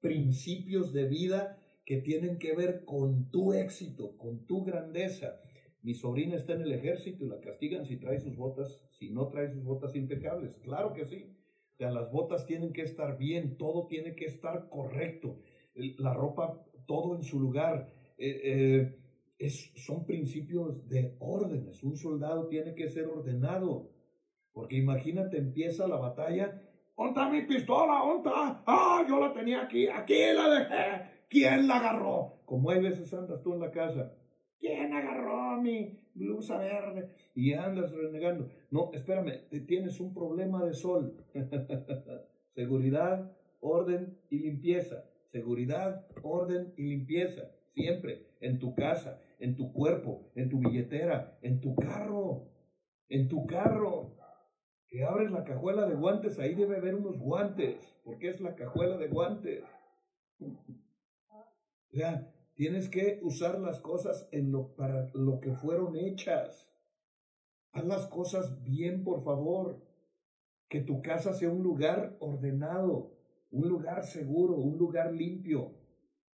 principios 0.00 0.92
de 0.92 1.08
vida 1.08 1.58
que 1.86 1.98
tienen 1.98 2.38
que 2.38 2.54
ver 2.54 2.84
con 2.84 3.30
tu 3.30 3.54
éxito, 3.54 4.16
con 4.18 4.44
tu 4.44 4.64
grandeza. 4.64 5.40
Mi 5.82 5.94
sobrina 5.94 6.34
está 6.34 6.54
en 6.54 6.62
el 6.62 6.72
ejército 6.72 7.24
y 7.24 7.28
la 7.28 7.40
castigan 7.40 7.86
si 7.86 7.96
trae 7.96 8.18
sus 8.18 8.36
botas, 8.36 8.82
si 8.90 9.10
no 9.10 9.28
trae 9.28 9.52
sus 9.52 9.62
botas 9.62 9.94
impecables. 9.94 10.58
Claro 10.58 10.92
que 10.92 11.06
sí. 11.06 11.32
Las 11.78 12.10
botas 12.10 12.46
tienen 12.46 12.72
que 12.72 12.82
estar 12.82 13.16
bien, 13.18 13.56
todo 13.56 13.86
tiene 13.86 14.16
que 14.16 14.24
estar 14.24 14.68
correcto. 14.68 15.38
La 15.74 16.12
ropa, 16.12 16.64
todo 16.86 17.14
en 17.14 17.22
su 17.22 17.38
lugar 17.38 17.95
eh, 18.18 18.40
eh, 18.44 18.98
es, 19.38 19.72
son 19.76 20.06
principios 20.06 20.88
de 20.88 21.16
órdenes. 21.18 21.82
Un 21.82 21.96
soldado 21.96 22.48
tiene 22.48 22.74
que 22.74 22.88
ser 22.88 23.06
ordenado. 23.06 23.90
Porque 24.52 24.76
imagínate, 24.76 25.38
empieza 25.38 25.86
la 25.86 25.96
batalla. 25.96 26.62
¡Onta 26.94 27.28
mi 27.28 27.42
pistola! 27.42 28.02
¡Onta! 28.02 28.62
¡Ah! 28.66 29.04
Yo 29.06 29.20
la 29.20 29.32
tenía 29.32 29.62
aquí. 29.62 29.86
¡Aquí 29.86 30.18
la 30.34 30.48
dejé! 30.48 31.10
¿Quién 31.28 31.66
la 31.66 31.76
agarró? 31.76 32.40
Como 32.46 32.70
hay 32.70 32.80
veces 32.80 33.12
andas 33.12 33.42
tú 33.42 33.52
en 33.52 33.60
la 33.60 33.70
casa. 33.70 34.14
¿Quién 34.58 34.94
agarró 34.94 35.60
mi 35.60 35.98
blusa 36.14 36.56
verde? 36.56 37.10
Y 37.34 37.52
andas 37.52 37.92
renegando. 37.92 38.48
No, 38.70 38.90
espérame, 38.94 39.46
tienes 39.66 40.00
un 40.00 40.14
problema 40.14 40.64
de 40.64 40.72
sol. 40.72 41.22
Seguridad, 42.54 43.30
orden 43.60 44.18
y 44.30 44.38
limpieza. 44.38 45.04
Seguridad, 45.26 46.06
orden 46.22 46.72
y 46.78 46.84
limpieza 46.84 47.50
siempre, 47.76 48.26
en 48.40 48.58
tu 48.58 48.74
casa, 48.74 49.20
en 49.38 49.54
tu 49.54 49.72
cuerpo, 49.72 50.32
en 50.34 50.48
tu 50.48 50.58
billetera, 50.58 51.38
en 51.42 51.60
tu 51.60 51.76
carro, 51.76 52.50
en 53.08 53.28
tu 53.28 53.46
carro. 53.46 54.16
Que 54.88 55.04
abres 55.04 55.30
la 55.30 55.44
cajuela 55.44 55.86
de 55.86 55.94
guantes, 55.94 56.38
ahí 56.38 56.54
debe 56.54 56.76
haber 56.76 56.94
unos 56.94 57.18
guantes, 57.18 57.76
porque 58.02 58.28
es 58.28 58.40
la 58.40 58.54
cajuela 58.54 58.96
de 58.96 59.08
guantes. 59.08 59.64
O 60.40 61.92
sea, 61.92 62.32
tienes 62.54 62.88
que 62.88 63.20
usar 63.22 63.58
las 63.58 63.80
cosas 63.80 64.28
en 64.32 64.52
lo, 64.52 64.74
para 64.74 65.10
lo 65.12 65.40
que 65.40 65.52
fueron 65.52 65.96
hechas. 65.96 66.72
Haz 67.72 67.84
las 67.84 68.06
cosas 68.06 68.62
bien, 68.62 69.04
por 69.04 69.22
favor. 69.22 69.82
Que 70.68 70.80
tu 70.80 71.02
casa 71.02 71.34
sea 71.34 71.50
un 71.50 71.62
lugar 71.62 72.16
ordenado, 72.20 73.12
un 73.50 73.68
lugar 73.68 74.04
seguro, 74.04 74.54
un 74.54 74.78
lugar 74.78 75.12
limpio, 75.12 75.74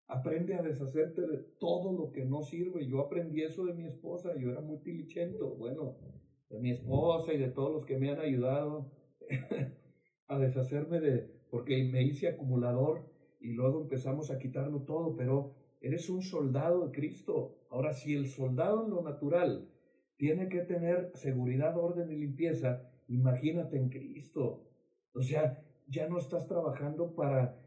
Aprende 0.07 0.55
a 0.55 0.61
deshacerte 0.61 1.21
de 1.21 1.37
todo 1.59 1.91
lo 1.91 2.11
que 2.11 2.25
no 2.25 2.41
sirve. 2.41 2.87
Yo 2.87 3.01
aprendí 3.01 3.43
eso 3.43 3.65
de 3.65 3.73
mi 3.73 3.85
esposa, 3.85 4.33
yo 4.37 4.51
era 4.51 4.61
muy 4.61 4.77
tilichento, 4.79 5.55
bueno, 5.55 5.97
de 6.49 6.59
mi 6.59 6.71
esposa 6.71 7.33
y 7.33 7.37
de 7.37 7.49
todos 7.49 7.73
los 7.73 7.85
que 7.85 7.97
me 7.97 8.11
han 8.11 8.19
ayudado 8.19 8.91
a 10.27 10.39
deshacerme 10.39 11.01
de, 11.01 11.29
porque 11.51 11.83
me 11.91 12.03
hice 12.03 12.29
acumulador 12.29 13.09
y 13.39 13.51
luego 13.53 13.81
empezamos 13.81 14.31
a 14.31 14.39
quitarlo 14.39 14.83
todo, 14.83 15.15
pero 15.15 15.55
eres 15.81 16.09
un 16.09 16.21
soldado 16.21 16.87
de 16.87 16.91
Cristo. 16.91 17.65
Ahora, 17.69 17.93
si 17.93 18.13
el 18.13 18.27
soldado 18.27 18.85
en 18.85 18.91
lo 18.91 19.01
natural 19.01 19.69
tiene 20.15 20.47
que 20.47 20.61
tener 20.61 21.11
seguridad, 21.15 21.77
orden 21.77 22.11
y 22.11 22.15
limpieza, 22.15 22.89
imagínate 23.07 23.77
en 23.77 23.89
Cristo. 23.89 24.67
O 25.13 25.21
sea, 25.21 25.63
ya 25.87 26.07
no 26.07 26.17
estás 26.17 26.47
trabajando 26.47 27.13
para 27.13 27.66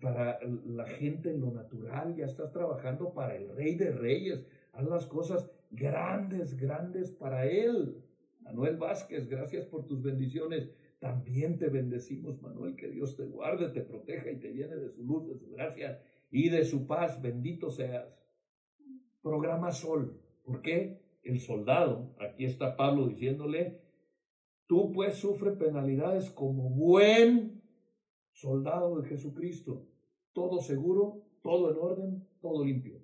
para 0.00 0.38
la 0.66 0.86
gente 0.86 1.30
en 1.30 1.40
lo 1.40 1.50
natural, 1.50 2.16
ya 2.16 2.24
estás 2.24 2.52
trabajando 2.52 3.12
para 3.12 3.36
el 3.36 3.54
rey 3.54 3.74
de 3.74 3.92
reyes, 3.92 4.46
haz 4.72 4.86
las 4.86 5.06
cosas 5.06 5.50
grandes, 5.70 6.56
grandes 6.56 7.10
para 7.10 7.46
él. 7.46 8.02
Manuel 8.40 8.76
Vázquez, 8.76 9.28
gracias 9.28 9.66
por 9.66 9.86
tus 9.86 10.02
bendiciones. 10.02 10.70
También 10.98 11.58
te 11.58 11.68
bendecimos, 11.68 12.40
Manuel, 12.42 12.76
que 12.76 12.88
Dios 12.88 13.16
te 13.16 13.24
guarde, 13.24 13.70
te 13.70 13.82
proteja 13.82 14.30
y 14.30 14.38
te 14.38 14.52
llene 14.52 14.76
de 14.76 14.90
su 14.90 15.04
luz, 15.04 15.28
de 15.28 15.36
su 15.36 15.50
gracia 15.50 16.02
y 16.30 16.48
de 16.48 16.64
su 16.64 16.86
paz. 16.86 17.20
Bendito 17.20 17.70
seas. 17.70 18.18
Programa 19.22 19.72
Sol. 19.72 20.20
¿Por 20.44 20.62
qué? 20.62 21.00
El 21.22 21.40
soldado, 21.40 22.14
aquí 22.18 22.46
está 22.46 22.76
Pablo 22.76 23.06
diciéndole, 23.06 23.82
tú 24.66 24.90
pues 24.92 25.16
sufre 25.16 25.52
penalidades 25.52 26.30
como 26.30 26.70
buen 26.70 27.59
soldado 28.40 29.00
de 29.00 29.08
Jesucristo, 29.08 29.86
todo 30.32 30.60
seguro, 30.60 31.22
todo 31.42 31.70
en 31.70 31.78
orden, 31.78 32.28
todo 32.40 32.64
limpio. 32.64 32.98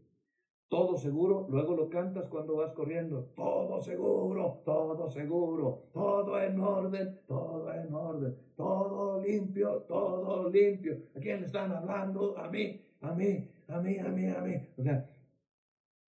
Todo 0.68 0.96
seguro, 0.96 1.46
luego 1.48 1.76
lo 1.76 1.88
cantas 1.88 2.26
cuando 2.28 2.56
vas 2.56 2.72
corriendo. 2.72 3.30
Todo 3.36 3.80
seguro, 3.80 4.62
todo 4.64 5.08
seguro, 5.10 5.84
todo 5.92 6.40
en 6.40 6.58
orden, 6.58 7.20
todo 7.28 7.72
en 7.72 7.94
orden, 7.94 8.34
todo 8.56 9.20
limpio, 9.20 9.84
todo 9.86 10.48
limpio. 10.48 11.02
¿A 11.14 11.20
quién 11.20 11.40
le 11.40 11.46
están 11.46 11.70
hablando? 11.70 12.36
A 12.36 12.48
mí, 12.48 12.80
a 13.00 13.12
mí. 13.12 13.48
a 13.68 13.80
mí, 13.80 13.98
a 13.98 14.08
mí, 14.08 14.26
a 14.28 14.40
mí. 14.40 14.54
O 14.76 14.82
sea, 14.82 15.08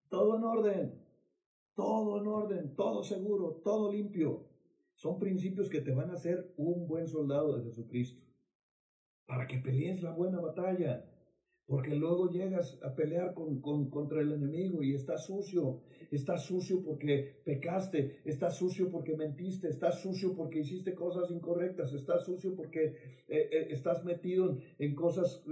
todo 0.08 0.36
en 0.36 0.44
orden, 0.44 1.02
todo 1.74 2.20
en 2.20 2.26
orden, 2.26 2.74
todo 2.76 3.02
seguro, 3.02 3.60
todo 3.64 3.90
limpio. 3.90 4.44
Son 4.94 5.18
principios 5.18 5.68
que 5.68 5.80
te 5.80 5.92
van 5.92 6.10
a 6.10 6.14
hacer 6.14 6.54
un 6.56 6.86
buen 6.86 7.08
soldado 7.08 7.56
de 7.56 7.64
Jesucristo. 7.64 8.23
Para 9.26 9.46
que 9.46 9.58
pelees 9.58 10.02
la 10.02 10.12
buena 10.12 10.40
batalla. 10.40 11.04
Porque 11.66 11.94
luego 11.94 12.30
llegas 12.30 12.78
a 12.82 12.94
pelear 12.94 13.32
con, 13.32 13.60
contra 13.88 14.20
el 14.20 14.32
enemigo 14.32 14.82
y 14.82 14.94
estás 14.94 15.24
sucio. 15.24 15.80
Estás 16.10 16.44
sucio 16.44 16.82
porque 16.84 17.40
pecaste. 17.44 18.20
Estás 18.26 18.58
sucio 18.58 18.90
porque 18.90 19.16
mentiste. 19.16 19.68
Estás 19.68 20.00
sucio 20.02 20.34
porque 20.34 20.60
hiciste 20.60 20.94
cosas 20.94 21.30
incorrectas. 21.30 21.94
Estás 21.94 22.24
sucio 22.24 22.54
porque 22.54 22.84
eh, 23.28 23.48
eh, 23.50 23.66
estás 23.70 24.04
metido 24.04 24.58
en, 24.78 24.94
cosas 24.94 25.42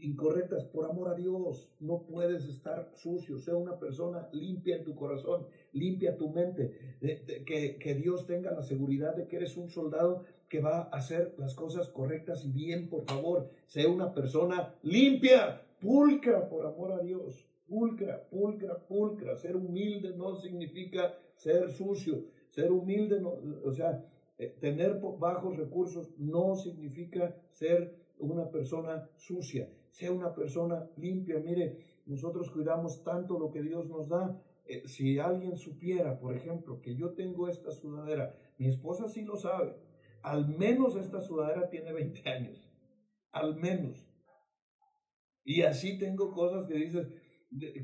incorrectas. 0.00 0.64
Por 0.64 0.84
amor 0.86 1.08
a 1.10 1.14
Dios, 1.14 1.72
no 1.78 2.02
puedes 2.06 2.46
estar 2.46 2.90
sucio. 2.96 3.38
Sea 3.38 3.54
una 3.54 3.78
persona 3.78 4.28
limpia 4.32 4.78
en 4.78 4.84
tu 4.84 4.96
corazón. 4.96 5.46
Limpia 5.72 6.16
tu 6.16 6.30
mente. 6.30 6.96
que, 7.46 7.78
que 7.78 7.94
Dios 7.94 8.26
tenga 8.26 8.50
la 8.50 8.62
seguridad 8.62 9.14
de 9.14 9.28
que 9.28 9.36
eres 9.36 9.56
un 9.56 9.68
soldado 9.68 10.24
que 10.50 10.60
va 10.60 10.80
a 10.80 10.96
hacer 10.96 11.34
las 11.38 11.54
cosas 11.54 11.88
correctas 11.88 12.44
y 12.44 12.50
bien, 12.50 12.88
por 12.88 13.04
favor, 13.04 13.48
sea 13.66 13.88
una 13.88 14.12
persona 14.12 14.74
limpia, 14.82 15.62
pulcra, 15.80 16.48
por 16.48 16.66
amor 16.66 16.92
a 16.92 16.98
Dios, 16.98 17.46
pulcra, 17.68 18.28
pulcra, 18.28 18.76
pulcra. 18.76 19.36
Ser 19.36 19.54
humilde 19.54 20.12
no 20.16 20.34
significa 20.34 21.14
ser 21.36 21.70
sucio, 21.70 22.24
ser 22.48 22.72
humilde, 22.72 23.20
no, 23.20 23.34
o 23.64 23.72
sea, 23.72 24.04
eh, 24.38 24.56
tener 24.60 25.00
bajos 25.18 25.56
recursos 25.56 26.10
no 26.18 26.56
significa 26.56 27.36
ser 27.52 27.94
una 28.18 28.50
persona 28.50 29.08
sucia, 29.14 29.70
sea 29.92 30.10
una 30.10 30.34
persona 30.34 30.90
limpia. 30.96 31.38
Mire, 31.38 31.78
nosotros 32.06 32.50
cuidamos 32.50 33.04
tanto 33.04 33.38
lo 33.38 33.52
que 33.52 33.62
Dios 33.62 33.86
nos 33.86 34.08
da. 34.08 34.36
Eh, 34.66 34.82
si 34.86 35.20
alguien 35.20 35.56
supiera, 35.56 36.18
por 36.18 36.34
ejemplo, 36.34 36.80
que 36.80 36.96
yo 36.96 37.10
tengo 37.10 37.48
esta 37.48 37.70
sudadera, 37.70 38.34
mi 38.58 38.66
esposa 38.66 39.08
sí 39.08 39.22
lo 39.22 39.36
sabe, 39.36 39.76
al 40.22 40.48
menos 40.48 40.96
esta 40.96 41.20
sudadera 41.20 41.68
tiene 41.68 41.92
20 41.92 42.28
años. 42.28 42.70
Al 43.32 43.56
menos. 43.56 44.06
Y 45.44 45.62
así 45.62 45.98
tengo 45.98 46.32
cosas 46.32 46.66
que 46.66 46.74
dices, 46.74 47.08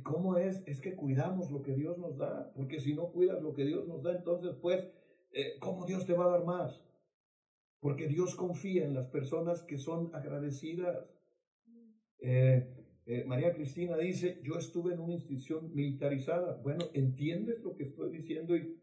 ¿cómo 0.02 0.36
es? 0.36 0.62
Es 0.66 0.80
que 0.80 0.94
cuidamos 0.94 1.50
lo 1.50 1.62
que 1.62 1.74
Dios 1.74 1.98
nos 1.98 2.18
da. 2.18 2.52
Porque 2.54 2.80
si 2.80 2.94
no 2.94 3.10
cuidas 3.12 3.42
lo 3.42 3.54
que 3.54 3.64
Dios 3.64 3.86
nos 3.88 4.02
da, 4.02 4.16
entonces 4.16 4.56
pues, 4.60 4.88
eh, 5.32 5.58
¿cómo 5.60 5.86
Dios 5.86 6.06
te 6.06 6.12
va 6.12 6.26
a 6.26 6.30
dar 6.30 6.44
más? 6.44 6.82
Porque 7.80 8.08
Dios 8.08 8.34
confía 8.34 8.84
en 8.84 8.94
las 8.94 9.08
personas 9.08 9.62
que 9.62 9.78
son 9.78 10.14
agradecidas. 10.14 11.08
Eh, 12.20 12.72
eh, 13.06 13.24
María 13.24 13.54
Cristina 13.54 13.96
dice, 13.96 14.40
yo 14.42 14.58
estuve 14.58 14.94
en 14.94 15.00
una 15.00 15.14
institución 15.14 15.72
militarizada. 15.74 16.60
Bueno, 16.62 16.86
¿entiendes 16.94 17.62
lo 17.62 17.76
que 17.76 17.84
estoy 17.84 18.10
diciendo 18.10 18.56
y 18.56 18.80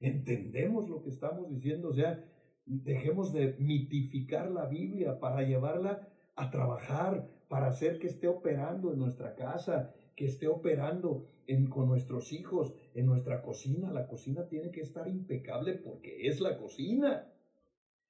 entendemos 0.00 0.88
lo 0.88 1.02
que 1.02 1.10
estamos 1.10 1.50
diciendo? 1.50 1.88
O 1.88 1.92
sea, 1.92 2.24
Dejemos 2.64 3.32
de 3.32 3.56
mitificar 3.58 4.50
la 4.50 4.66
Biblia 4.66 5.18
para 5.18 5.42
llevarla 5.42 6.08
a 6.36 6.50
trabajar, 6.50 7.28
para 7.48 7.66
hacer 7.66 7.98
que 7.98 8.06
esté 8.06 8.28
operando 8.28 8.92
en 8.92 8.98
nuestra 8.98 9.34
casa, 9.34 9.92
que 10.16 10.26
esté 10.26 10.46
operando 10.48 11.26
en, 11.46 11.68
con 11.68 11.86
nuestros 11.86 12.32
hijos, 12.32 12.74
en 12.94 13.06
nuestra 13.06 13.42
cocina. 13.42 13.90
La 13.90 14.06
cocina 14.06 14.48
tiene 14.48 14.70
que 14.70 14.80
estar 14.80 15.08
impecable 15.08 15.74
porque 15.74 16.26
es 16.28 16.40
la 16.40 16.56
cocina. 16.56 17.28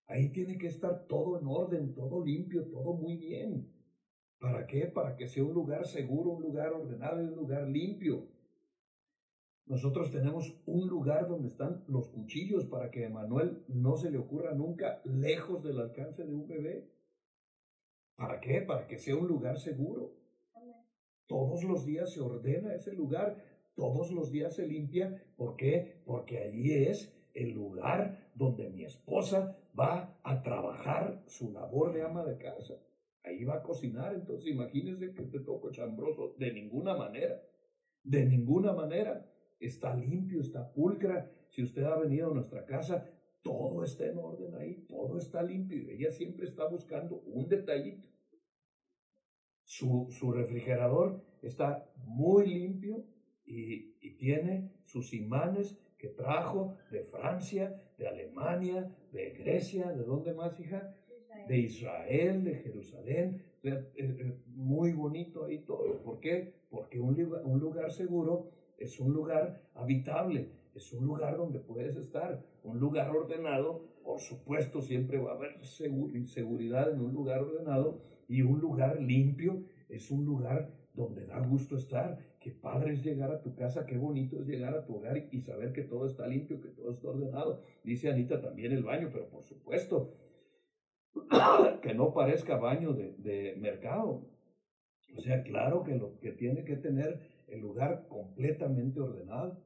Ahí 0.07 0.29
tiene 0.33 0.59
que 0.59 0.67
estar 0.67 1.07
todo 1.07 1.39
en 1.39 1.47
orden, 1.47 1.95
todo 1.95 2.25
limpio, 2.25 2.67
todo 2.67 2.95
muy 2.95 3.17
bien. 3.17 3.73
¿Para 4.39 4.67
qué? 4.67 4.87
Para 4.87 5.17
que 5.17 5.29
sea 5.29 5.45
un 5.45 5.55
lugar 5.55 5.87
seguro, 5.87 6.31
un 6.33 6.43
lugar 6.43 6.73
ordenado 6.73 7.23
un 7.23 7.37
lugar 7.37 7.67
limpio. 7.69 8.32
Nosotros 9.67 10.11
tenemos 10.11 10.55
un 10.67 10.89
lugar 10.89 11.29
donde 11.29 11.49
están 11.49 11.85
los 11.87 12.09
cuchillos 12.09 12.67
para 12.67 12.91
que 12.91 13.07
a 13.07 13.11
Manuel 13.11 13.65
no 13.69 13.97
se 13.97 14.11
le 14.11 14.19
ocurra 14.19 14.55
nunca 14.55 15.01
lejos 15.05 15.63
del 15.63 15.79
alcance 15.79 16.25
de 16.25 16.35
un 16.35 16.49
bebé. 16.49 16.91
¿Para 18.17 18.41
qué? 18.41 18.61
Para 18.61 18.87
que 18.87 18.99
sea 18.99 19.17
un 19.17 19.29
lugar 19.29 19.59
seguro. 19.59 20.15
Todos 21.27 21.65
los 21.65 21.87
días 21.87 22.13
se 22.13 22.21
ordena 22.21 22.75
ese 22.75 22.93
lugar, 22.93 23.37
todos 23.75 24.11
los 24.11 24.31
días 24.31 24.55
se 24.55 24.67
limpia. 24.67 25.25
¿Por 25.37 25.57
qué? 25.57 26.03
Porque 26.05 26.39
allí 26.39 26.73
es 26.73 27.15
el 27.33 27.53
lugar 27.53 28.31
donde 28.35 28.69
mi 28.69 28.85
esposa 28.85 29.57
va 29.79 30.19
a 30.23 30.43
trabajar 30.43 31.23
su 31.27 31.53
labor 31.53 31.93
de 31.93 32.03
ama 32.03 32.25
de 32.25 32.37
casa. 32.37 32.75
Ahí 33.25 33.45
va 33.45 33.55
a 33.55 33.63
cocinar, 33.63 34.15
entonces 34.15 34.51
imagínense 34.53 35.15
que 35.15 35.23
te 35.23 35.41
toco 35.41 35.71
chambroso. 35.71 36.35
De 36.39 36.53
ninguna 36.53 36.97
manera, 36.97 37.41
de 38.03 38.27
ninguna 38.27 38.73
manera 38.73 39.33
está 39.67 39.95
limpio, 39.95 40.41
está 40.41 40.73
pulcra. 40.73 41.31
Si 41.51 41.63
usted 41.63 41.85
ha 41.85 41.97
venido 41.97 42.31
a 42.31 42.35
nuestra 42.35 42.65
casa, 42.65 43.09
todo 43.43 43.83
está 43.85 44.07
en 44.07 44.19
orden 44.19 44.55
ahí, 44.55 44.85
todo 44.89 45.19
está 45.19 45.43
limpio. 45.43 45.89
Ella 45.91 46.11
siempre 46.11 46.47
está 46.47 46.67
buscando 46.69 47.23
un 47.27 47.49
detallito. 47.49 48.09
Su, 49.65 50.09
su 50.11 50.33
refrigerador 50.33 51.23
está 51.41 51.91
muy 52.05 52.47
limpio 52.47 53.05
y, 53.45 53.91
tiene 54.19 54.71
sus 54.85 55.15
imanes 55.15 55.77
que 55.99 56.07
trajo 56.07 56.77
de 56.93 57.03
Francia, 57.03 57.75
de 57.99 58.07
Alemania, 58.07 58.95
de 59.11 59.31
Grecia, 59.31 59.91
¿de 59.91 60.05
dónde 60.05 60.33
más, 60.33 60.61
hija? 60.61 60.97
De 61.49 61.59
Israel, 61.59 62.45
de 62.45 62.55
Jerusalén. 62.57 63.45
muy 64.47 64.93
bonito 64.93 65.47
ahí 65.47 65.59
todo. 65.65 66.01
¿Por 66.03 66.21
qué? 66.21 66.55
Porque 66.71 67.01
un, 67.01 67.19
un 67.45 67.59
lugar 67.59 67.91
seguro 67.91 68.53
es 68.83 69.01
un 69.01 69.12
lugar 69.12 69.62
habitable, 69.74 70.51
es 70.74 70.93
un 70.93 71.07
lugar 71.07 71.37
donde 71.37 71.61
puedes 71.61 71.97
estar, 71.97 72.45
un 72.62 72.78
lugar 72.78 73.11
ordenado, 73.11 73.85
por 74.03 74.20
supuesto 74.20 74.83
siempre 74.83 75.18
va 75.18 75.33
a 75.33 75.35
haber 75.37 75.64
seguridad 75.64 76.93
en 76.93 77.01
un 77.01 77.12
lugar 77.12 77.41
ordenado 77.41 78.01
y 78.28 78.43
un 78.43 78.61
lugar 78.61 79.01
limpio 79.01 79.64
es 79.89 80.11
un 80.11 80.24
lugar 80.24 80.70
donde 80.95 81.26
da 81.26 81.39
gusto 81.41 81.76
estar. 81.76 82.18
Qué 82.41 82.51
padre 82.51 82.95
es 82.95 83.05
llegar 83.05 83.30
a 83.30 83.41
tu 83.41 83.55
casa, 83.55 83.87
qué 83.87 83.97
bonito 83.97 84.41
es 84.41 84.47
llegar 84.47 84.74
a 84.74 84.85
tu 84.85 84.97
hogar 84.97 85.28
y, 85.30 85.41
saber 85.43 85.72
que 85.72 85.83
todo 85.83 86.07
está 86.07 86.26
limpio, 86.26 86.61
que 86.61 86.68
todo 86.68 86.91
está 86.91 87.09
ordenado. 87.09 87.62
Dice 87.85 88.11
Anita 88.11 88.41
también 88.41 88.72
el 88.72 88.83
baño, 88.83 89.11
pero 89.12 89.28
por 89.28 89.43
supuesto 89.43 90.14
que 91.83 91.95
no 91.95 92.12
parezca 92.12 92.57
baño 92.57 92.93
de, 92.93 93.55
mercado. 93.61 94.26
O 95.14 95.20
sea, 95.20 95.43
claro 95.43 95.85
que 95.85 95.95
lo 95.97 96.18
que 96.20 96.33
tiene 96.33 96.64
que 96.64 96.76
tener 96.76 97.20
el 97.53 97.61
lugar 97.61 98.07
completamente 98.09 99.01
ordenado, 99.01 99.63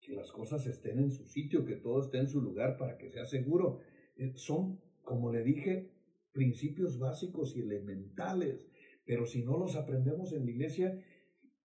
que 0.00 0.14
las 0.14 0.32
cosas 0.32 0.66
estén 0.66 0.98
en 0.98 1.10
su 1.10 1.26
sitio, 1.26 1.64
que 1.64 1.76
todo 1.76 2.00
esté 2.00 2.18
en 2.18 2.26
su 2.26 2.40
lugar 2.40 2.76
para 2.76 2.96
que 2.96 3.10
sea 3.10 3.24
seguro. 3.24 3.80
Eh, 4.16 4.32
son, 4.34 4.80
como 5.02 5.30
le 5.32 5.42
dije, 5.44 5.92
principios 6.32 6.98
básicos 6.98 7.56
y 7.56 7.60
elementales, 7.60 8.68
pero 9.04 9.26
si 9.26 9.44
no 9.44 9.58
los 9.58 9.76
aprendemos 9.76 10.32
en 10.32 10.44
la 10.44 10.50
iglesia, 10.50 10.98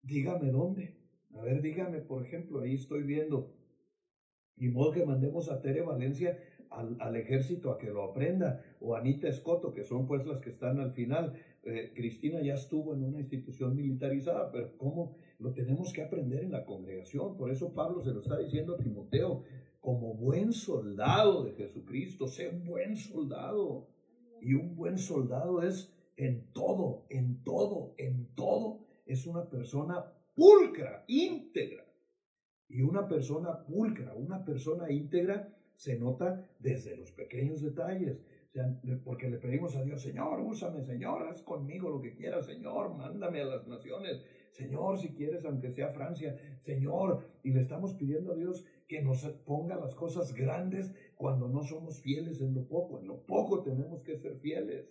dígame 0.03 0.51
dónde. 0.51 0.97
A 1.35 1.43
ver, 1.43 1.63
dígame, 1.63 2.01
por 2.01 2.25
ejemplo, 2.25 2.61
ahí 2.61 2.75
estoy 2.75 3.03
viendo, 3.03 3.55
y 4.57 4.69
modo 4.69 4.93
que 4.93 5.05
mandemos 5.05 5.51
a 5.51 5.61
Tere 5.61 5.83
Valencia 5.83 6.39
al, 6.71 6.97
al, 7.01 7.17
ejército 7.17 7.71
a 7.71 7.79
que 7.79 7.91
lo 7.91 8.03
aprenda, 8.03 8.63
o 8.81 8.97
Anita 8.97 9.29
Escoto, 9.29 9.73
que 9.73 9.85
son 9.85 10.07
pues 10.07 10.27
las 10.27 10.41
que 10.41 10.51
están 10.51 10.81
al 10.81 10.93
final. 10.93 11.35
Eh, 11.69 11.93
Cristina 11.97 12.41
ya 12.41 12.55
estuvo 12.55 12.95
en 12.95 13.03
una 13.03 13.19
institución 13.19 13.75
militarizada, 13.75 14.53
pero 14.53 14.79
¿cómo 14.79 15.17
lo 15.41 15.53
tenemos 15.53 15.93
que 15.93 16.01
aprender 16.01 16.45
en 16.45 16.53
la 16.53 16.65
congregación? 16.65 17.37
Por 17.37 17.51
eso 17.51 17.75
Pablo 17.75 18.01
se 18.05 18.13
lo 18.13 18.21
está 18.21 18.39
diciendo 18.39 18.75
a 18.75 18.79
Timoteo, 18.79 19.43
como 19.81 20.15
buen 20.15 20.53
soldado 20.53 21.43
de 21.43 21.55
Jesucristo, 21.55 22.29
sé 22.29 22.49
un 22.49 22.65
buen 22.65 22.97
soldado. 22.97 23.89
Y 24.41 24.55
un 24.55 24.77
buen 24.77 24.97
soldado 24.97 25.61
es 25.61 25.93
en 26.17 26.53
todo, 26.53 27.05
en 27.11 27.43
todo, 27.43 27.95
en 27.99 28.29
todo, 28.37 28.87
es 29.05 29.27
una 29.27 29.51
persona 29.51 30.05
pulcra, 30.37 31.05
íntegra. 31.09 31.85
Y 32.69 32.83
una 32.83 33.09
persona 33.09 33.65
pulcra, 33.65 34.15
una 34.15 34.45
persona 34.45 34.93
íntegra, 34.93 35.53
se 35.75 35.99
nota 35.99 36.49
desde 36.61 36.97
los 36.97 37.11
pequeños 37.11 37.61
detalles 37.61 38.21
porque 39.05 39.29
le 39.29 39.39
pedimos 39.39 39.77
a 39.77 39.83
Dios, 39.83 40.03
Señor, 40.03 40.41
úsame, 40.41 40.83
Señor, 40.83 41.29
haz 41.29 41.43
conmigo 41.43 41.91
lo 41.91 42.01
que 42.01 42.15
quieras, 42.15 42.47
Señor, 42.47 42.95
mándame 42.95 43.41
a 43.41 43.45
las 43.45 43.67
naciones, 43.67 44.23
Señor, 44.57 44.99
si 44.99 45.11
quieres, 45.11 45.45
aunque 45.45 45.71
sea 45.71 45.91
Francia, 45.91 46.35
Señor, 46.63 47.29
y 47.43 47.53
le 47.53 47.61
estamos 47.61 47.93
pidiendo 47.95 48.33
a 48.33 48.37
Dios 48.37 48.65
que 48.89 49.03
nos 49.03 49.23
ponga 49.45 49.77
las 49.77 49.95
cosas 49.95 50.33
grandes 50.33 50.95
cuando 51.17 51.49
no 51.49 51.63
somos 51.63 52.01
fieles 52.01 52.41
en 52.41 52.55
lo 52.55 52.67
poco. 52.67 53.01
En 53.01 53.07
lo 53.07 53.27
poco 53.27 53.63
tenemos 53.63 54.03
que 54.03 54.17
ser 54.17 54.39
fieles. 54.39 54.91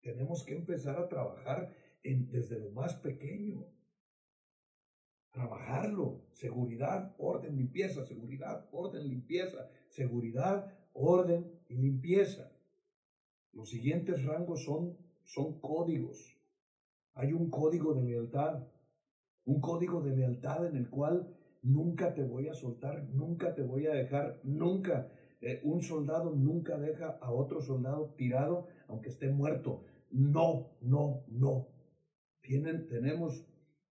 Tenemos 0.00 0.44
que 0.44 0.54
empezar 0.54 0.98
a 0.98 1.08
trabajar 1.08 1.70
desde 2.02 2.58
lo 2.60 2.70
más 2.70 2.94
pequeño. 2.94 3.66
Trabajarlo. 5.32 6.22
Seguridad, 6.30 7.14
orden, 7.18 7.56
limpieza. 7.56 8.04
Seguridad, 8.06 8.68
orden, 8.72 9.06
limpieza. 9.06 9.68
Seguridad, 9.88 10.72
orden 10.94 11.60
y 11.68 11.76
limpieza. 11.76 12.50
Los 13.52 13.70
siguientes 13.70 14.24
rangos 14.24 14.64
son, 14.64 14.96
son 15.24 15.60
códigos. 15.60 16.36
Hay 17.14 17.32
un 17.32 17.50
código 17.50 17.92
de 17.92 18.02
lealtad, 18.02 18.62
un 19.44 19.60
código 19.60 20.00
de 20.00 20.14
lealtad 20.14 20.66
en 20.66 20.76
el 20.76 20.88
cual 20.88 21.34
nunca 21.62 22.14
te 22.14 22.22
voy 22.22 22.48
a 22.48 22.54
soltar, 22.54 23.02
nunca 23.10 23.54
te 23.54 23.62
voy 23.62 23.86
a 23.86 23.92
dejar, 23.92 24.40
nunca. 24.44 25.08
Eh, 25.40 25.60
un 25.62 25.82
soldado 25.82 26.30
nunca 26.30 26.78
deja 26.78 27.16
a 27.20 27.30
otro 27.30 27.60
soldado 27.60 28.14
tirado 28.16 28.66
aunque 28.88 29.08
esté 29.08 29.28
muerto. 29.28 29.82
No, 30.10 30.76
no, 30.80 31.22
no. 31.28 31.66
Tienen, 32.40 32.86
tenemos 32.86 33.44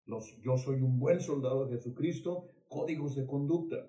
los, 0.05 0.37
yo 0.41 0.57
soy 0.57 0.81
un 0.81 0.99
buen 0.99 1.21
soldado 1.21 1.65
de 1.65 1.77
Jesucristo, 1.77 2.45
códigos 2.69 3.15
de 3.15 3.27
conducta. 3.27 3.87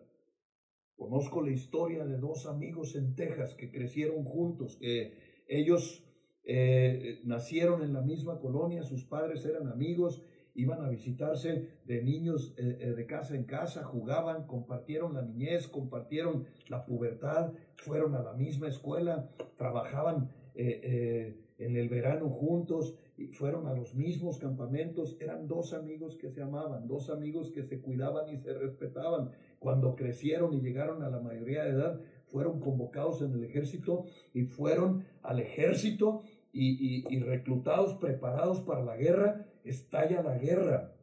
Conozco 0.95 1.41
la 1.41 1.51
historia 1.51 2.05
de 2.05 2.17
dos 2.17 2.47
amigos 2.47 2.95
en 2.95 3.13
Texas 3.13 3.53
que 3.53 3.69
crecieron 3.69 4.23
juntos, 4.23 4.75
que 4.77 5.13
ellos 5.47 6.03
eh, 6.43 7.19
nacieron 7.25 7.83
en 7.83 7.93
la 7.93 8.01
misma 8.01 8.39
colonia, 8.39 8.83
sus 8.83 9.03
padres 9.03 9.45
eran 9.45 9.67
amigos, 9.67 10.23
iban 10.55 10.83
a 10.83 10.89
visitarse 10.89 11.67
de 11.85 12.01
niños 12.01 12.55
eh, 12.57 12.77
eh, 12.79 12.93
de 12.93 13.05
casa 13.05 13.35
en 13.35 13.43
casa, 13.43 13.83
jugaban, 13.83 14.47
compartieron 14.47 15.13
la 15.13 15.21
niñez, 15.21 15.67
compartieron 15.67 16.45
la 16.69 16.85
pubertad, 16.85 17.51
fueron 17.75 18.15
a 18.15 18.23
la 18.23 18.33
misma 18.33 18.67
escuela, 18.67 19.29
trabajaban 19.57 20.31
en 20.55 21.75
el 21.75 21.87
verano 21.87 22.29
juntos, 22.29 22.95
y 23.17 23.27
fueron 23.27 23.67
a 23.67 23.73
los 23.73 23.95
mismos 23.95 24.37
campamentos, 24.37 25.17
eran 25.19 25.47
dos 25.47 25.73
amigos 25.73 26.17
que 26.17 26.29
se 26.29 26.41
amaban, 26.41 26.87
dos 26.87 27.09
amigos 27.09 27.51
que 27.51 27.63
se 27.63 27.81
cuidaban 27.81 28.29
y 28.29 28.37
se 28.37 28.53
respetaban. 28.53 29.31
Cuando 29.57 29.95
crecieron 29.95 30.53
y 30.53 30.61
llegaron 30.61 31.01
a 31.01 31.09
la 31.09 31.19
mayoría 31.19 31.63
de 31.63 31.71
edad, 31.71 31.99
fueron 32.31 32.59
convocados 32.59 33.21
en 33.21 33.33
el 33.33 33.43
ejército 33.43 34.05
y 34.33 34.43
fueron 34.43 35.05
al 35.23 35.39
ejército 35.39 36.23
y, 36.53 37.19
reclutados, 37.19 37.95
preparados 37.95 38.61
para 38.61 38.83
la 38.83 38.97
guerra, 38.97 39.45
estalla 39.63 40.23
la 40.23 40.37
guerra. 40.37 40.93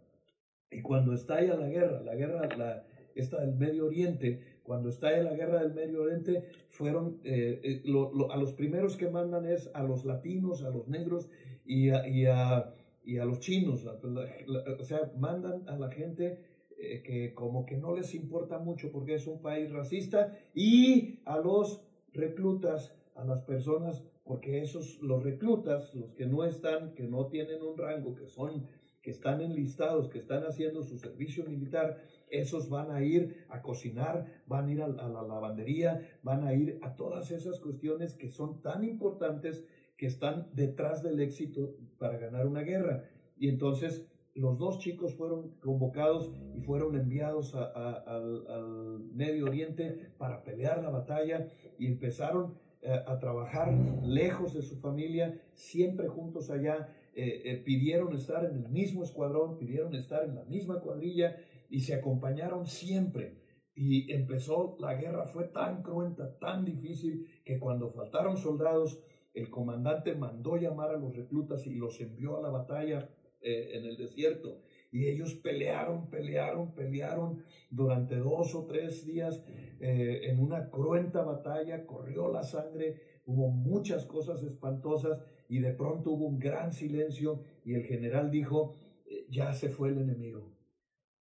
Y 0.71 0.83
cuando 0.83 1.13
estalla 1.13 1.55
la 1.55 1.69
guerra, 1.69 2.01
la 2.01 2.15
guerra, 2.17 2.49
la, 2.57 2.85
esta 3.15 3.41
del 3.41 3.55
Medio 3.55 3.87
Oriente, 3.87 4.41
cuando 4.65 4.89
estalla 4.89 5.23
la 5.23 5.35
guerra 5.35 5.61
del 5.61 5.75
Medio 5.75 6.03
Oriente, 6.03 6.45
fueron, 6.71 7.21
eh, 7.23 7.61
eh, 7.63 7.83
a 8.31 8.37
los 8.37 8.53
primeros 8.55 8.97
que 8.97 9.09
mandan 9.09 9.47
es 9.47 9.71
a 9.75 9.85
los 9.85 10.05
latinos, 10.05 10.65
a 10.65 10.71
los 10.71 10.89
negros 10.89 11.31
y 11.65 11.91
a, 11.91 12.09
y 12.09 12.27
a, 12.27 13.25
los 13.25 13.39
chinos. 13.39 13.87
o 13.87 14.85
sea, 14.85 15.13
mandan 15.17 15.69
a 15.69 15.77
la 15.77 15.91
gente 15.91 16.41
eh, 16.93 17.03
que 17.03 17.35
como 17.35 17.65
que 17.65 17.77
no 17.77 17.95
les 17.95 18.15
importa 18.15 18.59
mucho 18.59 18.91
porque 18.93 19.15
es 19.15 19.27
un 19.27 19.41
país 19.41 19.71
racista 19.71 20.37
y 20.55 21.21
a 21.25 21.39
los 21.39 21.83
reclutas, 22.13 22.95
a 23.15 23.25
las 23.25 23.43
personas 23.43 24.05
porque 24.25 24.63
esos, 24.63 25.01
los 25.03 25.23
reclutas, 25.23 25.95
los 25.95 26.15
que 26.15 26.27
no 26.27 26.45
están, 26.45 26.95
que 26.95 27.05
no 27.05 27.27
tienen 27.27 27.63
un 27.63 27.77
rango, 27.77 28.15
que 28.15 28.27
son, 28.27 28.67
que 29.03 29.11
están 29.11 29.43
enlistados, 29.43 30.09
que 30.09 30.19
están 30.19 30.45
haciendo 30.45 30.83
su 30.83 30.99
servicio 30.99 31.45
militar, 31.45 32.03
esos 32.31 32.71
van 32.71 32.91
a 32.91 33.05
ir 33.05 33.45
a 33.51 33.61
cocinar, 33.61 34.43
van 34.47 34.67
a 34.67 34.73
ir 34.73 34.81
a, 34.81 34.87
a 34.87 35.09
la 35.09 35.23
lavandería, 35.23 36.19
van 36.23 36.45
a 36.45 36.55
ir 36.55 36.79
a 36.83 36.97
todas 36.97 37.31
esas 37.31 37.61
cuestiones 37.61 38.15
que 38.15 38.31
son 38.31 38.63
tan 38.63 38.83
importantes 38.83 39.67
que 39.99 40.07
están 40.07 40.49
detrás 40.55 41.03
del 41.03 41.21
éxito 41.21 41.77
para 41.99 42.19
ganar 42.19 42.47
una 42.47 42.63
guerra. 42.63 43.05
Y 43.37 43.49
entonces 43.49 44.07
los 44.35 44.59
dos 44.59 44.79
chicos 44.79 45.15
fueron 45.15 45.51
convocados 45.61 46.31
y 46.57 46.61
fueron 46.61 46.97
enviados 46.97 47.55
al, 47.55 49.01
Medio 49.13 49.47
Oriente 49.47 50.13
para 50.19 50.43
pelear 50.43 50.83
la 50.83 50.91
batalla 50.91 51.49
y 51.79 51.87
empezaron 51.87 52.59
eh, 52.83 52.91
a 53.07 53.19
trabajar 53.19 53.73
lejos 54.03 54.55
de 54.55 54.63
su 54.63 54.81
familia, 54.81 55.41
siempre 55.55 56.09
juntos 56.09 56.51
allá, 56.51 56.89
eh, 57.15 57.43
eh, 57.45 57.57
pidieron 57.65 58.13
estar 58.15 58.45
en 58.45 58.57
el 58.57 58.69
mismo 58.69 59.05
escuadrón, 59.05 59.57
pidieron 59.57 59.95
estar 59.95 60.25
en 60.25 60.35
la 60.35 60.45
misma 60.45 60.81
cuadrilla 60.81 61.37
y 61.71 61.81
se 61.81 61.95
acompañaron 61.95 62.67
siempre. 62.67 63.41
Y 63.77 64.13
empezó, 64.13 64.77
la 64.81 64.95
guerra 64.95 65.27
fue 65.27 65.45
tan 65.45 65.83
cruenta, 65.83 66.37
tan 66.39 66.65
difícil, 66.65 67.27
que 67.45 67.59
cuando 67.59 67.91
faltaron 67.91 68.37
soldados, 68.37 69.01
el 69.33 69.49
comandante 69.49 70.15
mandó 70.15 70.57
llamar 70.57 70.91
a 70.91 70.99
los 70.99 71.17
reclutas 71.17 71.67
y 71.67 71.75
los 71.75 72.01
envió 72.01 72.37
a 72.37 72.43
la 72.43 72.51
batalla 72.51 73.09
en 73.45 73.85
el 73.85 73.97
desierto. 73.97 74.63
Y 74.95 75.09
ellos 75.09 75.35
pelearon, 75.35 76.09
pelearon, 76.09 76.73
pelearon 76.73 77.43
durante 77.69 78.17
dos 78.17 78.55
o 78.55 78.65
tres 78.65 79.05
días 79.05 79.45
eh, 79.81 80.21
en 80.31 80.39
una 80.39 80.71
cruenta 80.71 81.23
batalla, 81.23 81.85
corrió 81.85 82.31
la 82.31 82.45
sangre, 82.45 83.01
hubo 83.27 83.51
muchas 83.51 84.07
cosas 84.07 84.45
espantosas 84.45 85.21
y 85.49 85.59
de 85.59 85.73
pronto 85.73 86.13
hubo 86.13 86.27
un 86.27 86.39
gran 86.39 86.73
silencio 86.73 87.43
y 87.65 87.75
el 87.75 87.83
general 87.83 88.31
dijo, 88.31 88.77
eh, 89.07 89.27
ya 89.29 89.53
se 89.53 89.69
fue 89.69 89.89
el 89.89 89.99
enemigo, 89.99 90.57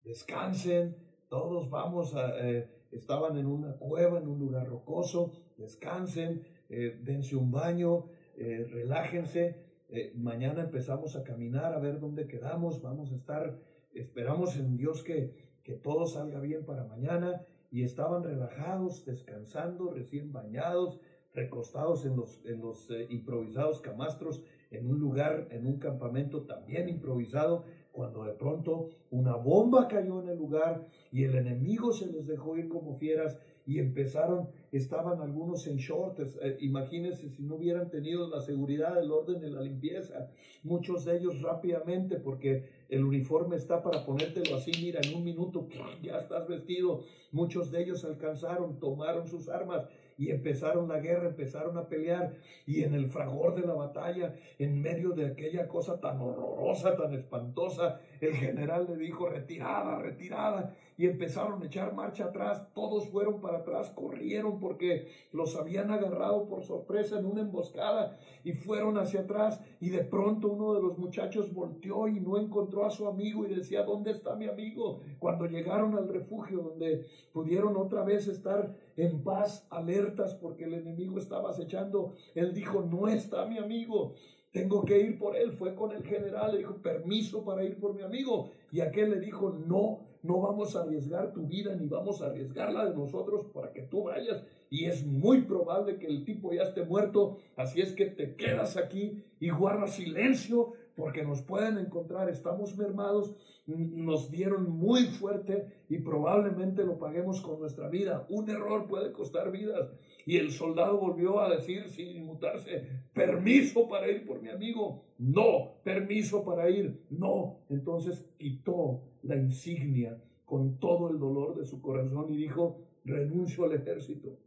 descansen, 0.03 0.95
todos 1.27 1.71
vamos 1.71 2.15
a... 2.15 2.47
Eh, 2.47 2.69
estaban 2.91 3.39
en 3.39 3.47
una 3.47 3.75
cueva, 3.79 4.19
en 4.19 4.27
un 4.27 4.37
lugar 4.37 4.67
rocoso, 4.67 5.31
descansen, 5.57 6.43
dense 6.69 7.35
un 7.35 7.49
baño, 7.49 8.05
relájense, 8.37 9.72
eh, 9.93 10.11
mañana 10.15 10.63
empezamos 10.63 11.15
a 11.15 11.23
caminar 11.23 11.73
a 11.73 11.79
ver 11.79 11.99
dónde 11.99 12.27
quedamos, 12.27 12.81
vamos 12.81 13.11
a 13.11 13.15
estar, 13.15 13.59
esperamos 13.93 14.57
en 14.57 14.75
Dios 14.75 15.03
que, 15.03 15.35
que 15.63 15.73
todo 15.73 16.07
salga 16.07 16.39
bien 16.39 16.65
para 16.65 16.83
mañana. 16.83 17.45
Y 17.71 17.81
estaban 17.81 18.23
relajados, 18.23 19.03
descansando, 19.03 19.89
recién 19.89 20.31
bañados, 20.31 20.99
recostados 21.33 22.05
en 22.05 22.15
los, 22.15 22.45
en 22.45 22.61
los 22.61 22.89
eh, 22.91 23.07
improvisados 23.09 23.81
camastros, 23.81 24.43
en 24.71 24.87
un 24.87 24.99
lugar, 24.99 25.47
en 25.51 25.65
un 25.67 25.79
campamento 25.79 26.43
también 26.43 26.89
improvisado, 26.89 27.63
cuando 27.91 28.23
de 28.23 28.33
pronto 28.33 28.89
una 29.11 29.35
bomba 29.35 29.87
cayó 29.87 30.21
en 30.21 30.29
el 30.29 30.37
lugar 30.37 30.87
y 31.11 31.23
el 31.23 31.35
enemigo 31.35 31.93
se 31.93 32.07
les 32.11 32.25
dejó 32.25 32.57
ir 32.57 32.67
como 32.67 32.95
fieras 32.95 33.39
y 33.65 33.79
empezaron, 33.79 34.49
estaban 34.77 35.21
algunos 35.21 35.67
en 35.67 35.77
shorts, 35.77 36.37
eh, 36.41 36.57
imagínense 36.61 37.29
si 37.29 37.43
no 37.43 37.55
hubieran 37.55 37.89
tenido 37.89 38.27
la 38.27 38.41
seguridad, 38.41 39.01
el 39.01 39.11
orden 39.11 39.39
de 39.39 39.51
la 39.51 39.61
limpieza, 39.61 40.29
muchos 40.63 41.05
de 41.05 41.17
ellos 41.17 41.41
rápidamente, 41.41 42.17
porque 42.17 42.65
el 42.89 43.03
uniforme 43.03 43.55
está 43.55 43.81
para 43.83 44.05
ponértelo 44.05 44.55
así, 44.55 44.71
mira, 44.81 44.99
en 45.03 45.15
un 45.15 45.23
minuto 45.23 45.67
ya 46.01 46.19
estás 46.19 46.47
vestido, 46.47 47.03
muchos 47.31 47.71
de 47.71 47.83
ellos 47.83 48.03
alcanzaron, 48.03 48.79
tomaron 48.79 49.27
sus 49.27 49.47
armas 49.47 49.87
y 50.17 50.31
empezaron 50.31 50.87
la 50.87 50.99
guerra, 50.99 51.29
empezaron 51.29 51.77
a 51.77 51.87
pelear. 51.87 52.35
Y 52.65 52.83
en 52.83 52.93
el 52.93 53.09
fragor 53.09 53.55
de 53.55 53.65
la 53.65 53.73
batalla, 53.73 54.35
en 54.59 54.81
medio 54.81 55.11
de 55.11 55.27
aquella 55.27 55.67
cosa 55.67 55.99
tan 55.99 56.19
horrorosa, 56.19 56.95
tan 56.95 57.13
espantosa, 57.13 57.99
el 58.27 58.35
general 58.35 58.87
le 58.89 58.97
dijo, 58.97 59.27
retirada, 59.27 59.99
retirada, 59.99 60.75
y 60.97 61.07
empezaron 61.07 61.61
a 61.61 61.65
echar 61.65 61.93
marcha 61.93 62.25
atrás, 62.25 62.67
todos 62.73 63.07
fueron 63.09 63.41
para 63.41 63.59
atrás, 63.59 63.89
corrieron 63.91 64.59
porque 64.59 65.07
los 65.31 65.55
habían 65.55 65.91
agarrado 65.91 66.47
por 66.47 66.63
sorpresa 66.63 67.19
en 67.19 67.25
una 67.25 67.41
emboscada 67.41 68.17
y 68.43 68.53
fueron 68.53 68.97
hacia 68.97 69.21
atrás 69.21 69.59
y 69.79 69.89
de 69.89 70.03
pronto 70.03 70.49
uno 70.49 70.73
de 70.73 70.81
los 70.81 70.97
muchachos 70.97 71.53
volteó 71.53 72.07
y 72.07 72.19
no 72.19 72.37
encontró 72.37 72.85
a 72.85 72.91
su 72.91 73.07
amigo 73.07 73.45
y 73.45 73.55
decía, 73.55 73.83
¿dónde 73.83 74.11
está 74.11 74.35
mi 74.35 74.47
amigo? 74.47 75.01
Cuando 75.19 75.45
llegaron 75.45 75.95
al 75.95 76.07
refugio 76.07 76.59
donde 76.59 77.07
pudieron 77.31 77.75
otra 77.77 78.03
vez 78.03 78.27
estar 78.27 78.75
en 78.95 79.23
paz, 79.23 79.65
alertas 79.69 80.35
porque 80.35 80.65
el 80.65 80.75
enemigo 80.75 81.17
estaba 81.17 81.49
acechando, 81.49 82.13
él 82.35 82.53
dijo, 82.53 82.83
no 82.83 83.07
está 83.07 83.45
mi 83.45 83.57
amigo. 83.57 84.13
Tengo 84.53 84.85
que 84.85 84.99
ir 84.99 85.17
por 85.17 85.35
él. 85.35 85.51
Fue 85.53 85.73
con 85.73 85.91
el 85.91 86.03
general, 86.03 86.51
le 86.51 86.59
dijo, 86.59 86.75
permiso 86.75 87.43
para 87.43 87.63
ir 87.65 87.75
por 87.77 87.95
mi 87.95 88.03
amigo. 88.03 88.51
Y 88.71 88.81
aquel 88.81 89.09
le 89.09 89.19
dijo, 89.19 89.49
no, 89.67 90.01
no 90.21 90.41
vamos 90.41 90.75
a 90.75 90.83
arriesgar 90.83 91.33
tu 91.33 91.47
vida 91.47 91.75
ni 91.75 91.87
vamos 91.87 92.21
a 92.21 92.27
arriesgar 92.27 92.71
la 92.71 92.85
de 92.85 92.95
nosotros 92.95 93.47
para 93.51 93.73
que 93.73 93.81
tú 93.81 94.03
vayas. 94.03 94.43
Y 94.69 94.85
es 94.85 95.05
muy 95.05 95.41
probable 95.41 95.97
que 95.97 96.05
el 96.05 96.23
tipo 96.23 96.53
ya 96.53 96.61
esté 96.61 96.85
muerto. 96.85 97.39
Así 97.55 97.81
es 97.81 97.93
que 97.93 98.05
te 98.05 98.35
quedas 98.35 98.77
aquí 98.77 99.23
y 99.39 99.49
guarda 99.49 99.87
silencio 99.87 100.73
porque 100.95 101.23
nos 101.23 101.41
pueden 101.41 101.77
encontrar. 101.77 102.29
Estamos 102.29 102.77
mermados, 102.77 103.35
nos 103.65 104.29
dieron 104.29 104.69
muy 104.69 105.05
fuerte 105.05 105.83
y 105.89 105.99
probablemente 105.99 106.83
lo 106.83 106.97
paguemos 106.97 107.41
con 107.41 107.59
nuestra 107.59 107.89
vida. 107.89 108.25
Un 108.29 108.49
error 108.49 108.87
puede 108.87 109.11
costar 109.11 109.51
vidas. 109.51 109.91
Y 110.25 110.37
el 110.37 110.51
soldado 110.51 110.99
volvió 110.99 111.39
a 111.39 111.49
decir 111.49 111.89
sin 111.89 112.15
inmutarse, 112.15 112.87
permiso 113.13 113.87
para 113.89 114.09
ir 114.09 114.25
por 114.25 114.41
mi 114.41 114.49
amigo. 114.49 115.03
No, 115.17 115.81
permiso 115.83 116.43
para 116.43 116.69
ir. 116.69 117.05
No. 117.09 117.59
Entonces 117.69 118.25
quitó 118.37 119.01
la 119.23 119.35
insignia 119.35 120.21
con 120.45 120.77
todo 120.79 121.09
el 121.09 121.19
dolor 121.19 121.57
de 121.57 121.65
su 121.65 121.81
corazón 121.81 122.31
y 122.31 122.37
dijo, 122.37 122.81
renuncio 123.05 123.65
al 123.65 123.73
ejército. 123.73 124.37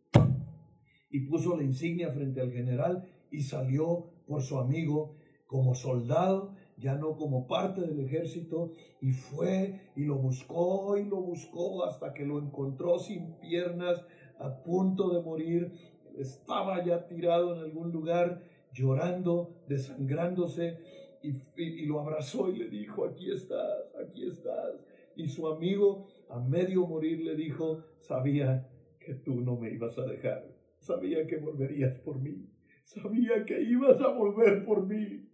Y 1.10 1.20
puso 1.20 1.56
la 1.56 1.62
insignia 1.62 2.12
frente 2.12 2.40
al 2.40 2.52
general 2.52 3.08
y 3.30 3.40
salió 3.40 4.10
por 4.26 4.42
su 4.42 4.58
amigo 4.58 5.16
como 5.46 5.74
soldado, 5.74 6.54
ya 6.76 6.94
no 6.94 7.16
como 7.16 7.46
parte 7.46 7.80
del 7.80 8.00
ejército, 8.00 8.72
y 9.00 9.12
fue 9.12 9.92
y 9.96 10.04
lo 10.04 10.16
buscó 10.16 10.98
y 10.98 11.04
lo 11.04 11.16
buscó 11.16 11.84
hasta 11.84 12.12
que 12.12 12.24
lo 12.24 12.38
encontró 12.38 12.98
sin 12.98 13.38
piernas, 13.38 14.04
a 14.38 14.62
punto 14.62 15.10
de 15.10 15.22
morir, 15.22 15.72
estaba 16.18 16.84
ya 16.84 17.06
tirado 17.06 17.54
en 17.54 17.60
algún 17.60 17.92
lugar, 17.92 18.42
llorando, 18.72 19.54
desangrándose, 19.68 20.78
y, 21.22 21.86
lo 21.86 22.00
abrazó 22.00 22.50
y 22.50 22.56
le 22.56 22.68
dijo, 22.68 23.04
aquí 23.04 23.32
estás, 23.32 23.94
aquí 24.00 24.26
estás. 24.26 24.74
Y 25.16 25.28
su 25.28 25.48
amigo, 25.48 26.06
a 26.28 26.38
medio 26.38 26.86
morir, 26.86 27.24
le 27.24 27.34
dijo, 27.34 27.82
sabía 27.98 28.68
que 29.00 29.14
tú 29.14 29.40
no 29.40 29.56
me 29.56 29.70
ibas 29.70 29.98
a 29.98 30.02
dejar, 30.02 30.46
sabía 30.78 31.26
que 31.26 31.36
volverías 31.38 31.98
por 32.00 32.20
mí, 32.20 32.48
sabía 32.84 33.44
que 33.44 33.60
ibas 33.62 34.00
a 34.00 34.08
volver 34.08 34.64
por 34.64 34.86
mí. 34.86 35.25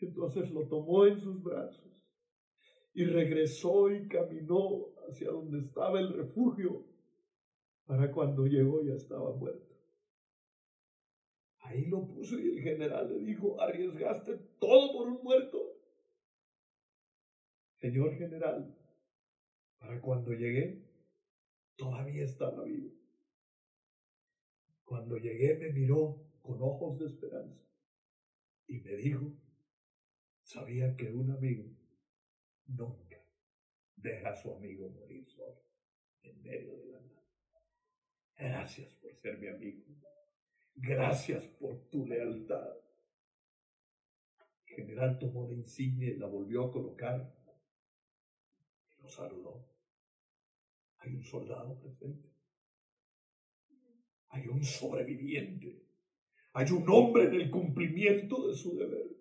Entonces 0.00 0.50
lo 0.50 0.66
tomó 0.68 1.06
en 1.06 1.18
sus 1.18 1.42
brazos 1.42 1.86
y 2.92 3.04
regresó 3.04 3.90
y 3.90 4.08
caminó 4.08 4.94
hacia 5.08 5.30
donde 5.30 5.58
estaba 5.60 6.00
el 6.00 6.12
refugio, 6.12 6.86
para 7.84 8.10
cuando 8.10 8.46
llegó 8.46 8.82
ya 8.82 8.94
estaba 8.94 9.34
muerto. 9.34 9.74
Ahí 11.60 11.86
lo 11.86 12.06
puso 12.06 12.38
y 12.38 12.56
el 12.56 12.62
general 12.62 13.08
le 13.08 13.24
dijo, 13.24 13.60
arriesgaste 13.60 14.36
todo 14.60 14.92
por 14.92 15.08
un 15.08 15.22
muerto. 15.22 15.58
Señor 17.74 18.14
general, 18.16 18.74
para 19.78 20.00
cuando 20.00 20.32
llegué, 20.32 20.82
todavía 21.76 22.24
estaba 22.24 22.64
vivo. 22.64 22.90
Cuando 24.84 25.16
llegué 25.16 25.58
me 25.58 25.72
miró 25.72 26.16
con 26.40 26.62
ojos 26.62 26.98
de 26.98 27.06
esperanza 27.06 27.60
y 28.68 28.80
me 28.80 28.96
dijo, 28.96 29.32
sabía 30.46 30.96
que 30.96 31.10
un 31.10 31.32
amigo 31.32 31.64
nunca 32.66 33.20
deja 33.96 34.30
a 34.30 34.36
su 34.36 34.54
amigo 34.54 34.88
morir 34.90 35.28
solo 35.28 35.60
en 36.22 36.40
medio 36.40 36.76
de 36.78 36.86
la 36.92 37.00
nada. 37.00 37.26
Gracias 38.38 38.94
por 38.94 39.12
ser 39.16 39.38
mi 39.38 39.48
amigo. 39.48 39.82
Gracias 40.76 41.44
por 41.48 41.88
tu 41.90 42.06
lealtad. 42.06 42.76
El 44.66 44.76
general 44.76 45.18
tomó 45.18 45.48
la 45.48 45.54
insignia 45.54 46.10
y 46.10 46.16
la 46.16 46.26
volvió 46.26 46.66
a 46.66 46.72
colocar 46.72 47.34
y 48.90 49.02
lo 49.02 49.08
saludó. 49.08 49.66
Hay 50.98 51.12
un 51.14 51.24
soldado 51.24 51.76
presente. 51.80 52.30
Hay 54.28 54.46
un 54.46 54.62
sobreviviente. 54.62 55.82
Hay 56.52 56.70
un 56.70 56.88
hombre 56.88 57.24
en 57.24 57.34
el 57.34 57.50
cumplimiento 57.50 58.46
de 58.46 58.54
su 58.54 58.76
deber. 58.76 59.15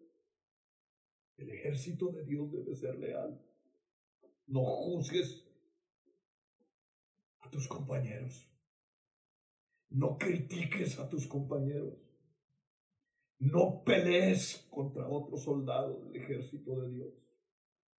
El 1.37 1.49
ejército 1.49 2.11
de 2.11 2.23
Dios 2.23 2.51
debe 2.51 2.75
ser 2.75 2.97
leal. 2.97 3.41
No 4.47 4.63
juzgues 4.63 5.45
a 7.39 7.49
tus 7.49 7.67
compañeros. 7.67 8.49
No 9.89 10.17
critiques 10.17 10.99
a 10.99 11.09
tus 11.09 11.27
compañeros. 11.27 11.93
No 13.39 13.83
pelees 13.83 14.67
contra 14.69 15.07
otro 15.07 15.37
soldado 15.37 16.05
del 16.05 16.15
ejército 16.15 16.79
de 16.81 16.89
Dios. 16.89 17.13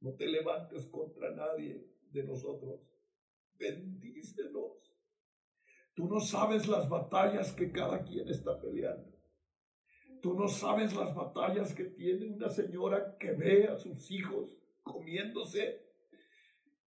No 0.00 0.14
te 0.14 0.26
levantes 0.26 0.86
contra 0.86 1.34
nadie 1.34 1.86
de 2.10 2.24
nosotros. 2.24 2.80
Bendícenos. 3.58 4.94
Tú 5.94 6.06
no 6.08 6.20
sabes 6.20 6.68
las 6.68 6.88
batallas 6.88 7.52
que 7.52 7.70
cada 7.70 8.02
quien 8.04 8.28
está 8.28 8.60
peleando. 8.60 9.15
Tú 10.20 10.34
no 10.34 10.48
sabes 10.48 10.94
las 10.94 11.14
batallas 11.14 11.74
que 11.74 11.84
tiene 11.84 12.26
una 12.26 12.48
señora 12.48 13.16
que 13.18 13.32
ve 13.32 13.68
a 13.68 13.76
sus 13.76 14.10
hijos 14.10 14.56
comiéndose 14.82 15.85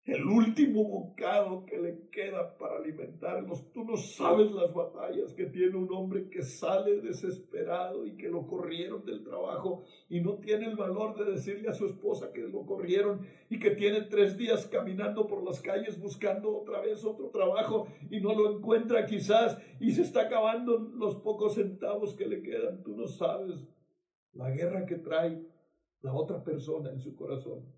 el 0.07 0.24
último 0.24 0.84
bocado 0.84 1.66
que 1.66 1.78
le 1.78 2.09
queda 2.11 2.57
para 2.57 2.76
alimentarlos. 2.76 3.72
Tú 3.72 3.84
no 3.84 3.96
sabes 3.96 4.52
las 4.52 4.72
batallas 4.72 5.34
que 5.34 5.46
tiene 5.46 5.76
un 5.76 5.92
hombre 5.92 6.28
que 6.28 6.42
sale 6.42 7.00
desesperado 7.00 8.07
y 8.07 8.16
que 8.16 8.28
lo 8.28 8.46
corrieron 8.46 9.04
del 9.04 9.24
trabajo 9.24 9.82
y 10.09 10.20
no 10.20 10.34
tiene 10.38 10.66
el 10.66 10.76
valor 10.76 11.16
de 11.16 11.32
decirle 11.32 11.68
a 11.68 11.72
su 11.72 11.86
esposa 11.86 12.32
que 12.32 12.42
lo 12.42 12.64
corrieron 12.64 13.26
y 13.50 13.59
que 13.59 13.72
tiene 13.72 14.02
tres 14.02 14.36
días 14.36 14.68
caminando 14.68 15.26
por 15.26 15.42
las 15.42 15.61
calles 15.61 15.98
buscando 15.98 16.57
otra 16.57 16.80
vez 16.80 17.04
otro 17.04 17.30
trabajo 17.30 17.88
y 18.09 18.20
no 18.20 18.32
lo 18.32 18.57
encuentra 18.57 19.07
quizás 19.07 19.59
y 19.80 19.90
se 19.90 20.02
está 20.02 20.22
acabando 20.22 20.78
los 20.78 21.16
pocos 21.16 21.54
centavos 21.54 22.14
que 22.14 22.26
le 22.26 22.42
quedan. 22.42 22.84
Tú 22.84 22.96
no 22.96 23.09
sabes 23.09 23.66
la 24.34 24.50
guerra 24.50 24.86
que 24.86 24.96
trae 24.96 25.42
la 26.02 26.14
otra 26.14 26.44
persona 26.44 26.90
en 26.92 27.00
su 27.00 27.16
corazón. 27.16 27.76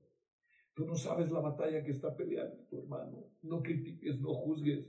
Tú 0.79 0.87
no 0.87 0.95
sabes 0.95 1.33
la 1.33 1.41
batalla 1.41 1.83
que 1.83 1.91
está 1.91 2.15
peleando 2.15 2.57
tu 2.71 2.79
hermano. 2.79 3.25
No 3.43 3.65
critiques, 3.65 4.21
no 4.21 4.33
juzgues. 4.33 4.89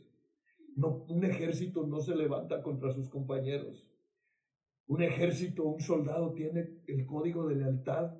No, 0.76 1.04
un 1.10 1.24
ejército 1.24 1.88
no 1.88 2.00
se 2.00 2.16
levanta 2.16 2.62
contra 2.62 2.92
sus 2.92 3.10
compañeros. 3.10 3.90
Un 4.86 5.02
ejército, 5.02 5.64
un 5.64 5.80
soldado 5.80 6.32
tiene 6.34 6.84
el 6.86 7.08
código 7.08 7.48
de 7.48 7.56
lealtad 7.56 8.16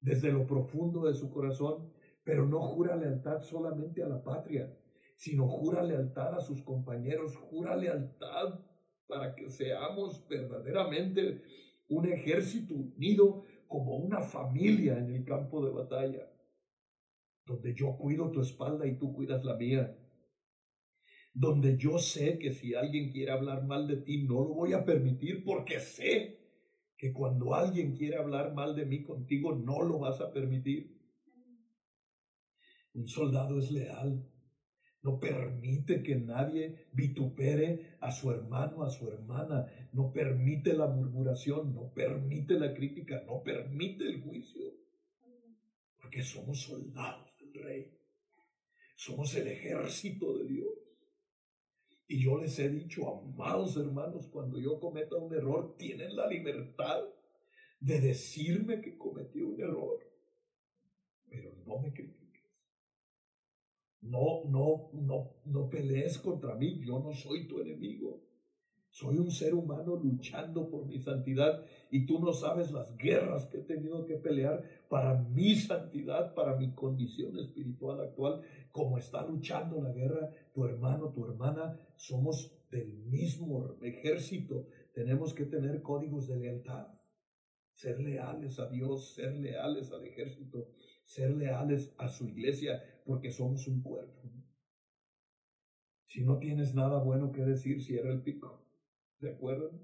desde 0.00 0.32
lo 0.32 0.46
profundo 0.46 1.04
de 1.04 1.12
su 1.12 1.30
corazón, 1.30 1.92
pero 2.24 2.46
no 2.46 2.62
jura 2.62 2.96
lealtad 2.96 3.42
solamente 3.42 4.02
a 4.02 4.08
la 4.08 4.24
patria, 4.24 4.74
sino 5.16 5.46
jura 5.46 5.82
lealtad 5.82 6.34
a 6.34 6.40
sus 6.40 6.62
compañeros, 6.62 7.36
jura 7.36 7.76
lealtad 7.76 8.58
para 9.06 9.34
que 9.34 9.50
seamos 9.50 10.26
verdaderamente 10.28 11.42
un 11.90 12.06
ejército 12.06 12.74
unido 12.74 13.44
como 13.68 13.98
una 13.98 14.22
familia 14.22 14.98
en 14.98 15.14
el 15.14 15.24
campo 15.26 15.62
de 15.62 15.72
batalla 15.72 16.30
donde 17.46 17.74
yo 17.74 17.96
cuido 17.96 18.30
tu 18.30 18.40
espalda 18.40 18.86
y 18.86 18.98
tú 18.98 19.12
cuidas 19.12 19.44
la 19.44 19.56
mía, 19.56 19.96
donde 21.32 21.76
yo 21.76 21.98
sé 21.98 22.38
que 22.38 22.52
si 22.52 22.74
alguien 22.74 23.12
quiere 23.12 23.30
hablar 23.30 23.64
mal 23.64 23.86
de 23.86 23.98
ti, 23.98 24.24
no 24.24 24.42
lo 24.42 24.54
voy 24.54 24.72
a 24.72 24.84
permitir 24.84 25.44
porque 25.44 25.78
sé 25.78 26.40
que 26.96 27.12
cuando 27.12 27.54
alguien 27.54 27.94
quiere 27.94 28.16
hablar 28.16 28.54
mal 28.54 28.74
de 28.74 28.86
mí 28.86 29.02
contigo, 29.02 29.54
no 29.54 29.82
lo 29.82 29.98
vas 29.98 30.20
a 30.20 30.32
permitir. 30.32 30.96
Un 32.94 33.06
soldado 33.06 33.58
es 33.58 33.70
leal, 33.70 34.26
no 35.02 35.20
permite 35.20 36.02
que 36.02 36.16
nadie 36.16 36.88
vitupere 36.92 37.98
a 38.00 38.10
su 38.10 38.30
hermano, 38.30 38.82
a 38.82 38.90
su 38.90 39.08
hermana, 39.08 39.66
no 39.92 40.10
permite 40.10 40.72
la 40.72 40.88
murmuración, 40.88 41.74
no 41.74 41.92
permite 41.92 42.58
la 42.58 42.72
crítica, 42.74 43.22
no 43.26 43.42
permite 43.42 44.04
el 44.04 44.22
juicio, 44.22 44.72
porque 46.00 46.22
somos 46.22 46.62
soldados 46.62 47.35
rey. 47.58 47.92
Somos 48.96 49.34
el 49.34 49.48
ejército 49.48 50.38
de 50.38 50.46
Dios. 50.46 50.68
Y 52.08 52.22
yo 52.22 52.38
les 52.38 52.58
he 52.58 52.68
dicho, 52.68 53.08
amados 53.08 53.76
hermanos, 53.76 54.28
cuando 54.28 54.58
yo 54.58 54.78
cometa 54.78 55.16
un 55.16 55.34
error, 55.34 55.76
tienen 55.76 56.14
la 56.14 56.28
libertad 56.28 57.02
de 57.80 58.00
decirme 58.00 58.80
que 58.80 58.96
cometí 58.96 59.42
un 59.42 59.60
error. 59.60 60.00
Pero 61.28 61.52
no 61.66 61.78
me 61.80 61.92
critiques. 61.92 62.26
No, 64.02 64.44
no, 64.44 64.90
no, 64.92 65.36
no 65.44 65.68
pelees 65.68 66.18
contra 66.18 66.54
mí. 66.54 66.80
Yo 66.84 67.00
no 67.00 67.12
soy 67.12 67.48
tu 67.48 67.60
enemigo. 67.60 68.25
Soy 68.98 69.18
un 69.18 69.30
ser 69.30 69.54
humano 69.54 69.94
luchando 69.94 70.70
por 70.70 70.86
mi 70.86 70.98
santidad 70.98 71.62
y 71.90 72.06
tú 72.06 72.18
no 72.18 72.32
sabes 72.32 72.72
las 72.72 72.96
guerras 72.96 73.44
que 73.44 73.58
he 73.58 73.62
tenido 73.62 74.06
que 74.06 74.14
pelear 74.14 74.64
para 74.88 75.22
mi 75.22 75.54
santidad, 75.54 76.32
para 76.32 76.56
mi 76.56 76.72
condición 76.72 77.38
espiritual 77.38 78.00
actual, 78.00 78.40
como 78.72 78.96
está 78.96 79.22
luchando 79.26 79.82
la 79.82 79.92
guerra 79.92 80.30
tu 80.54 80.64
hermano, 80.64 81.12
tu 81.12 81.26
hermana. 81.26 81.78
Somos 81.96 82.50
del 82.70 82.90
mismo 83.04 83.76
ejército. 83.82 84.66
Tenemos 84.94 85.34
que 85.34 85.44
tener 85.44 85.82
códigos 85.82 86.26
de 86.28 86.38
lealtad. 86.38 86.86
Ser 87.74 88.00
leales 88.00 88.58
a 88.58 88.70
Dios, 88.70 89.12
ser 89.14 89.36
leales 89.36 89.92
al 89.92 90.06
ejército, 90.06 90.70
ser 91.04 91.36
leales 91.36 91.94
a 91.98 92.08
su 92.08 92.26
iglesia, 92.26 92.82
porque 93.04 93.30
somos 93.30 93.68
un 93.68 93.82
cuerpo. 93.82 94.22
Si 96.06 96.24
no 96.24 96.38
tienes 96.38 96.74
nada 96.74 97.02
bueno 97.02 97.30
que 97.30 97.42
decir, 97.42 97.82
cierra 97.82 98.10
el 98.10 98.22
pico. 98.22 98.65
¿Se 99.20 99.30
acuerdan? 99.30 99.80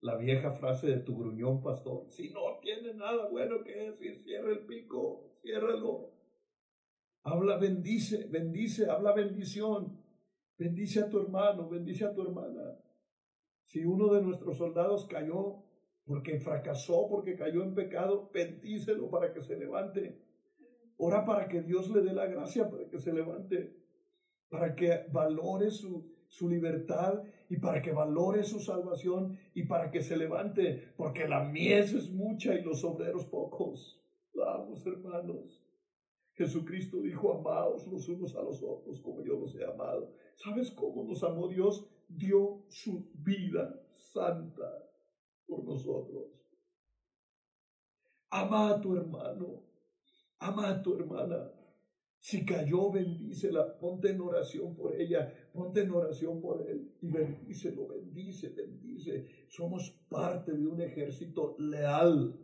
La 0.00 0.16
vieja 0.16 0.52
frase 0.52 0.86
de 0.86 0.98
tu 0.98 1.18
gruñón 1.18 1.62
pastor. 1.62 2.06
Si 2.08 2.30
no 2.30 2.58
tiene 2.62 2.94
nada 2.94 3.28
bueno 3.28 3.62
que 3.62 3.74
decir, 3.74 4.18
cierra 4.22 4.52
el 4.52 4.66
pico, 4.66 5.30
ciérralo. 5.42 6.10
Habla, 7.22 7.58
bendice, 7.58 8.26
bendice, 8.28 8.88
habla 8.88 9.12
bendición. 9.12 10.00
Bendice 10.56 11.00
a 11.00 11.08
tu 11.08 11.20
hermano, 11.20 11.68
bendice 11.68 12.04
a 12.04 12.14
tu 12.14 12.22
hermana. 12.22 12.78
Si 13.66 13.84
uno 13.84 14.12
de 14.12 14.22
nuestros 14.22 14.56
soldados 14.56 15.06
cayó 15.06 15.64
porque 16.04 16.40
fracasó, 16.40 17.08
porque 17.08 17.36
cayó 17.36 17.62
en 17.62 17.74
pecado, 17.74 18.30
bendícelo 18.32 19.10
para 19.10 19.32
que 19.32 19.42
se 19.42 19.56
levante. 19.56 20.20
Ora 20.96 21.24
para 21.24 21.46
que 21.48 21.62
Dios 21.62 21.88
le 21.90 22.02
dé 22.02 22.12
la 22.12 22.26
gracia 22.26 22.68
para 22.68 22.88
que 22.88 22.98
se 22.98 23.12
levante, 23.12 23.76
para 24.48 24.74
que 24.74 25.06
valore 25.12 25.70
su, 25.70 26.09
su 26.30 26.48
libertad 26.48 27.24
y 27.48 27.56
para 27.58 27.82
que 27.82 27.92
valore 27.92 28.44
su 28.44 28.60
salvación 28.60 29.36
y 29.52 29.64
para 29.64 29.90
que 29.90 30.00
se 30.00 30.16
levante, 30.16 30.92
porque 30.96 31.28
la 31.28 31.44
mies 31.44 31.92
es 31.92 32.08
mucha 32.08 32.54
y 32.54 32.62
los 32.62 32.84
obreros 32.84 33.26
pocos. 33.26 34.00
Vamos, 34.32 34.86
hermanos. 34.86 35.66
Jesucristo 36.34 37.02
dijo, 37.02 37.34
amaos 37.34 37.86
los 37.88 38.08
unos 38.08 38.34
a 38.36 38.42
los 38.42 38.62
otros 38.62 39.00
como 39.00 39.22
yo 39.22 39.38
los 39.38 39.54
he 39.56 39.64
amado. 39.64 40.14
¿Sabes 40.36 40.70
cómo 40.70 41.04
nos 41.04 41.22
amó 41.24 41.48
Dios? 41.48 41.84
Dio 42.08 42.64
su 42.68 43.10
vida 43.12 43.84
santa 43.96 44.72
por 45.46 45.64
nosotros. 45.64 46.30
Ama 48.30 48.70
a 48.70 48.80
tu 48.80 48.96
hermano, 48.96 49.64
ama 50.38 50.68
a 50.70 50.80
tu 50.80 50.94
hermana. 50.94 51.52
Si 52.20 52.44
cayó, 52.44 52.90
bendícela, 52.90 53.78
ponte 53.78 54.10
en 54.10 54.20
oración 54.20 54.76
por 54.76 54.94
ella, 54.94 55.32
ponte 55.52 55.82
en 55.82 55.90
oración 55.90 56.40
por 56.40 56.62
él 56.68 56.92
y 57.00 57.10
bendícelo, 57.10 57.88
bendice, 57.88 58.50
bendice. 58.50 59.26
Somos 59.48 59.90
parte 60.08 60.52
de 60.52 60.66
un 60.66 60.80
ejército 60.80 61.56
leal. 61.58 62.38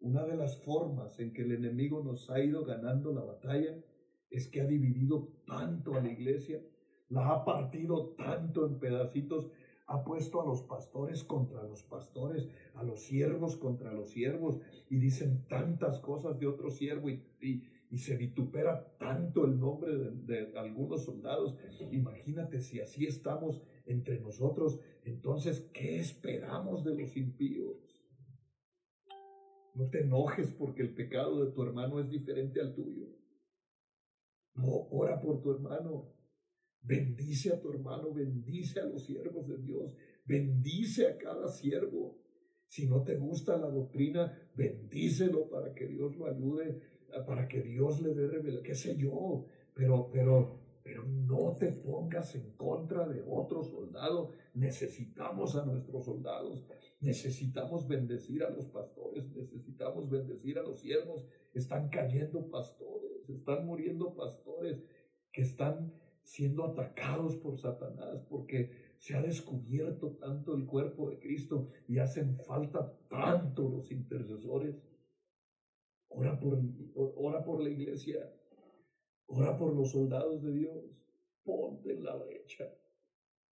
Una 0.00 0.24
de 0.24 0.36
las 0.36 0.62
formas 0.62 1.18
en 1.18 1.32
que 1.32 1.42
el 1.42 1.52
enemigo 1.52 2.02
nos 2.02 2.30
ha 2.30 2.42
ido 2.42 2.64
ganando 2.64 3.12
la 3.12 3.24
batalla 3.24 3.76
es 4.30 4.48
que 4.48 4.60
ha 4.60 4.66
dividido 4.66 5.28
tanto 5.46 5.94
a 5.94 6.00
la 6.00 6.12
iglesia, 6.12 6.62
la 7.08 7.30
ha 7.30 7.44
partido 7.44 8.14
tanto 8.16 8.66
en 8.66 8.78
pedacitos, 8.78 9.50
ha 9.86 10.04
puesto 10.04 10.42
a 10.42 10.46
los 10.46 10.62
pastores 10.62 11.24
contra 11.24 11.62
los 11.62 11.82
pastores, 11.82 12.48
a 12.74 12.82
los 12.82 13.00
siervos 13.00 13.56
contra 13.56 13.92
los 13.92 14.10
siervos, 14.10 14.60
y 14.90 14.98
dicen 14.98 15.46
tantas 15.48 15.98
cosas 16.00 16.38
de 16.38 16.46
otro 16.46 16.70
siervo 16.70 17.08
y, 17.08 17.24
y, 17.40 17.64
se 17.96 18.16
vitupera 18.16 18.94
tanto 18.98 19.46
el 19.46 19.58
nombre 19.58 19.96
de, 19.96 20.10
de 20.46 20.58
algunos 20.58 21.04
soldados. 21.04 21.56
Imagínate 21.90 22.60
si 22.60 22.80
así 22.80 23.06
estamos 23.06 23.62
entre 23.86 24.20
nosotros, 24.20 24.78
entonces, 25.04 25.70
¿qué 25.72 25.98
esperamos 25.98 26.84
de 26.84 26.94
los 26.94 27.16
impíos? 27.16 27.98
No 29.74 29.88
te 29.88 30.00
enojes 30.00 30.52
porque 30.52 30.82
el 30.82 30.94
pecado 30.94 31.44
de 31.44 31.52
tu 31.52 31.62
hermano 31.62 32.00
es 32.00 32.10
diferente 32.10 32.60
al 32.60 32.74
tuyo. 32.74 33.06
No, 34.54 34.88
ora 34.90 35.20
por 35.20 35.40
tu 35.40 35.52
hermano. 35.52 36.12
Bendice 36.82 37.52
a 37.52 37.60
tu 37.60 37.70
hermano, 37.70 38.12
bendice 38.12 38.80
a 38.80 38.86
los 38.86 39.04
siervos 39.04 39.48
de 39.48 39.58
Dios, 39.58 39.94
bendice 40.24 41.06
a 41.06 41.18
cada 41.18 41.48
siervo. 41.48 42.18
Si 42.66 42.86
no 42.86 43.02
te 43.02 43.16
gusta 43.16 43.56
la 43.56 43.68
doctrina, 43.68 44.50
bendícelo 44.54 45.48
para 45.48 45.74
que 45.74 45.86
Dios 45.86 46.16
lo 46.16 46.26
ayude, 46.26 46.80
para 47.26 47.48
que 47.48 47.62
Dios 47.62 48.00
le 48.00 48.14
dé 48.14 48.26
revelación, 48.26 48.62
qué 48.62 48.74
sé 48.74 48.96
yo, 48.96 49.46
pero, 49.74 50.10
pero, 50.12 50.60
pero 50.82 51.04
no 51.04 51.56
te 51.56 51.72
pongas 51.72 52.34
en 52.34 52.52
contra 52.52 53.06
de 53.06 53.22
otro 53.26 53.62
soldado. 53.62 54.32
Necesitamos 54.54 55.56
a 55.56 55.64
nuestros 55.64 56.04
soldados, 56.04 56.66
necesitamos 57.00 57.86
bendecir 57.86 58.42
a 58.42 58.50
los 58.50 58.66
pastores, 58.66 59.30
necesitamos 59.30 60.08
bendecir 60.08 60.58
a 60.58 60.62
los 60.62 60.80
siervos. 60.80 61.26
Están 61.54 61.88
cayendo 61.88 62.50
pastores, 62.50 63.28
están 63.28 63.66
muriendo 63.66 64.14
pastores 64.14 64.82
que 65.32 65.42
están 65.42 65.92
siendo 66.22 66.64
atacados 66.64 67.36
por 67.36 67.58
Satanás 67.58 68.22
porque 68.28 68.70
se 68.98 69.16
ha 69.16 69.22
descubierto 69.22 70.16
tanto 70.16 70.54
el 70.54 70.66
cuerpo 70.66 71.08
de 71.08 71.18
Cristo 71.18 71.68
y 71.86 71.98
hacen 71.98 72.36
falta 72.44 72.92
tanto 73.08 73.68
los 73.68 73.90
intercesores. 73.90 74.76
Ora 76.08 76.38
por, 76.38 76.58
ora 76.94 77.44
por 77.44 77.62
la 77.62 77.70
iglesia, 77.70 78.32
ora 79.26 79.56
por 79.56 79.74
los 79.74 79.90
soldados 79.90 80.42
de 80.42 80.52
Dios, 80.52 80.98
ponte 81.44 81.92
en 81.92 82.04
la 82.04 82.16
brecha. 82.16 82.64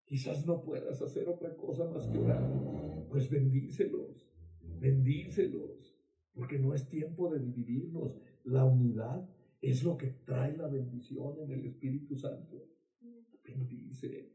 Quizás 0.05 0.45
no 0.45 0.61
puedas 0.61 1.01
hacer 1.01 1.29
otra 1.29 1.55
cosa 1.55 1.85
más 1.85 2.07
que 2.07 2.17
orar, 2.17 3.07
pues 3.09 3.29
bendícelos, 3.29 4.29
bendícelos, 4.79 5.97
porque 6.33 6.59
no 6.59 6.73
es 6.73 6.89
tiempo 6.89 7.29
de 7.29 7.39
dividirnos. 7.39 8.19
La 8.43 8.65
unidad 8.65 9.29
es 9.61 9.83
lo 9.83 9.97
que 9.97 10.07
trae 10.25 10.57
la 10.57 10.67
bendición 10.67 11.39
en 11.39 11.51
el 11.51 11.65
Espíritu 11.65 12.15
Santo. 12.15 12.67
Bendice. 13.43 14.31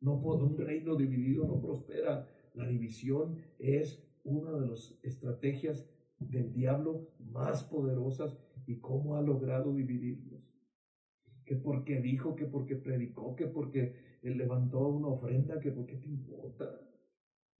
No 0.00 0.14
un 0.14 0.56
reino 0.58 0.96
dividido 0.96 1.46
no 1.46 1.60
prospera. 1.60 2.28
La 2.54 2.66
división 2.66 3.36
es 3.58 4.02
una 4.24 4.52
de 4.58 4.66
las 4.66 4.98
estrategias 5.02 5.88
del 6.18 6.52
diablo 6.52 7.08
más 7.18 7.64
poderosas 7.64 8.36
y 8.66 8.78
cómo 8.78 9.16
ha 9.16 9.22
logrado 9.22 9.74
dividirnos. 9.74 10.42
Que 11.44 11.56
porque 11.56 12.00
dijo, 12.00 12.34
que 12.34 12.46
porque 12.46 12.76
predicó, 12.76 13.36
que 13.36 13.46
porque 13.46 14.18
levantó 14.22 14.88
una 14.88 15.08
ofrenda, 15.08 15.60
que 15.60 15.70
porque 15.70 15.96
te 15.96 16.08
importa. 16.08 16.80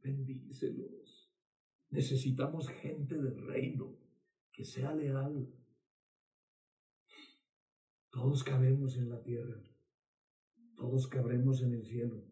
Bendícelos. 0.03 1.33
Necesitamos 1.91 2.69
gente 2.69 3.17
del 3.17 3.47
reino 3.47 3.97
que 4.53 4.65
sea 4.65 4.95
leal, 4.95 5.49
todos 8.11 8.43
cabemos 8.43 8.97
en 8.97 9.11
la 9.11 9.23
tierra, 9.23 9.63
todos 10.75 11.07
cabremos 11.07 11.63
en 11.63 11.75
el 11.75 11.85
cielo. 11.85 12.25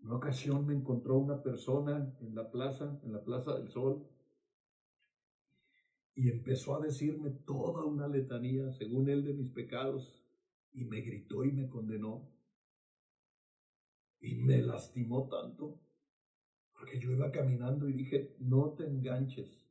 Una 0.00 0.16
ocasión 0.16 0.66
me 0.66 0.74
encontró 0.74 1.18
una 1.18 1.40
persona 1.40 2.12
en 2.20 2.34
la 2.34 2.50
plaza, 2.50 3.00
en 3.04 3.12
la 3.12 3.22
Plaza 3.22 3.56
del 3.56 3.68
Sol, 3.68 4.04
y 6.14 6.30
empezó 6.30 6.76
a 6.76 6.80
decirme 6.80 7.30
toda 7.30 7.84
una 7.84 8.08
letanía, 8.08 8.70
según 8.72 9.08
él, 9.08 9.24
de 9.24 9.32
mis 9.32 9.50
pecados, 9.50 10.22
y 10.72 10.84
me 10.84 11.00
gritó 11.00 11.44
y 11.44 11.52
me 11.52 11.68
condenó, 11.68 12.28
y 14.20 14.36
me 14.36 14.62
lastimó 14.62 15.28
tanto, 15.28 15.80
porque 16.72 17.00
yo 17.00 17.10
iba 17.10 17.30
caminando 17.30 17.88
y 17.88 17.92
dije, 17.92 18.36
no 18.38 18.70
te 18.70 18.86
enganches, 18.86 19.66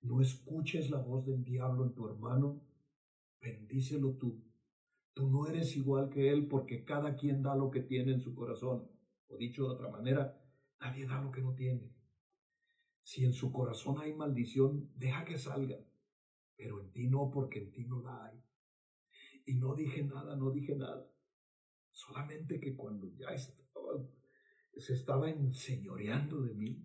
no 0.00 0.20
escuches 0.20 0.90
la 0.90 0.98
voz 0.98 1.26
del 1.26 1.44
diablo 1.44 1.84
en 1.84 1.94
tu 1.94 2.06
hermano, 2.06 2.62
bendícelo 3.40 4.12
tú. 4.16 4.42
Tú 5.14 5.30
no 5.30 5.46
eres 5.46 5.76
igual 5.76 6.10
que 6.10 6.30
Él 6.30 6.46
porque 6.48 6.84
cada 6.84 7.16
quien 7.16 7.42
da 7.42 7.54
lo 7.54 7.70
que 7.70 7.80
tiene 7.80 8.12
en 8.12 8.20
su 8.20 8.34
corazón. 8.34 8.88
O 9.28 9.36
dicho 9.36 9.64
de 9.64 9.74
otra 9.74 9.88
manera, 9.88 10.36
nadie 10.80 11.06
da 11.06 11.22
lo 11.22 11.30
que 11.30 11.40
no 11.40 11.54
tiene. 11.54 11.93
Si 13.04 13.24
en 13.24 13.34
su 13.34 13.52
corazón 13.52 14.00
hay 14.00 14.14
maldición, 14.14 14.90
deja 14.96 15.24
que 15.26 15.36
salga, 15.36 15.78
pero 16.56 16.80
en 16.80 16.90
ti 16.90 17.06
no 17.06 17.30
porque 17.30 17.60
en 17.60 17.70
ti 17.70 17.84
no 17.84 18.00
la 18.00 18.26
hay. 18.26 18.42
Y 19.44 19.54
no 19.56 19.74
dije 19.74 20.02
nada, 20.02 20.36
no 20.36 20.50
dije 20.50 20.74
nada. 20.74 21.06
Solamente 21.92 22.58
que 22.58 22.74
cuando 22.74 23.06
ya 23.14 23.28
estaba, 23.28 24.08
se 24.74 24.94
estaba 24.94 25.30
enseñoreando 25.30 26.40
de 26.40 26.54
mí, 26.54 26.82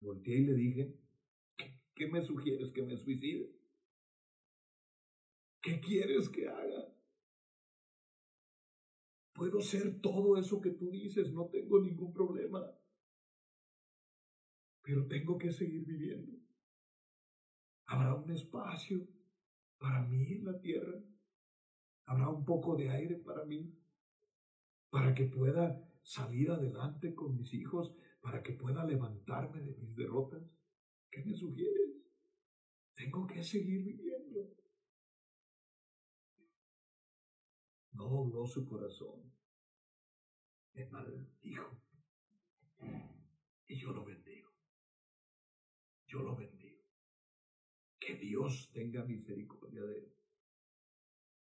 volteé 0.00 0.36
y 0.36 0.44
le 0.44 0.54
dije, 0.54 0.94
¿qué 1.94 2.08
me 2.08 2.22
sugieres 2.22 2.70
que 2.70 2.82
me 2.82 2.98
suicide? 2.98 3.50
¿Qué 5.62 5.80
quieres 5.80 6.28
que 6.28 6.46
haga? 6.46 6.94
Puedo 9.32 9.62
ser 9.62 10.00
todo 10.02 10.36
eso 10.36 10.60
que 10.60 10.70
tú 10.70 10.90
dices, 10.90 11.32
no 11.32 11.46
tengo 11.46 11.80
ningún 11.80 12.12
problema. 12.12 12.60
Pero 14.84 15.06
tengo 15.08 15.36
que 15.36 15.50
seguir 15.50 15.84
viviendo. 15.84 16.38
Habrá 17.86 18.14
un 18.14 18.30
espacio 18.30 19.08
para 19.78 20.02
mí 20.02 20.34
en 20.34 20.44
la 20.44 20.60
tierra. 20.60 21.02
Habrá 22.04 22.28
un 22.28 22.44
poco 22.44 22.76
de 22.76 22.90
aire 22.90 23.16
para 23.16 23.44
mí. 23.44 23.76
Para 24.90 25.12
que 25.14 25.24
pueda 25.24 25.82
salir 26.04 26.52
adelante 26.52 27.14
con 27.14 27.34
mis 27.34 27.52
hijos. 27.54 27.92
Para 28.20 28.44
que 28.44 28.52
pueda 28.52 28.84
levantarme 28.84 29.60
de 29.62 29.74
mis 29.74 29.96
derrotas. 29.96 30.44
¿Qué 31.10 31.24
me 31.24 31.34
sugieres? 31.34 31.90
Tengo 32.94 33.26
que 33.26 33.42
seguir 33.42 33.82
viviendo. 33.82 34.14
no 37.94 38.08
dobló 38.08 38.46
su 38.46 38.66
corazón, 38.66 39.32
me 40.74 40.86
maldijo. 40.86 41.80
Y 43.66 43.76
yo 43.76 43.92
lo 43.92 44.04
bendigo. 44.04 44.23
Yo 46.14 46.22
lo 46.22 46.36
bendigo. 46.36 46.78
Que 47.98 48.14
Dios 48.14 48.70
tenga 48.72 49.04
misericordia 49.04 49.82
de 49.82 49.98
él. 49.98 50.14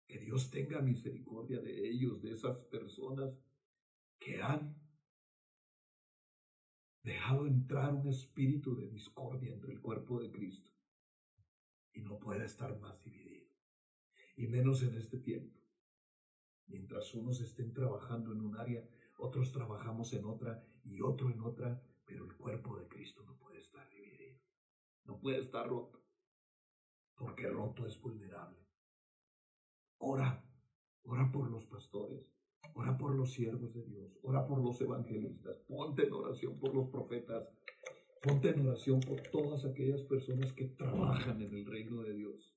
Que 0.07 0.17
Dios 0.17 0.49
tenga 0.49 0.81
misericordia 0.81 1.59
de 1.59 1.87
ellos, 1.87 2.23
de 2.23 2.31
esas 2.31 2.57
personas 2.65 3.37
que 4.17 4.41
han 4.41 4.75
dejado 7.03 7.45
entrar 7.45 7.93
un 7.93 8.07
espíritu 8.07 8.75
de 8.75 8.87
discordia 8.87 9.53
entre 9.53 9.73
el 9.73 9.79
cuerpo 9.79 10.19
de 10.19 10.31
Cristo. 10.31 10.71
Y 11.93 12.01
no 12.01 12.17
puede 12.17 12.45
estar 12.45 12.79
más 12.79 13.03
dividido. 13.03 13.51
Y 14.37 14.47
menos 14.47 14.81
en 14.81 14.95
este 14.95 15.19
tiempo. 15.19 15.55
Mientras 16.65 17.13
unos 17.13 17.41
estén 17.41 17.73
trabajando 17.73 18.33
en 18.33 18.41
un 18.41 18.57
área, 18.57 18.83
otros 19.19 19.51
trabajamos 19.51 20.13
en 20.13 20.25
otra 20.25 20.65
y 20.83 21.01
otro 21.01 21.29
en 21.29 21.41
otra, 21.41 21.79
pero 22.05 22.25
el 22.25 22.35
cuerpo 22.35 22.75
de 22.79 22.87
Cristo 22.87 23.23
no 23.23 23.37
puede 23.37 23.59
estar 23.59 23.87
dividido. 23.91 24.26
No 25.07 25.19
puede 25.19 25.39
estar 25.39 25.67
roto, 25.67 26.03
porque 27.15 27.47
roto 27.47 27.87
es 27.87 27.99
vulnerable. 27.99 28.59
Ora, 29.99 30.43
ora 31.03 31.31
por 31.31 31.49
los 31.49 31.65
pastores, 31.65 32.29
ora 32.73 32.97
por 32.97 33.15
los 33.15 33.31
siervos 33.31 33.73
de 33.73 33.85
Dios, 33.85 34.19
ora 34.21 34.45
por 34.45 34.59
los 34.59 34.79
evangelistas, 34.81 35.57
ponte 35.67 36.05
en 36.05 36.13
oración 36.13 36.59
por 36.59 36.75
los 36.75 36.89
profetas, 36.89 37.47
ponte 38.21 38.49
en 38.49 38.67
oración 38.67 38.99
por 38.99 39.21
todas 39.21 39.65
aquellas 39.65 40.03
personas 40.03 40.51
que 40.51 40.65
trabajan 40.65 41.41
en 41.41 41.53
el 41.53 41.65
reino 41.65 42.03
de 42.03 42.13
Dios. 42.13 42.53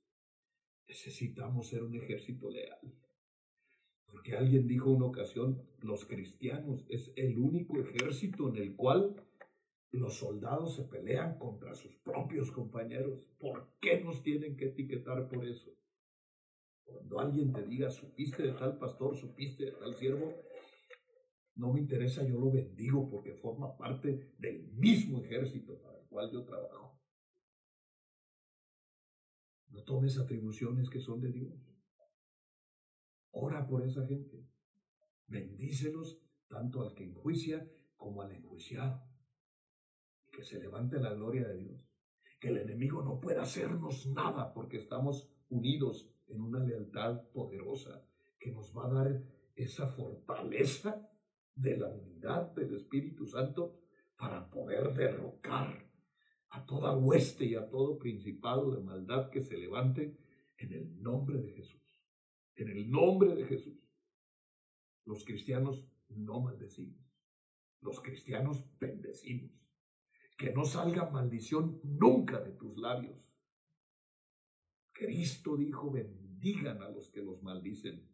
Necesitamos 0.89 1.69
ser 1.69 1.85
un 1.85 1.95
ejército 1.95 2.51
leal. 2.51 2.81
Porque 4.07 4.37
alguien 4.37 4.67
dijo 4.67 4.91
una 4.91 5.07
ocasión, 5.07 5.63
los 5.79 6.05
cristianos 6.05 6.85
es 6.89 7.13
el 7.15 7.39
único 7.39 7.79
ejército 7.79 8.49
en 8.49 8.57
el 8.57 8.75
cual 8.75 9.15
Los 9.93 10.19
soldados 10.19 10.77
se 10.77 10.85
pelean 10.85 11.39
contra 11.39 11.75
sus 11.75 11.97
propios 11.99 12.53
compañeros. 12.53 13.29
¿Por 13.39 13.77
qué 13.81 14.01
nos 14.01 14.23
tienen 14.23 14.57
que 14.57 14.67
etiquetar 14.67 15.29
por 15.29 15.45
eso? 15.45 15.73
Cuando 16.85 17.21
alguien 17.21 17.53
te 17.53 17.65
diga, 17.67 17.91
supiste 17.91 18.43
de 18.43 18.53
tal 18.53 18.79
pastor, 18.79 19.17
supiste 19.17 19.65
de 19.65 19.73
tal 19.73 19.95
siervo, 19.95 20.35
no 21.57 21.73
me 21.73 21.81
interesa, 21.81 22.25
yo 22.25 22.39
lo 22.39 22.51
bendigo 22.51 23.11
porque 23.11 23.35
forma 23.35 23.77
parte 23.77 24.35
del 24.39 24.73
mismo 24.73 25.23
ejército 25.23 25.81
para 25.83 25.99
el 25.99 26.07
cual 26.07 26.31
yo 26.33 26.45
trabajo. 26.45 27.01
No 29.69 29.83
tomes 29.85 30.19
atribuciones 30.19 30.89
que 30.89 31.01
son 31.01 31.21
de 31.21 31.33
Dios. 31.33 31.53
Ora 33.33 33.67
por 33.67 33.85
esa 33.85 34.07
gente. 34.07 34.49
Bendícelos 35.27 36.21
tanto 36.49 36.83
al 36.83 36.95
que 36.95 37.05
enjuicia 37.05 37.71
como 37.97 38.23
al 38.23 38.33
enjuiciado. 38.33 39.10
Se 40.43 40.59
levante 40.59 40.99
la 40.99 41.15
gloria 41.15 41.47
de 41.49 41.57
Dios. 41.59 41.81
Que 42.41 42.49
el 42.49 42.59
enemigo 42.59 43.03
no 43.03 43.21
pueda 43.21 43.43
hacernos 43.43 44.07
nada 44.07 44.53
porque 44.53 44.79
estamos 44.79 45.31
unidos 45.49 46.11
en 46.29 46.41
una 46.41 46.61
lealtad 46.61 47.23
poderosa 47.33 48.07
que 48.39 48.53
nos 48.53 48.77
va 48.77 48.87
a 48.87 48.93
dar 48.93 49.23
esa 49.55 49.89
fortaleza 49.89 51.11
de 51.55 51.77
la 51.77 51.89
unidad 51.89 52.53
del 52.55 52.75
Espíritu 52.75 53.27
Santo 53.27 53.81
para 54.17 54.49
poder 54.51 54.95
derrocar 54.95 55.91
a 56.51 56.65
toda 56.67 56.97
hueste 56.97 57.45
y 57.45 57.55
a 57.55 57.69
todo 57.69 57.99
principado 57.99 58.71
de 58.71 58.83
maldad 58.83 59.31
que 59.31 59.43
se 59.43 59.57
levante 59.57 60.17
en 60.57 60.73
el 60.73 61.03
nombre 61.03 61.41
de 61.41 61.53
Jesús. 61.53 61.81
En 62.57 62.69
el 62.69 62.91
nombre 62.91 63.35
de 63.35 63.45
Jesús. 63.45 63.79
Los 65.05 65.25
cristianos 65.25 65.87
no 66.09 66.41
maldecimos. 66.41 67.01
Los 67.81 68.01
cristianos 68.01 68.65
bendecimos. 68.79 69.60
Que 70.41 70.53
no 70.53 70.65
salga 70.65 71.11
maldición 71.11 71.81
nunca 71.85 72.41
de 72.41 72.53
tus 72.53 72.79
labios. 72.79 73.19
Cristo 74.93 75.57
dijo, 75.57 75.91
bendigan 75.91 76.83
a 76.83 76.89
los 76.89 77.11
que 77.11 77.23
los 77.23 77.43
maldicen 77.43 78.11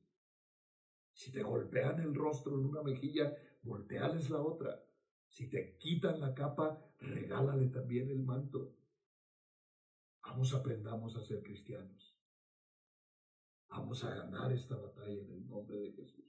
si 1.16 1.32
te 1.32 1.42
golpean 1.42 1.98
el 2.00 2.14
rostro 2.14 2.58
en 2.58 2.66
una 2.66 2.82
mejilla, 2.82 3.34
volteales 3.62 4.28
la 4.28 4.38
otra. 4.38 4.84
Si 5.26 5.48
te 5.48 5.78
quitan 5.78 6.20
la 6.20 6.34
capa, 6.34 6.78
regálale 6.98 7.68
también 7.68 8.10
el 8.10 8.22
manto. 8.22 8.76
Vamos, 10.20 10.52
aprendamos 10.52 11.16
a 11.16 11.22
ser 11.22 11.42
cristianos. 11.42 12.14
Vamos 13.70 14.04
a 14.04 14.14
ganar 14.14 14.52
esta 14.52 14.76
batalla 14.76 15.22
en 15.22 15.30
el 15.30 15.48
nombre 15.48 15.78
de 15.78 15.92
Jesús. 15.92 16.26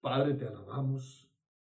Padre, 0.00 0.32
te 0.32 0.46
alabamos, 0.46 1.30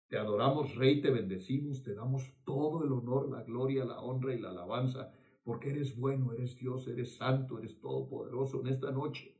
te 0.08 0.16
adoramos, 0.16 0.74
Rey, 0.74 1.02
te 1.02 1.10
bendecimos, 1.10 1.82
te 1.82 1.94
damos 1.94 2.32
todo 2.44 2.82
el 2.82 2.92
honor, 2.92 3.30
la 3.30 3.42
gloria, 3.42 3.84
la 3.84 4.00
honra 4.00 4.34
y 4.34 4.40
la 4.40 4.50
alabanza, 4.50 5.12
porque 5.44 5.70
eres 5.70 5.96
bueno, 5.96 6.32
eres 6.32 6.56
Dios, 6.56 6.88
eres 6.88 7.16
santo, 7.16 7.58
eres 7.58 7.78
todopoderoso 7.78 8.60
en 8.60 8.68
esta 8.68 8.90
noche. 8.90 9.38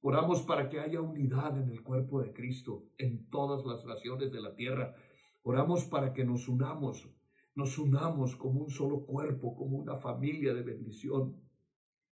Oramos 0.00 0.42
para 0.42 0.68
que 0.68 0.78
haya 0.78 1.00
unidad 1.00 1.60
en 1.60 1.70
el 1.70 1.82
cuerpo 1.82 2.22
de 2.22 2.32
Cristo 2.32 2.84
en 2.98 3.28
todas 3.30 3.66
las 3.66 3.84
naciones 3.84 4.30
de 4.30 4.40
la 4.40 4.54
tierra. 4.54 4.94
Oramos 5.42 5.84
para 5.84 6.12
que 6.12 6.24
nos 6.24 6.48
unamos, 6.48 7.08
nos 7.56 7.76
unamos 7.78 8.36
como 8.36 8.60
un 8.60 8.70
solo 8.70 9.04
cuerpo, 9.04 9.56
como 9.56 9.78
una 9.78 9.96
familia 9.96 10.54
de 10.54 10.62
bendición. 10.62 11.40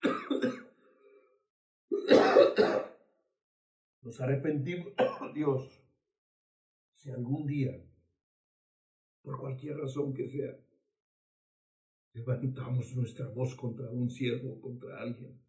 Nos 4.03 4.21
arrepentimos, 4.21 4.93
Dios, 5.35 5.88
si 6.99 7.11
algún 7.11 7.47
día, 7.47 7.83
por 9.23 9.41
cualquier 9.41 9.79
razón 9.79 10.15
que 10.15 10.29
sea, 10.29 10.57
levantamos 12.13 12.95
nuestra 12.95 13.27
voz 13.29 13.55
contra 13.55 13.91
un 13.91 14.11
siervo, 14.11 14.61
contra 14.61 15.01
alguien 15.01 15.41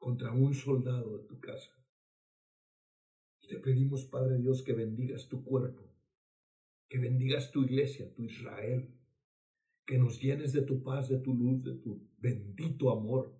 contra 0.00 0.32
un 0.32 0.54
soldado 0.54 1.18
de 1.18 1.24
tu 1.28 1.38
casa. 1.38 1.72
Y 3.42 3.48
te 3.48 3.58
pedimos, 3.58 4.06
Padre 4.06 4.38
Dios, 4.38 4.62
que 4.62 4.72
bendigas 4.72 5.28
tu 5.28 5.44
cuerpo, 5.44 5.82
que 6.88 6.98
bendigas 6.98 7.50
tu 7.52 7.62
iglesia, 7.64 8.12
tu 8.14 8.24
Israel, 8.24 8.88
que 9.86 9.98
nos 9.98 10.20
llenes 10.20 10.52
de 10.54 10.62
tu 10.62 10.82
paz, 10.82 11.10
de 11.10 11.18
tu 11.18 11.34
luz, 11.34 11.62
de 11.62 11.74
tu 11.74 12.08
bendito 12.16 12.90
amor, 12.90 13.38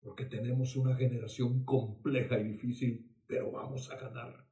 porque 0.00 0.24
tenemos 0.24 0.74
una 0.74 0.96
generación 0.96 1.64
compleja 1.64 2.40
y 2.40 2.44
difícil, 2.44 3.14
pero 3.26 3.52
vamos 3.52 3.90
a 3.90 3.96
ganar. 3.96 4.48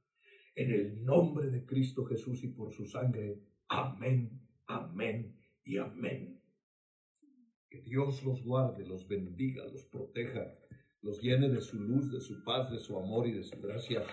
En 0.55 0.71
el 0.71 1.05
nombre 1.05 1.51
de 1.51 1.65
Cristo 1.65 2.05
Jesús 2.05 2.45
y 2.45 2.49
por 2.49 2.73
su 2.73 2.87
sangre. 2.87 3.41
Amén, 3.69 4.41
amén 4.67 5.37
y 5.65 5.79
amén. 5.79 6.41
Que 7.69 7.81
Dios 7.81 8.23
los 8.23 8.45
guarde, 8.45 8.85
los 8.87 9.09
bendiga, 9.09 9.65
los 9.67 9.85
proteja 9.85 10.55
los 11.03 11.21
llene 11.21 11.49
de 11.49 11.61
su 11.61 11.81
luz, 11.81 12.11
de 12.11 12.21
su 12.21 12.43
paz, 12.45 12.71
de 12.71 12.79
su 12.79 12.97
amor 12.97 13.27
y 13.27 13.33
de 13.33 13.43
su 13.43 13.61
gracia. 13.61 14.05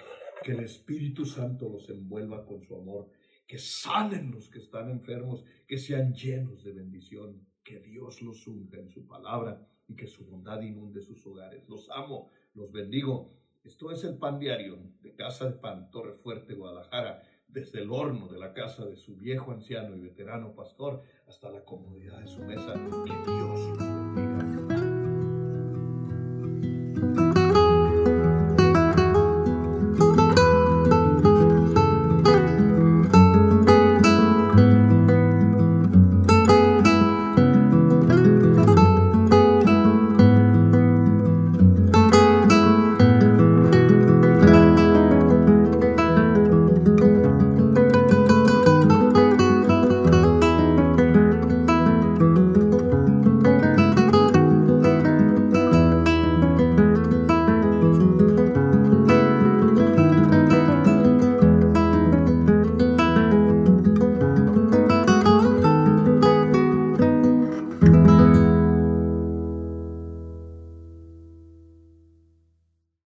Que 0.44 0.54
el 0.54 0.62
Espíritu 0.62 1.26
Santo 1.26 1.70
los 1.70 1.90
envuelva 1.90 2.46
con 2.46 2.62
su 2.64 2.76
amor. 2.76 3.12
Que 3.48 3.60
sanen 3.60 4.32
los 4.32 4.50
que 4.50 4.60
están 4.60 4.90
enfermos, 4.90 5.44
que 5.68 5.78
sean 5.78 6.14
llenos 6.14 6.64
de 6.64 6.74
bendición. 6.74 7.48
Que 7.64 7.80
Dios 7.80 8.22
los 8.22 8.46
unja 8.48 8.78
en 8.78 8.90
su 8.90 9.06
palabra 9.06 9.68
y 9.88 9.96
que 9.96 10.08
su 10.08 10.26
bondad 10.26 10.62
inunde 10.62 11.02
sus 11.02 11.26
hogares. 11.28 11.68
Los 11.70 11.88
amo, 11.92 12.32
los 12.56 12.72
bendigo. 12.72 13.39
Esto 13.64 13.92
es 13.92 14.04
el 14.04 14.18
pan 14.18 14.40
diario 14.40 14.80
de 15.02 15.14
Casa 15.16 15.46
de 15.46 15.52
Pan, 15.52 15.92
Torre 15.92 16.14
Fuerte, 16.14 16.54
Guadalajara, 16.54 17.22
desde 17.48 17.82
el 17.82 17.92
horno 17.92 18.28
de 18.28 18.40
la 18.40 18.54
casa 18.54 18.86
de 18.86 18.96
su 18.96 19.16
viejo 19.16 19.52
anciano 19.52 19.96
y 19.96 20.00
veterano 20.00 20.54
pastor 20.56 21.04
hasta 21.28 21.50
la 21.50 21.64
comodidad 21.66 22.20
de 22.20 22.28
su 22.28 22.40
mesa. 22.42 22.74
Dios 22.76 23.89